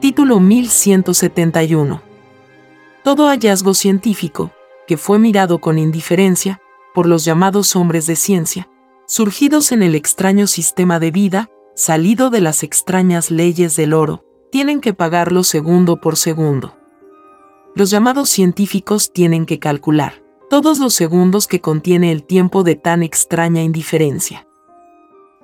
Título 0.00 0.38
1171. 0.38 2.02
Todo 3.02 3.28
hallazgo 3.28 3.72
científico, 3.72 4.50
que 4.86 4.98
fue 4.98 5.18
mirado 5.18 5.60
con 5.60 5.78
indiferencia, 5.78 6.60
por 6.94 7.06
los 7.06 7.24
llamados 7.24 7.74
hombres 7.74 8.06
de 8.06 8.14
ciencia, 8.14 8.68
surgidos 9.06 9.72
en 9.72 9.82
el 9.82 9.94
extraño 9.94 10.46
sistema 10.46 11.00
de 11.00 11.10
vida, 11.10 11.48
salido 11.74 12.30
de 12.30 12.42
las 12.42 12.62
extrañas 12.62 13.30
leyes 13.30 13.76
del 13.76 13.94
oro, 13.94 14.23
tienen 14.54 14.80
que 14.80 14.94
pagarlo 14.94 15.42
segundo 15.42 15.96
por 15.96 16.16
segundo. 16.16 16.76
Los 17.74 17.90
llamados 17.90 18.28
científicos 18.28 19.12
tienen 19.12 19.46
que 19.46 19.58
calcular 19.58 20.22
todos 20.48 20.78
los 20.78 20.94
segundos 20.94 21.48
que 21.48 21.60
contiene 21.60 22.12
el 22.12 22.22
tiempo 22.22 22.62
de 22.62 22.76
tan 22.76 23.02
extraña 23.02 23.62
indiferencia. 23.62 24.46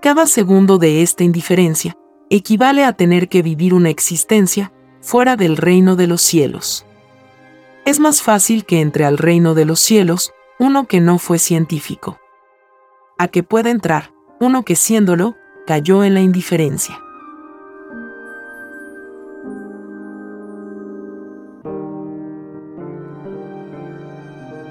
Cada 0.00 0.28
segundo 0.28 0.78
de 0.78 1.02
esta 1.02 1.24
indiferencia 1.24 1.98
equivale 2.30 2.84
a 2.84 2.92
tener 2.92 3.28
que 3.28 3.42
vivir 3.42 3.74
una 3.74 3.90
existencia 3.90 4.72
fuera 5.00 5.34
del 5.34 5.56
reino 5.56 5.96
de 5.96 6.06
los 6.06 6.22
cielos. 6.22 6.86
Es 7.84 7.98
más 7.98 8.22
fácil 8.22 8.64
que 8.64 8.80
entre 8.80 9.04
al 9.04 9.18
reino 9.18 9.54
de 9.54 9.64
los 9.64 9.80
cielos 9.80 10.32
uno 10.61 10.86
que 10.86 11.00
no 11.00 11.18
fue 11.18 11.40
científico 11.40 12.20
a 13.18 13.26
que 13.26 13.42
pueda 13.42 13.70
entrar 13.70 14.12
uno 14.38 14.64
que 14.64 14.76
siéndolo, 14.76 15.34
cayó 15.66 16.04
en 16.04 16.14
la 16.14 16.20
indiferencia. 16.20 17.02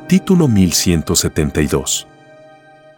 Título 0.09 0.47
1172. 0.47 2.07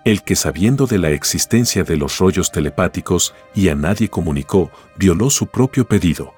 El 0.05 0.23
que 0.23 0.37
sabiendo 0.37 0.87
de 0.87 0.97
la 0.97 1.09
existencia 1.09 1.83
de 1.83 1.97
los 1.97 2.19
rollos 2.19 2.53
telepáticos 2.53 3.35
y 3.53 3.67
a 3.67 3.75
nadie 3.75 4.07
comunicó, 4.07 4.71
violó 4.95 5.29
su 5.29 5.47
propio 5.47 5.85
pedido 5.85 6.33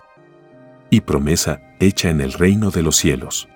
y 0.90 1.02
promesa 1.02 1.62
hecha 1.80 2.10
en 2.10 2.22
el 2.22 2.34
reino 2.34 2.72
de 2.72 2.82
los 2.82 2.96
cielos. 2.96 3.48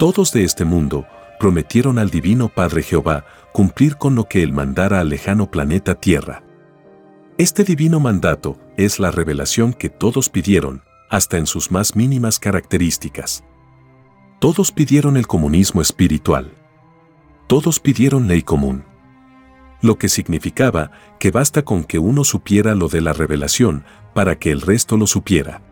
Todos 0.00 0.32
de 0.32 0.42
este 0.42 0.64
mundo 0.64 1.06
prometieron 1.38 1.96
al 1.96 2.10
Divino 2.10 2.48
Padre 2.48 2.82
Jehová 2.82 3.24
cumplir 3.52 3.96
con 3.96 4.16
lo 4.16 4.24
que 4.24 4.42
él 4.42 4.52
mandara 4.52 4.98
al 4.98 5.10
lejano 5.10 5.48
planeta 5.48 5.94
Tierra. 5.94 6.42
Este 7.38 7.62
divino 7.62 8.00
mandato 8.00 8.58
es 8.76 8.98
la 8.98 9.12
revelación 9.12 9.72
que 9.72 9.90
todos 9.90 10.28
pidieron, 10.28 10.82
hasta 11.08 11.38
en 11.38 11.46
sus 11.46 11.70
más 11.70 11.94
mínimas 11.94 12.40
características. 12.40 13.44
Todos 14.38 14.70
pidieron 14.70 15.16
el 15.16 15.26
comunismo 15.26 15.80
espiritual. 15.80 16.52
Todos 17.46 17.80
pidieron 17.80 18.28
ley 18.28 18.42
común. 18.42 18.84
Lo 19.80 19.96
que 19.96 20.10
significaba 20.10 20.90
que 21.18 21.30
basta 21.30 21.62
con 21.62 21.84
que 21.84 21.98
uno 21.98 22.22
supiera 22.22 22.74
lo 22.74 22.88
de 22.88 23.00
la 23.00 23.14
revelación 23.14 23.84
para 24.12 24.38
que 24.38 24.50
el 24.50 24.60
resto 24.60 24.98
lo 24.98 25.06
supiera. 25.06 25.62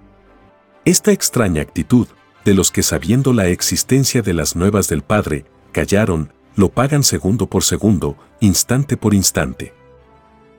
Esta 0.87 1.13
extraña 1.13 1.61
actitud 1.61 2.09
de 2.47 2.55
los 2.55 2.71
que 2.71 2.83
sabiendo 2.83 3.35
la 3.35 3.49
existencia 3.49 4.23
de 4.23 4.33
las 4.33 4.57
nuevas 4.57 4.89
del 4.89 5.03
Padre, 5.03 5.45
callaron, 5.73 6.33
lo 6.57 6.71
pagan 6.71 7.03
segundo 7.03 7.47
por 7.47 7.65
segundo, 7.65 8.17
instante 8.41 8.97
por 8.97 9.13
instante. 9.13 9.75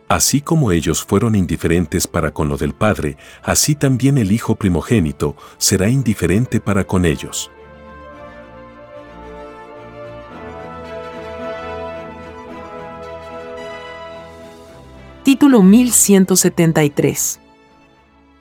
Así 0.07 0.41
como 0.41 0.71
ellos 0.71 1.03
fueron 1.03 1.33
indiferentes 1.33 2.05
para 2.05 2.31
con 2.31 2.49
lo 2.49 2.57
del 2.57 2.75
Padre, 2.75 3.17
así 3.41 3.73
también 3.73 4.19
el 4.19 4.31
Hijo 4.31 4.55
primogénito 4.55 5.35
será 5.57 5.89
indiferente 5.89 6.59
para 6.59 6.85
con 6.85 7.05
ellos. 7.05 7.49
Título 15.25 15.63
1173 15.63 17.39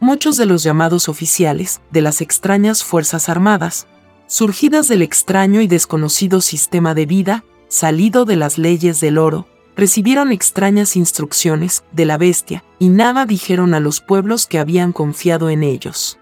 Muchos 0.01 0.37
de 0.37 0.45
los 0.45 0.63
llamados 0.63 1.09
oficiales 1.09 1.81
de 1.91 2.03
las 2.03 2.21
extrañas 2.21 2.85
Fuerzas 2.85 3.31
Armadas 3.31 3.87
surgidas 4.27 4.87
del 4.89 5.01
extraño 5.01 5.63
y 5.63 5.67
desconocido 5.67 6.43
sistema 6.43 6.93
de 6.93 7.07
vida, 7.07 7.43
salido 7.69 8.27
de 8.27 8.37
las 8.37 8.59
leyes 8.59 9.01
del 9.01 9.17
oro, 9.17 9.49
recibieron 9.75 10.31
extrañas 10.31 10.95
instrucciones 10.95 11.85
de 11.93 12.05
la 12.05 12.19
bestia 12.19 12.63
y 12.79 12.91
nada 12.91 13.25
dijeron 13.25 13.73
a 13.73 13.81
los 13.81 14.03
pueblos 14.03 14.47
que 14.47 14.59
habían 14.59 14.93
confiado 14.93 15.49
en 15.49 15.63
ellos. 15.63 16.19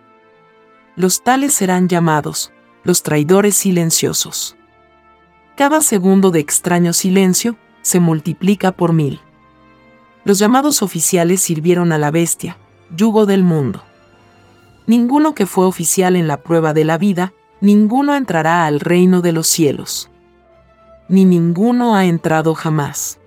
Los 0.94 1.24
tales 1.24 1.54
serán 1.54 1.88
llamados 1.88 2.52
los 2.84 3.02
traidores 3.02 3.56
silenciosos. 3.56 4.54
Cada 5.56 5.80
segundo 5.80 6.30
de 6.30 6.38
extraño 6.38 6.92
silencio 6.92 7.56
se 7.82 7.98
multiplica 7.98 8.70
por 8.70 8.92
mil. 8.92 9.20
Los 10.24 10.38
llamados 10.38 10.82
oficiales 10.82 11.40
sirvieron 11.40 11.92
a 11.92 11.98
la 11.98 12.10
bestia, 12.10 12.56
yugo 12.94 13.26
del 13.26 13.42
mundo. 13.42 13.82
Ninguno 14.86 15.34
que 15.34 15.46
fue 15.46 15.66
oficial 15.66 16.16
en 16.16 16.28
la 16.28 16.42
prueba 16.42 16.72
de 16.72 16.84
la 16.84 16.98
vida 16.98 17.32
ninguno 17.60 18.14
entrará 18.14 18.66
al 18.66 18.80
reino 18.80 19.20
de 19.20 19.32
los 19.32 19.46
cielos. 19.46 20.10
Ni 21.08 21.24
ninguno 21.24 21.94
ha 21.94 22.04
entrado 22.04 22.54
jamás. 22.54 23.18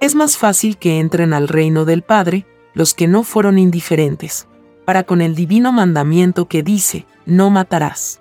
Es 0.00 0.14
más 0.14 0.36
fácil 0.36 0.76
que 0.76 0.98
entren 0.98 1.32
al 1.32 1.48
reino 1.48 1.84
del 1.84 2.02
Padre 2.02 2.46
los 2.74 2.94
que 2.94 3.06
no 3.06 3.22
fueron 3.22 3.58
indiferentes, 3.58 4.48
para 4.84 5.04
con 5.04 5.20
el 5.20 5.34
divino 5.34 5.72
mandamiento 5.72 6.48
que 6.48 6.62
dice, 6.62 7.06
no 7.26 7.50
matarás. 7.50 8.20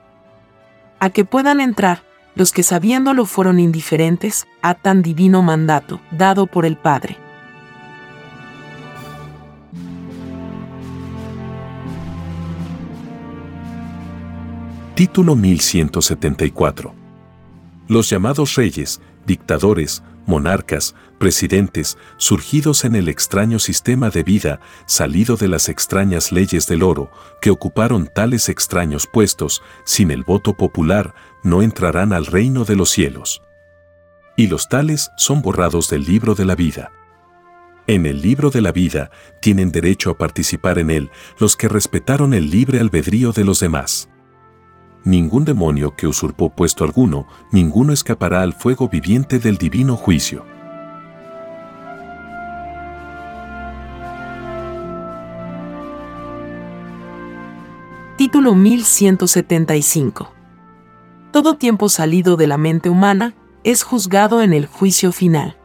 A 1.00 1.10
que 1.10 1.26
puedan 1.26 1.60
entrar 1.62 2.04
los 2.36 2.52
que 2.52 2.64
sabiéndolo 2.64 3.26
fueron 3.26 3.60
indiferentes 3.60 4.48
a 4.62 4.76
tan 4.76 5.02
divino 5.02 5.42
mandato 5.42 6.00
dado 6.12 6.48
por 6.48 6.66
el 6.66 6.78
Padre. 6.78 7.18
Título 14.96 15.38
1174. 15.38 16.94
Los 17.88 18.10
llamados 18.10 18.56
reyes, 18.56 19.00
dictadores, 19.26 20.04
monarcas, 20.26 20.96
presidentes, 21.18 21.98
surgidos 22.18 22.84
en 22.84 22.98
el 22.98 23.08
extraño 23.08 23.58
sistema 23.60 24.10
de 24.10 24.24
vida, 24.24 24.60
salido 24.86 25.38
de 25.38 25.48
las 25.48 25.70
extrañas 25.70 26.34
leyes 26.34 26.68
del 26.68 26.84
oro, 26.84 27.10
que 27.42 27.52
ocuparon 27.52 28.10
tales 28.14 28.50
extraños 28.50 29.08
puestos, 29.08 29.64
sin 29.86 30.12
el 30.12 30.24
voto 30.24 30.58
popular, 30.58 31.16
no 31.42 31.62
entrarán 31.62 32.12
al 32.12 32.26
reino 32.26 32.66
de 32.66 32.76
los 32.76 32.90
cielos. 32.90 33.42
Y 34.36 34.48
los 34.48 34.68
tales 34.68 35.10
son 35.16 35.42
borrados 35.42 35.90
del 35.90 36.04
libro 36.04 36.36
de 36.36 36.44
la 36.44 36.56
vida. 36.56 36.92
En 37.88 38.06
el 38.06 38.22
libro 38.22 38.50
de 38.50 38.60
la 38.60 38.74
vida 38.74 39.10
tienen 39.40 39.72
derecho 39.72 40.12
a 40.12 40.18
participar 40.18 40.80
en 40.80 40.92
él 40.92 41.12
los 41.40 41.56
que 41.56 41.70
respetaron 41.70 42.34
el 42.34 42.50
libre 42.50 42.82
albedrío 42.82 43.32
de 43.32 43.46
los 43.46 43.62
demás. 43.62 44.11
Ningún 45.04 45.46
demonio 45.46 45.96
que 45.96 46.06
usurpó 46.06 46.50
puesto 46.50 46.84
alguno, 46.84 47.26
ninguno 47.52 47.92
escapará 47.92 48.44
al 48.44 48.54
fuego 48.54 48.88
viviente 48.88 49.40
del 49.40 49.58
divino 49.58 49.98
juicio. 49.98 50.46
Título 58.16 58.54
1175 58.54 60.32
Todo 61.32 61.56
tiempo 61.56 61.90
salido 61.90 62.38
de 62.38 62.46
la 62.46 62.60
mente 62.60 62.90
humana 62.90 63.34
es 63.64 63.82
juzgado 63.82 64.44
en 64.44 64.54
el 64.54 64.68
juicio 64.68 65.12
final. 65.12 65.58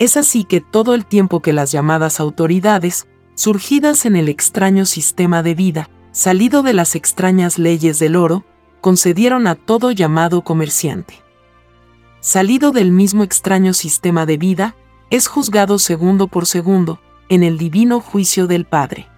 Es 0.00 0.16
así 0.16 0.42
que 0.42 0.60
todo 0.60 0.94
el 0.94 1.06
tiempo 1.06 1.40
que 1.40 1.52
las 1.52 1.70
llamadas 1.70 2.18
autoridades, 2.18 3.06
surgidas 3.36 4.04
en 4.04 4.16
el 4.16 4.28
extraño 4.28 4.84
sistema 4.84 5.44
de 5.44 5.54
vida, 5.54 5.88
salido 6.12 6.62
de 6.62 6.74
las 6.74 6.94
extrañas 6.94 7.58
leyes 7.58 7.98
del 7.98 8.16
oro, 8.16 8.44
concedieron 8.80 9.46
a 9.46 9.54
todo 9.54 9.90
llamado 9.90 10.42
comerciante. 10.42 11.14
Salido 12.20 12.70
del 12.70 12.92
mismo 12.92 13.24
extraño 13.24 13.72
sistema 13.72 14.26
de 14.26 14.36
vida, 14.36 14.76
es 15.10 15.26
juzgado 15.26 15.78
segundo 15.78 16.28
por 16.28 16.46
segundo, 16.46 17.00
en 17.28 17.42
el 17.42 17.58
divino 17.58 18.00
juicio 18.00 18.46
del 18.46 18.66
Padre. 18.66 19.08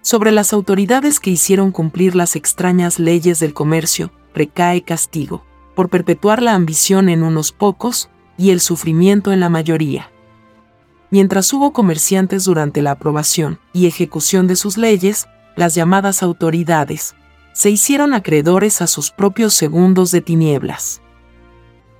Sobre 0.00 0.32
las 0.32 0.52
autoridades 0.52 1.20
que 1.20 1.30
hicieron 1.30 1.70
cumplir 1.70 2.16
las 2.16 2.36
extrañas 2.36 2.98
leyes 2.98 3.38
del 3.40 3.52
comercio, 3.52 4.10
recae 4.34 4.82
castigo, 4.82 5.44
por 5.74 5.90
perpetuar 5.90 6.42
la 6.42 6.54
ambición 6.54 7.08
en 7.08 7.22
unos 7.22 7.52
pocos 7.52 8.08
y 8.38 8.50
el 8.50 8.60
sufrimiento 8.60 9.32
en 9.32 9.40
la 9.40 9.48
mayoría. 9.48 10.10
Mientras 11.10 11.52
hubo 11.52 11.72
comerciantes 11.72 12.44
durante 12.44 12.82
la 12.82 12.92
aprobación 12.92 13.58
y 13.72 13.86
ejecución 13.86 14.46
de 14.46 14.56
sus 14.56 14.76
leyes, 14.76 15.26
las 15.58 15.74
llamadas 15.74 16.22
autoridades, 16.22 17.16
se 17.52 17.68
hicieron 17.68 18.14
acreedores 18.14 18.80
a 18.80 18.86
sus 18.86 19.10
propios 19.10 19.54
segundos 19.54 20.12
de 20.12 20.20
tinieblas. 20.20 21.02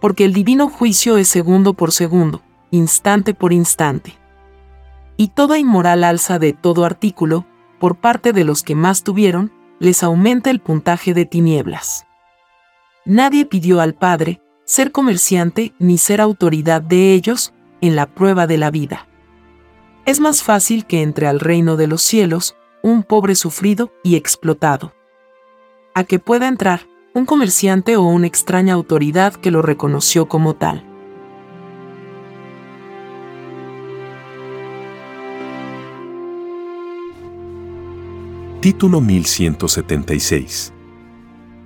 Porque 0.00 0.24
el 0.24 0.32
divino 0.32 0.68
juicio 0.68 1.16
es 1.16 1.26
segundo 1.26 1.74
por 1.74 1.90
segundo, 1.90 2.40
instante 2.70 3.34
por 3.34 3.52
instante. 3.52 4.14
Y 5.16 5.28
toda 5.28 5.59
inmoral 5.59 6.04
alza 6.04 6.38
de 6.38 6.52
todo 6.52 6.84
artículo, 6.84 7.46
por 7.80 7.96
parte 7.96 8.32
de 8.32 8.44
los 8.44 8.62
que 8.62 8.76
más 8.76 9.02
tuvieron, 9.02 9.52
les 9.80 10.04
aumenta 10.04 10.50
el 10.50 10.61
puntaje 10.61 11.12
de 11.12 11.24
tinieblas. 11.24 12.06
Nadie 13.04 13.44
pidió 13.44 13.80
al 13.80 13.94
Padre 13.94 14.40
ser 14.66 14.92
comerciante 14.92 15.74
ni 15.80 15.98
ser 15.98 16.20
autoridad 16.20 16.80
de 16.80 17.12
ellos 17.12 17.52
en 17.80 17.96
la 17.96 18.06
prueba 18.06 18.46
de 18.46 18.59
la 18.59 18.70
vida. 18.70 19.09
Es 20.06 20.20
más 20.20 20.44
fácil 20.44 20.86
que 20.86 21.02
entre 21.02 21.26
al 21.26 21.40
reino 21.40 21.76
de 21.76 21.88
los 21.88 22.02
cielos 22.02 22.54
un 22.82 23.02
pobre 23.02 23.34
sufrido 23.34 23.92
y 24.02 24.16
explotado. 24.16 24.92
A 25.94 26.04
que 26.04 26.18
pueda 26.18 26.48
entrar 26.48 26.86
un 27.14 27.26
comerciante 27.26 27.96
o 27.96 28.02
una 28.02 28.26
extraña 28.26 28.74
autoridad 28.74 29.34
que 29.34 29.50
lo 29.50 29.62
reconoció 29.62 30.28
como 30.28 30.54
tal. 30.54 30.84
Título 38.60 39.00
1176 39.00 40.72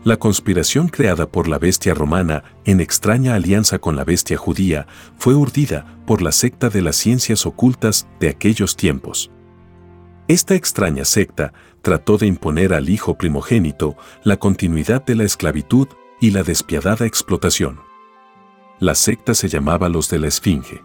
la 0.05 0.17
conspiración 0.17 0.89
creada 0.89 1.31
por 1.31 1.47
la 1.47 1.61
bestia 1.61 1.95
romana 1.95 2.43
en 2.65 2.81
extraña 2.81 3.37
alianza 3.37 3.79
con 3.79 3.95
la 3.95 4.03
bestia 4.03 4.37
judía 4.37 4.89
fue 5.17 5.37
urdida 5.37 5.97
por 6.07 6.23
la 6.23 6.33
secta 6.33 6.71
de 6.71 6.83
las 6.83 6.97
ciencias 6.97 7.47
ocultas 7.47 8.09
de 8.19 8.29
aquellos 8.29 8.75
tiempos. 8.75 9.31
Esta 10.29 10.55
extraña 10.55 11.05
secta 11.05 11.53
trató 11.83 12.17
de 12.17 12.27
imponer 12.27 12.75
al 12.75 12.89
hijo 12.89 13.19
primogénito 13.19 13.97
la 14.23 14.37
continuidad 14.37 15.05
de 15.05 15.17
la 15.17 15.25
esclavitud 15.25 15.89
y 16.21 16.31
la 16.31 16.43
despiadada 16.45 17.07
explotación. 17.07 17.81
La 18.79 18.95
secta 18.95 19.35
se 19.35 19.49
llamaba 19.49 19.89
los 19.89 20.09
de 20.09 20.21
la 20.21 20.29
Esfinge, 20.29 20.83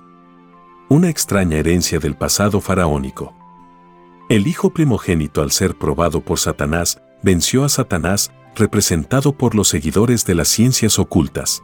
una 0.89 1.09
extraña 1.09 1.57
herencia 1.57 1.99
del 1.99 2.15
pasado 2.15 2.61
faraónico. 2.61 3.35
El 4.29 4.47
hijo 4.47 4.71
primogénito 4.71 5.41
al 5.41 5.51
ser 5.51 5.77
probado 5.77 6.21
por 6.21 6.39
Satanás, 6.39 7.01
venció 7.21 7.63
a 7.63 7.69
Satanás 7.69 8.31
representado 8.55 9.33
por 9.37 9.53
los 9.53 9.67
seguidores 9.67 10.25
de 10.25 10.35
las 10.35 10.47
ciencias 10.47 10.97
ocultas. 10.97 11.61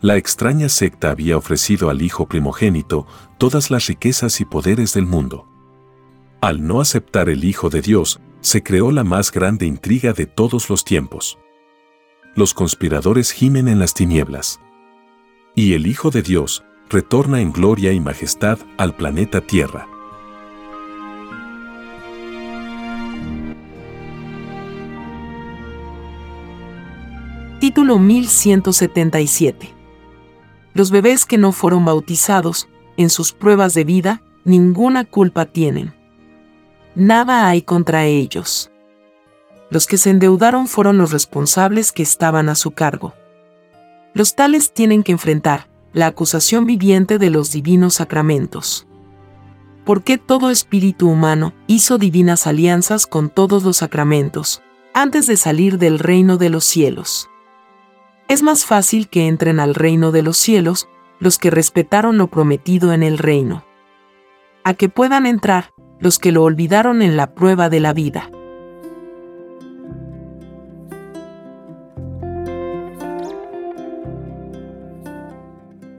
La 0.00 0.16
extraña 0.16 0.70
secta 0.70 1.10
había 1.10 1.36
ofrecido 1.36 1.90
al 1.90 2.00
hijo 2.00 2.26
primogénito 2.26 3.06
todas 3.36 3.70
las 3.70 3.86
riquezas 3.86 4.40
y 4.40 4.46
poderes 4.46 4.94
del 4.94 5.06
mundo. 5.06 5.49
Al 6.40 6.66
no 6.66 6.80
aceptar 6.80 7.28
el 7.28 7.44
Hijo 7.44 7.68
de 7.68 7.82
Dios, 7.82 8.18
se 8.40 8.62
creó 8.62 8.92
la 8.92 9.04
más 9.04 9.30
grande 9.30 9.66
intriga 9.66 10.14
de 10.14 10.24
todos 10.24 10.70
los 10.70 10.84
tiempos. 10.84 11.38
Los 12.34 12.54
conspiradores 12.54 13.30
gimen 13.30 13.68
en 13.68 13.78
las 13.78 13.92
tinieblas. 13.92 14.58
Y 15.54 15.74
el 15.74 15.86
Hijo 15.86 16.10
de 16.10 16.22
Dios 16.22 16.64
retorna 16.88 17.42
en 17.42 17.52
gloria 17.52 17.92
y 17.92 18.00
majestad 18.00 18.58
al 18.78 18.96
planeta 18.96 19.42
Tierra. 19.42 19.86
Título 27.60 27.98
1177 27.98 29.68
Los 30.72 30.90
bebés 30.90 31.26
que 31.26 31.36
no 31.36 31.52
fueron 31.52 31.84
bautizados, 31.84 32.70
en 32.96 33.10
sus 33.10 33.32
pruebas 33.32 33.74
de 33.74 33.84
vida, 33.84 34.22
ninguna 34.46 35.04
culpa 35.04 35.44
tienen 35.44 35.99
nada 36.94 37.48
hay 37.48 37.62
contra 37.62 38.06
ellos. 38.06 38.70
Los 39.70 39.86
que 39.86 39.98
se 39.98 40.10
endeudaron 40.10 40.66
fueron 40.66 40.98
los 40.98 41.12
responsables 41.12 41.92
que 41.92 42.02
estaban 42.02 42.48
a 42.48 42.54
su 42.54 42.72
cargo. 42.72 43.14
Los 44.14 44.34
tales 44.34 44.72
tienen 44.72 45.02
que 45.02 45.12
enfrentar 45.12 45.68
la 45.92 46.06
acusación 46.06 46.66
viviente 46.66 47.18
de 47.18 47.30
los 47.30 47.52
divinos 47.52 47.94
sacramentos. 47.94 48.86
Porque 49.84 50.18
todo 50.18 50.50
espíritu 50.50 51.08
humano 51.08 51.52
hizo 51.66 51.98
divinas 51.98 52.46
alianzas 52.46 53.06
con 53.06 53.30
todos 53.30 53.62
los 53.64 53.78
sacramentos, 53.78 54.62
antes 54.92 55.26
de 55.26 55.36
salir 55.36 55.78
del 55.78 55.98
reino 55.98 56.36
de 56.36 56.50
los 56.50 56.64
cielos. 56.64 57.28
Es 58.28 58.42
más 58.42 58.64
fácil 58.64 59.08
que 59.08 59.26
entren 59.26 59.58
al 59.58 59.74
reino 59.74 60.12
de 60.12 60.22
los 60.22 60.36
cielos 60.36 60.88
los 61.18 61.38
que 61.38 61.50
respetaron 61.50 62.18
lo 62.18 62.28
prometido 62.28 62.92
en 62.92 63.02
el 63.02 63.18
reino. 63.18 63.64
A 64.64 64.74
que 64.74 64.88
puedan 64.88 65.26
entrar 65.26 65.72
los 66.00 66.18
que 66.18 66.32
lo 66.32 66.42
olvidaron 66.42 67.02
en 67.02 67.16
la 67.16 67.34
prueba 67.34 67.68
de 67.68 67.80
la 67.80 67.92
vida. 67.92 68.30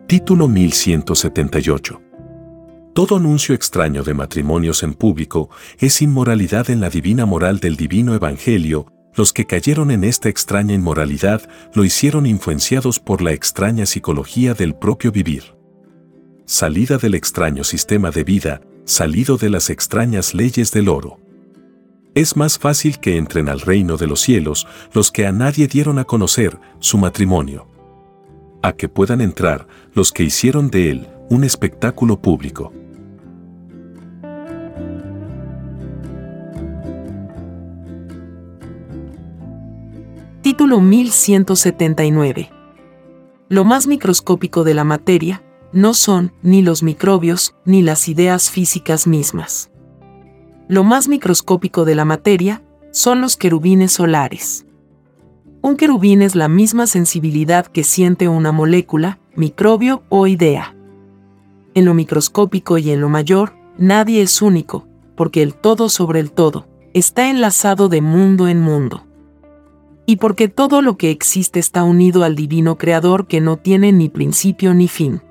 Título 0.07 0.47
1178 0.47 2.01
todo 2.93 3.15
anuncio 3.15 3.55
extraño 3.55 4.03
de 4.03 4.13
matrimonios 4.13 4.83
en 4.83 4.93
público 4.93 5.49
es 5.79 6.01
inmoralidad 6.01 6.69
en 6.69 6.81
la 6.81 6.89
divina 6.89 7.25
moral 7.25 7.61
del 7.61 7.77
divino 7.77 8.13
Evangelio, 8.13 8.91
los 9.15 9.31
que 9.31 9.45
cayeron 9.45 9.91
en 9.91 10.03
esta 10.03 10.27
extraña 10.27 10.73
inmoralidad 10.73 11.41
lo 11.73 11.85
hicieron 11.85 12.25
influenciados 12.25 12.99
por 12.99 13.21
la 13.21 13.31
extraña 13.31 13.85
psicología 13.85 14.53
del 14.55 14.75
propio 14.75 15.13
vivir. 15.13 15.55
Salida 16.45 16.97
del 16.97 17.15
extraño 17.15 17.63
sistema 17.63 18.11
de 18.11 18.25
vida, 18.25 18.61
salido 18.85 19.37
de 19.37 19.49
las 19.49 19.69
extrañas 19.69 20.33
leyes 20.33 20.71
del 20.71 20.89
oro. 20.89 21.19
Es 22.13 22.35
más 22.35 22.59
fácil 22.59 22.99
que 22.99 23.17
entren 23.17 23.47
al 23.47 23.61
reino 23.61 23.95
de 23.95 24.07
los 24.07 24.19
cielos 24.19 24.67
los 24.93 25.11
que 25.11 25.25
a 25.25 25.31
nadie 25.31 25.67
dieron 25.67 25.97
a 25.97 26.03
conocer 26.03 26.59
su 26.79 26.97
matrimonio. 26.97 27.67
A 28.61 28.73
que 28.73 28.89
puedan 28.89 29.21
entrar 29.21 29.67
los 29.93 30.11
que 30.11 30.23
hicieron 30.23 30.69
de 30.69 30.91
él 30.91 31.07
un 31.29 31.43
espectáculo 31.43 32.21
público. 32.21 32.73
Título 40.41 40.81
1179. 40.81 42.49
Lo 43.47 43.63
más 43.63 43.87
microscópico 43.87 44.63
de 44.63 44.73
la 44.73 44.83
materia 44.83 45.43
no 45.73 45.93
son 45.93 46.33
ni 46.41 46.61
los 46.61 46.83
microbios 46.83 47.55
ni 47.65 47.81
las 47.81 48.07
ideas 48.09 48.49
físicas 48.49 49.07
mismas. 49.07 49.71
Lo 50.67 50.83
más 50.83 51.07
microscópico 51.07 51.85
de 51.85 51.95
la 51.95 52.05
materia 52.05 52.63
son 52.91 53.21
los 53.21 53.37
querubines 53.37 53.93
solares. 53.93 54.65
Un 55.61 55.77
querubín 55.77 56.21
es 56.21 56.35
la 56.35 56.47
misma 56.47 56.87
sensibilidad 56.87 57.67
que 57.67 57.83
siente 57.83 58.27
una 58.27 58.51
molécula, 58.51 59.19
microbio 59.35 60.03
o 60.09 60.27
idea. 60.27 60.75
En 61.73 61.85
lo 61.85 61.93
microscópico 61.93 62.77
y 62.77 62.91
en 62.91 62.99
lo 62.99 63.09
mayor, 63.09 63.53
nadie 63.77 64.21
es 64.21 64.41
único, 64.41 64.87
porque 65.15 65.41
el 65.43 65.53
todo 65.53 65.87
sobre 65.87 66.19
el 66.19 66.31
todo 66.31 66.67
está 66.93 67.29
enlazado 67.29 67.89
de 67.89 68.01
mundo 68.01 68.47
en 68.47 68.59
mundo. 68.59 69.05
Y 70.05 70.17
porque 70.17 70.47
todo 70.47 70.81
lo 70.81 70.97
que 70.97 71.11
existe 71.11 71.59
está 71.59 71.83
unido 71.83 72.23
al 72.23 72.35
divino 72.35 72.77
creador 72.77 73.27
que 73.27 73.39
no 73.39 73.57
tiene 73.57 73.91
ni 73.91 74.09
principio 74.09 74.73
ni 74.73 74.87
fin. 74.87 75.21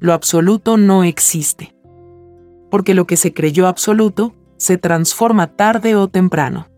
Lo 0.00 0.12
absoluto 0.12 0.76
no 0.76 1.04
existe. 1.04 1.74
Porque 2.70 2.94
lo 2.94 3.06
que 3.06 3.16
se 3.16 3.32
creyó 3.32 3.66
absoluto 3.66 4.34
se 4.56 4.78
transforma 4.78 5.48
tarde 5.48 5.96
o 5.96 6.08
temprano. 6.08 6.68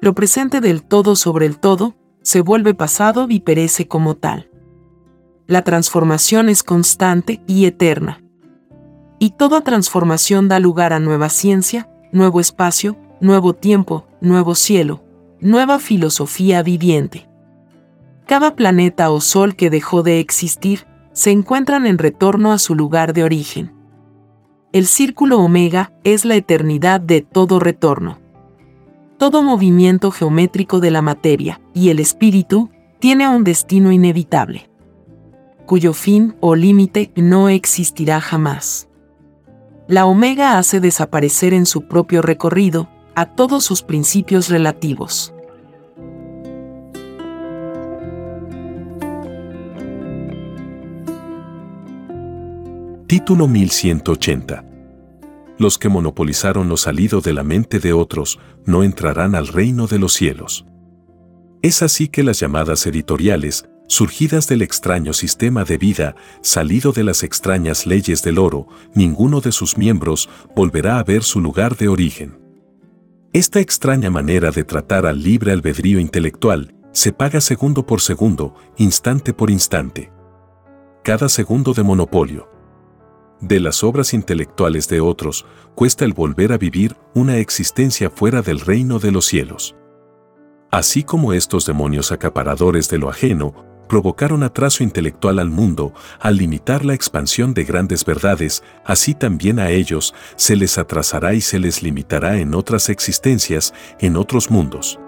Lo 0.00 0.14
presente 0.14 0.60
del 0.60 0.82
todo 0.82 1.16
sobre 1.16 1.46
el 1.46 1.58
todo 1.58 1.94
se 2.22 2.40
vuelve 2.40 2.74
pasado 2.74 3.26
y 3.28 3.40
perece 3.40 3.88
como 3.88 4.14
tal. 4.14 4.50
La 5.46 5.62
transformación 5.62 6.48
es 6.48 6.62
constante 6.62 7.42
y 7.46 7.66
eterna. 7.66 8.22
Y 9.18 9.30
toda 9.30 9.60
transformación 9.60 10.48
da 10.48 10.58
lugar 10.58 10.92
a 10.92 11.00
nueva 11.00 11.28
ciencia, 11.28 11.90
nuevo 12.12 12.40
espacio, 12.40 12.96
nuevo 13.20 13.54
tiempo, 13.54 14.06
nuevo 14.20 14.54
cielo, 14.54 15.02
nueva 15.40 15.78
filosofía 15.78 16.62
viviente. 16.62 17.28
Cada 18.26 18.56
planeta 18.56 19.10
o 19.10 19.20
sol 19.20 19.56
que 19.56 19.70
dejó 19.70 20.02
de 20.02 20.20
existir 20.20 20.86
se 21.12 21.30
encuentran 21.30 21.86
en 21.86 21.98
retorno 21.98 22.52
a 22.52 22.58
su 22.58 22.74
lugar 22.74 23.12
de 23.12 23.24
origen. 23.24 23.72
El 24.72 24.86
círculo 24.86 25.38
omega 25.38 25.92
es 26.04 26.24
la 26.24 26.34
eternidad 26.34 27.00
de 27.00 27.20
todo 27.20 27.60
retorno. 27.60 28.18
Todo 29.18 29.42
movimiento 29.42 30.10
geométrico 30.10 30.80
de 30.80 30.90
la 30.90 31.02
materia 31.02 31.60
y 31.74 31.90
el 31.90 32.00
espíritu 32.00 32.70
tiene 32.98 33.28
un 33.28 33.44
destino 33.44 33.92
inevitable, 33.92 34.70
cuyo 35.66 35.92
fin 35.92 36.34
o 36.40 36.54
límite 36.54 37.12
no 37.16 37.48
existirá 37.48 38.20
jamás. 38.20 38.88
La 39.88 40.06
omega 40.06 40.58
hace 40.58 40.80
desaparecer 40.80 41.52
en 41.52 41.66
su 41.66 41.86
propio 41.86 42.22
recorrido 42.22 42.88
a 43.14 43.26
todos 43.26 43.64
sus 43.64 43.82
principios 43.82 44.48
relativos. 44.48 45.34
Título 53.12 53.46
1180. 53.46 54.64
Los 55.58 55.76
que 55.76 55.90
monopolizaron 55.90 56.70
lo 56.70 56.78
salido 56.78 57.20
de 57.20 57.34
la 57.34 57.42
mente 57.42 57.78
de 57.78 57.92
otros 57.92 58.38
no 58.64 58.82
entrarán 58.82 59.34
al 59.34 59.48
reino 59.48 59.86
de 59.86 59.98
los 59.98 60.14
cielos. 60.14 60.64
Es 61.60 61.82
así 61.82 62.08
que 62.08 62.22
las 62.22 62.40
llamadas 62.40 62.86
editoriales, 62.86 63.68
surgidas 63.86 64.48
del 64.48 64.62
extraño 64.62 65.12
sistema 65.12 65.64
de 65.64 65.76
vida, 65.76 66.16
salido 66.40 66.92
de 66.92 67.04
las 67.04 67.22
extrañas 67.22 67.86
leyes 67.86 68.22
del 68.22 68.38
oro, 68.38 68.66
ninguno 68.94 69.42
de 69.42 69.52
sus 69.52 69.76
miembros 69.76 70.30
volverá 70.56 70.98
a 70.98 71.04
ver 71.04 71.22
su 71.22 71.42
lugar 71.42 71.76
de 71.76 71.88
origen. 71.88 72.38
Esta 73.34 73.60
extraña 73.60 74.08
manera 74.08 74.52
de 74.52 74.64
tratar 74.64 75.04
al 75.04 75.22
libre 75.22 75.52
albedrío 75.52 76.00
intelectual 76.00 76.74
se 76.92 77.12
paga 77.12 77.42
segundo 77.42 77.84
por 77.84 78.00
segundo, 78.00 78.54
instante 78.78 79.34
por 79.34 79.50
instante. 79.50 80.10
Cada 81.04 81.28
segundo 81.28 81.74
de 81.74 81.82
monopolio 81.82 82.51
de 83.42 83.60
las 83.60 83.84
obras 83.84 84.14
intelectuales 84.14 84.88
de 84.88 85.00
otros, 85.00 85.44
cuesta 85.74 86.04
el 86.04 86.14
volver 86.14 86.52
a 86.52 86.58
vivir 86.58 86.96
una 87.12 87.36
existencia 87.36 88.08
fuera 88.08 88.40
del 88.40 88.60
reino 88.60 88.98
de 88.98 89.10
los 89.10 89.26
cielos. 89.26 89.74
Así 90.70 91.02
como 91.02 91.34
estos 91.34 91.66
demonios 91.66 92.12
acaparadores 92.12 92.88
de 92.88 92.98
lo 92.98 93.10
ajeno 93.10 93.52
provocaron 93.88 94.42
atraso 94.42 94.82
intelectual 94.82 95.38
al 95.38 95.50
mundo 95.50 95.92
al 96.18 96.38
limitar 96.38 96.84
la 96.84 96.94
expansión 96.94 97.52
de 97.52 97.64
grandes 97.64 98.06
verdades, 98.06 98.62
así 98.86 99.12
también 99.12 99.58
a 99.58 99.68
ellos 99.70 100.14
se 100.36 100.56
les 100.56 100.78
atrasará 100.78 101.34
y 101.34 101.42
se 101.42 101.58
les 101.58 101.82
limitará 101.82 102.38
en 102.38 102.54
otras 102.54 102.88
existencias, 102.88 103.74
en 103.98 104.16
otros 104.16 104.50
mundos. 104.50 104.98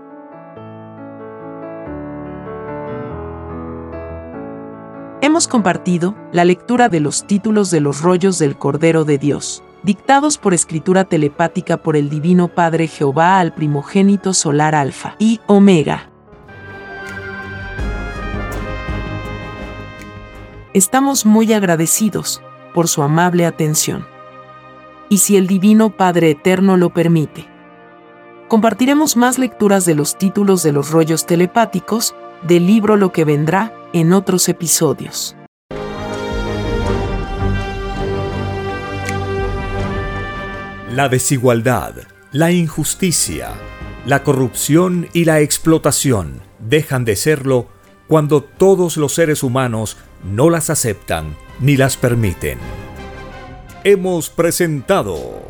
Hemos 5.24 5.48
compartido 5.48 6.14
la 6.32 6.44
lectura 6.44 6.90
de 6.90 7.00
los 7.00 7.26
títulos 7.26 7.70
de 7.70 7.80
los 7.80 8.02
rollos 8.02 8.38
del 8.38 8.58
Cordero 8.58 9.06
de 9.06 9.16
Dios, 9.16 9.64
dictados 9.82 10.36
por 10.36 10.52
escritura 10.52 11.04
telepática 11.04 11.78
por 11.78 11.96
el 11.96 12.10
Divino 12.10 12.48
Padre 12.48 12.88
Jehová 12.88 13.38
al 13.38 13.54
primogénito 13.54 14.34
solar 14.34 14.74
Alfa 14.74 15.16
y 15.18 15.40
Omega. 15.46 16.10
Estamos 20.74 21.24
muy 21.24 21.54
agradecidos 21.54 22.42
por 22.74 22.86
su 22.86 23.02
amable 23.02 23.46
atención. 23.46 24.06
Y 25.08 25.16
si 25.16 25.38
el 25.38 25.46
Divino 25.46 25.88
Padre 25.88 26.32
Eterno 26.32 26.76
lo 26.76 26.90
permite, 26.90 27.46
compartiremos 28.48 29.16
más 29.16 29.38
lecturas 29.38 29.86
de 29.86 29.94
los 29.94 30.18
títulos 30.18 30.62
de 30.62 30.72
los 30.72 30.90
rollos 30.90 31.24
telepáticos 31.24 32.14
del 32.42 32.66
libro 32.66 32.98
Lo 32.98 33.10
que 33.10 33.24
vendrá 33.24 33.72
en 33.94 34.12
otros 34.12 34.48
episodios. 34.48 35.36
La 40.90 41.08
desigualdad, 41.08 41.94
la 42.32 42.50
injusticia, 42.50 43.52
la 44.04 44.24
corrupción 44.24 45.08
y 45.12 45.24
la 45.24 45.40
explotación 45.40 46.40
dejan 46.58 47.04
de 47.04 47.14
serlo 47.14 47.68
cuando 48.08 48.42
todos 48.42 48.96
los 48.96 49.14
seres 49.14 49.44
humanos 49.44 49.96
no 50.24 50.50
las 50.50 50.70
aceptan 50.70 51.36
ni 51.60 51.76
las 51.76 51.96
permiten. 51.96 52.58
Hemos 53.84 54.28
presentado 54.28 55.40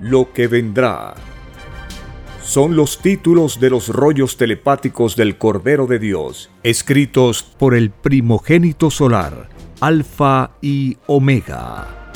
lo 0.00 0.32
que 0.32 0.46
vendrá 0.46 1.14
son 2.46 2.74
los 2.76 3.00
títulos 3.00 3.58
de 3.58 3.70
los 3.70 3.88
rollos 3.88 4.36
telepáticos 4.36 5.16
del 5.16 5.36
Cordero 5.36 5.88
de 5.88 5.98
Dios, 5.98 6.48
escritos 6.62 7.42
por 7.42 7.74
el 7.74 7.90
primogénito 7.90 8.88
solar, 8.88 9.48
Alfa 9.80 10.52
y 10.62 10.96
Omega. 11.08 12.12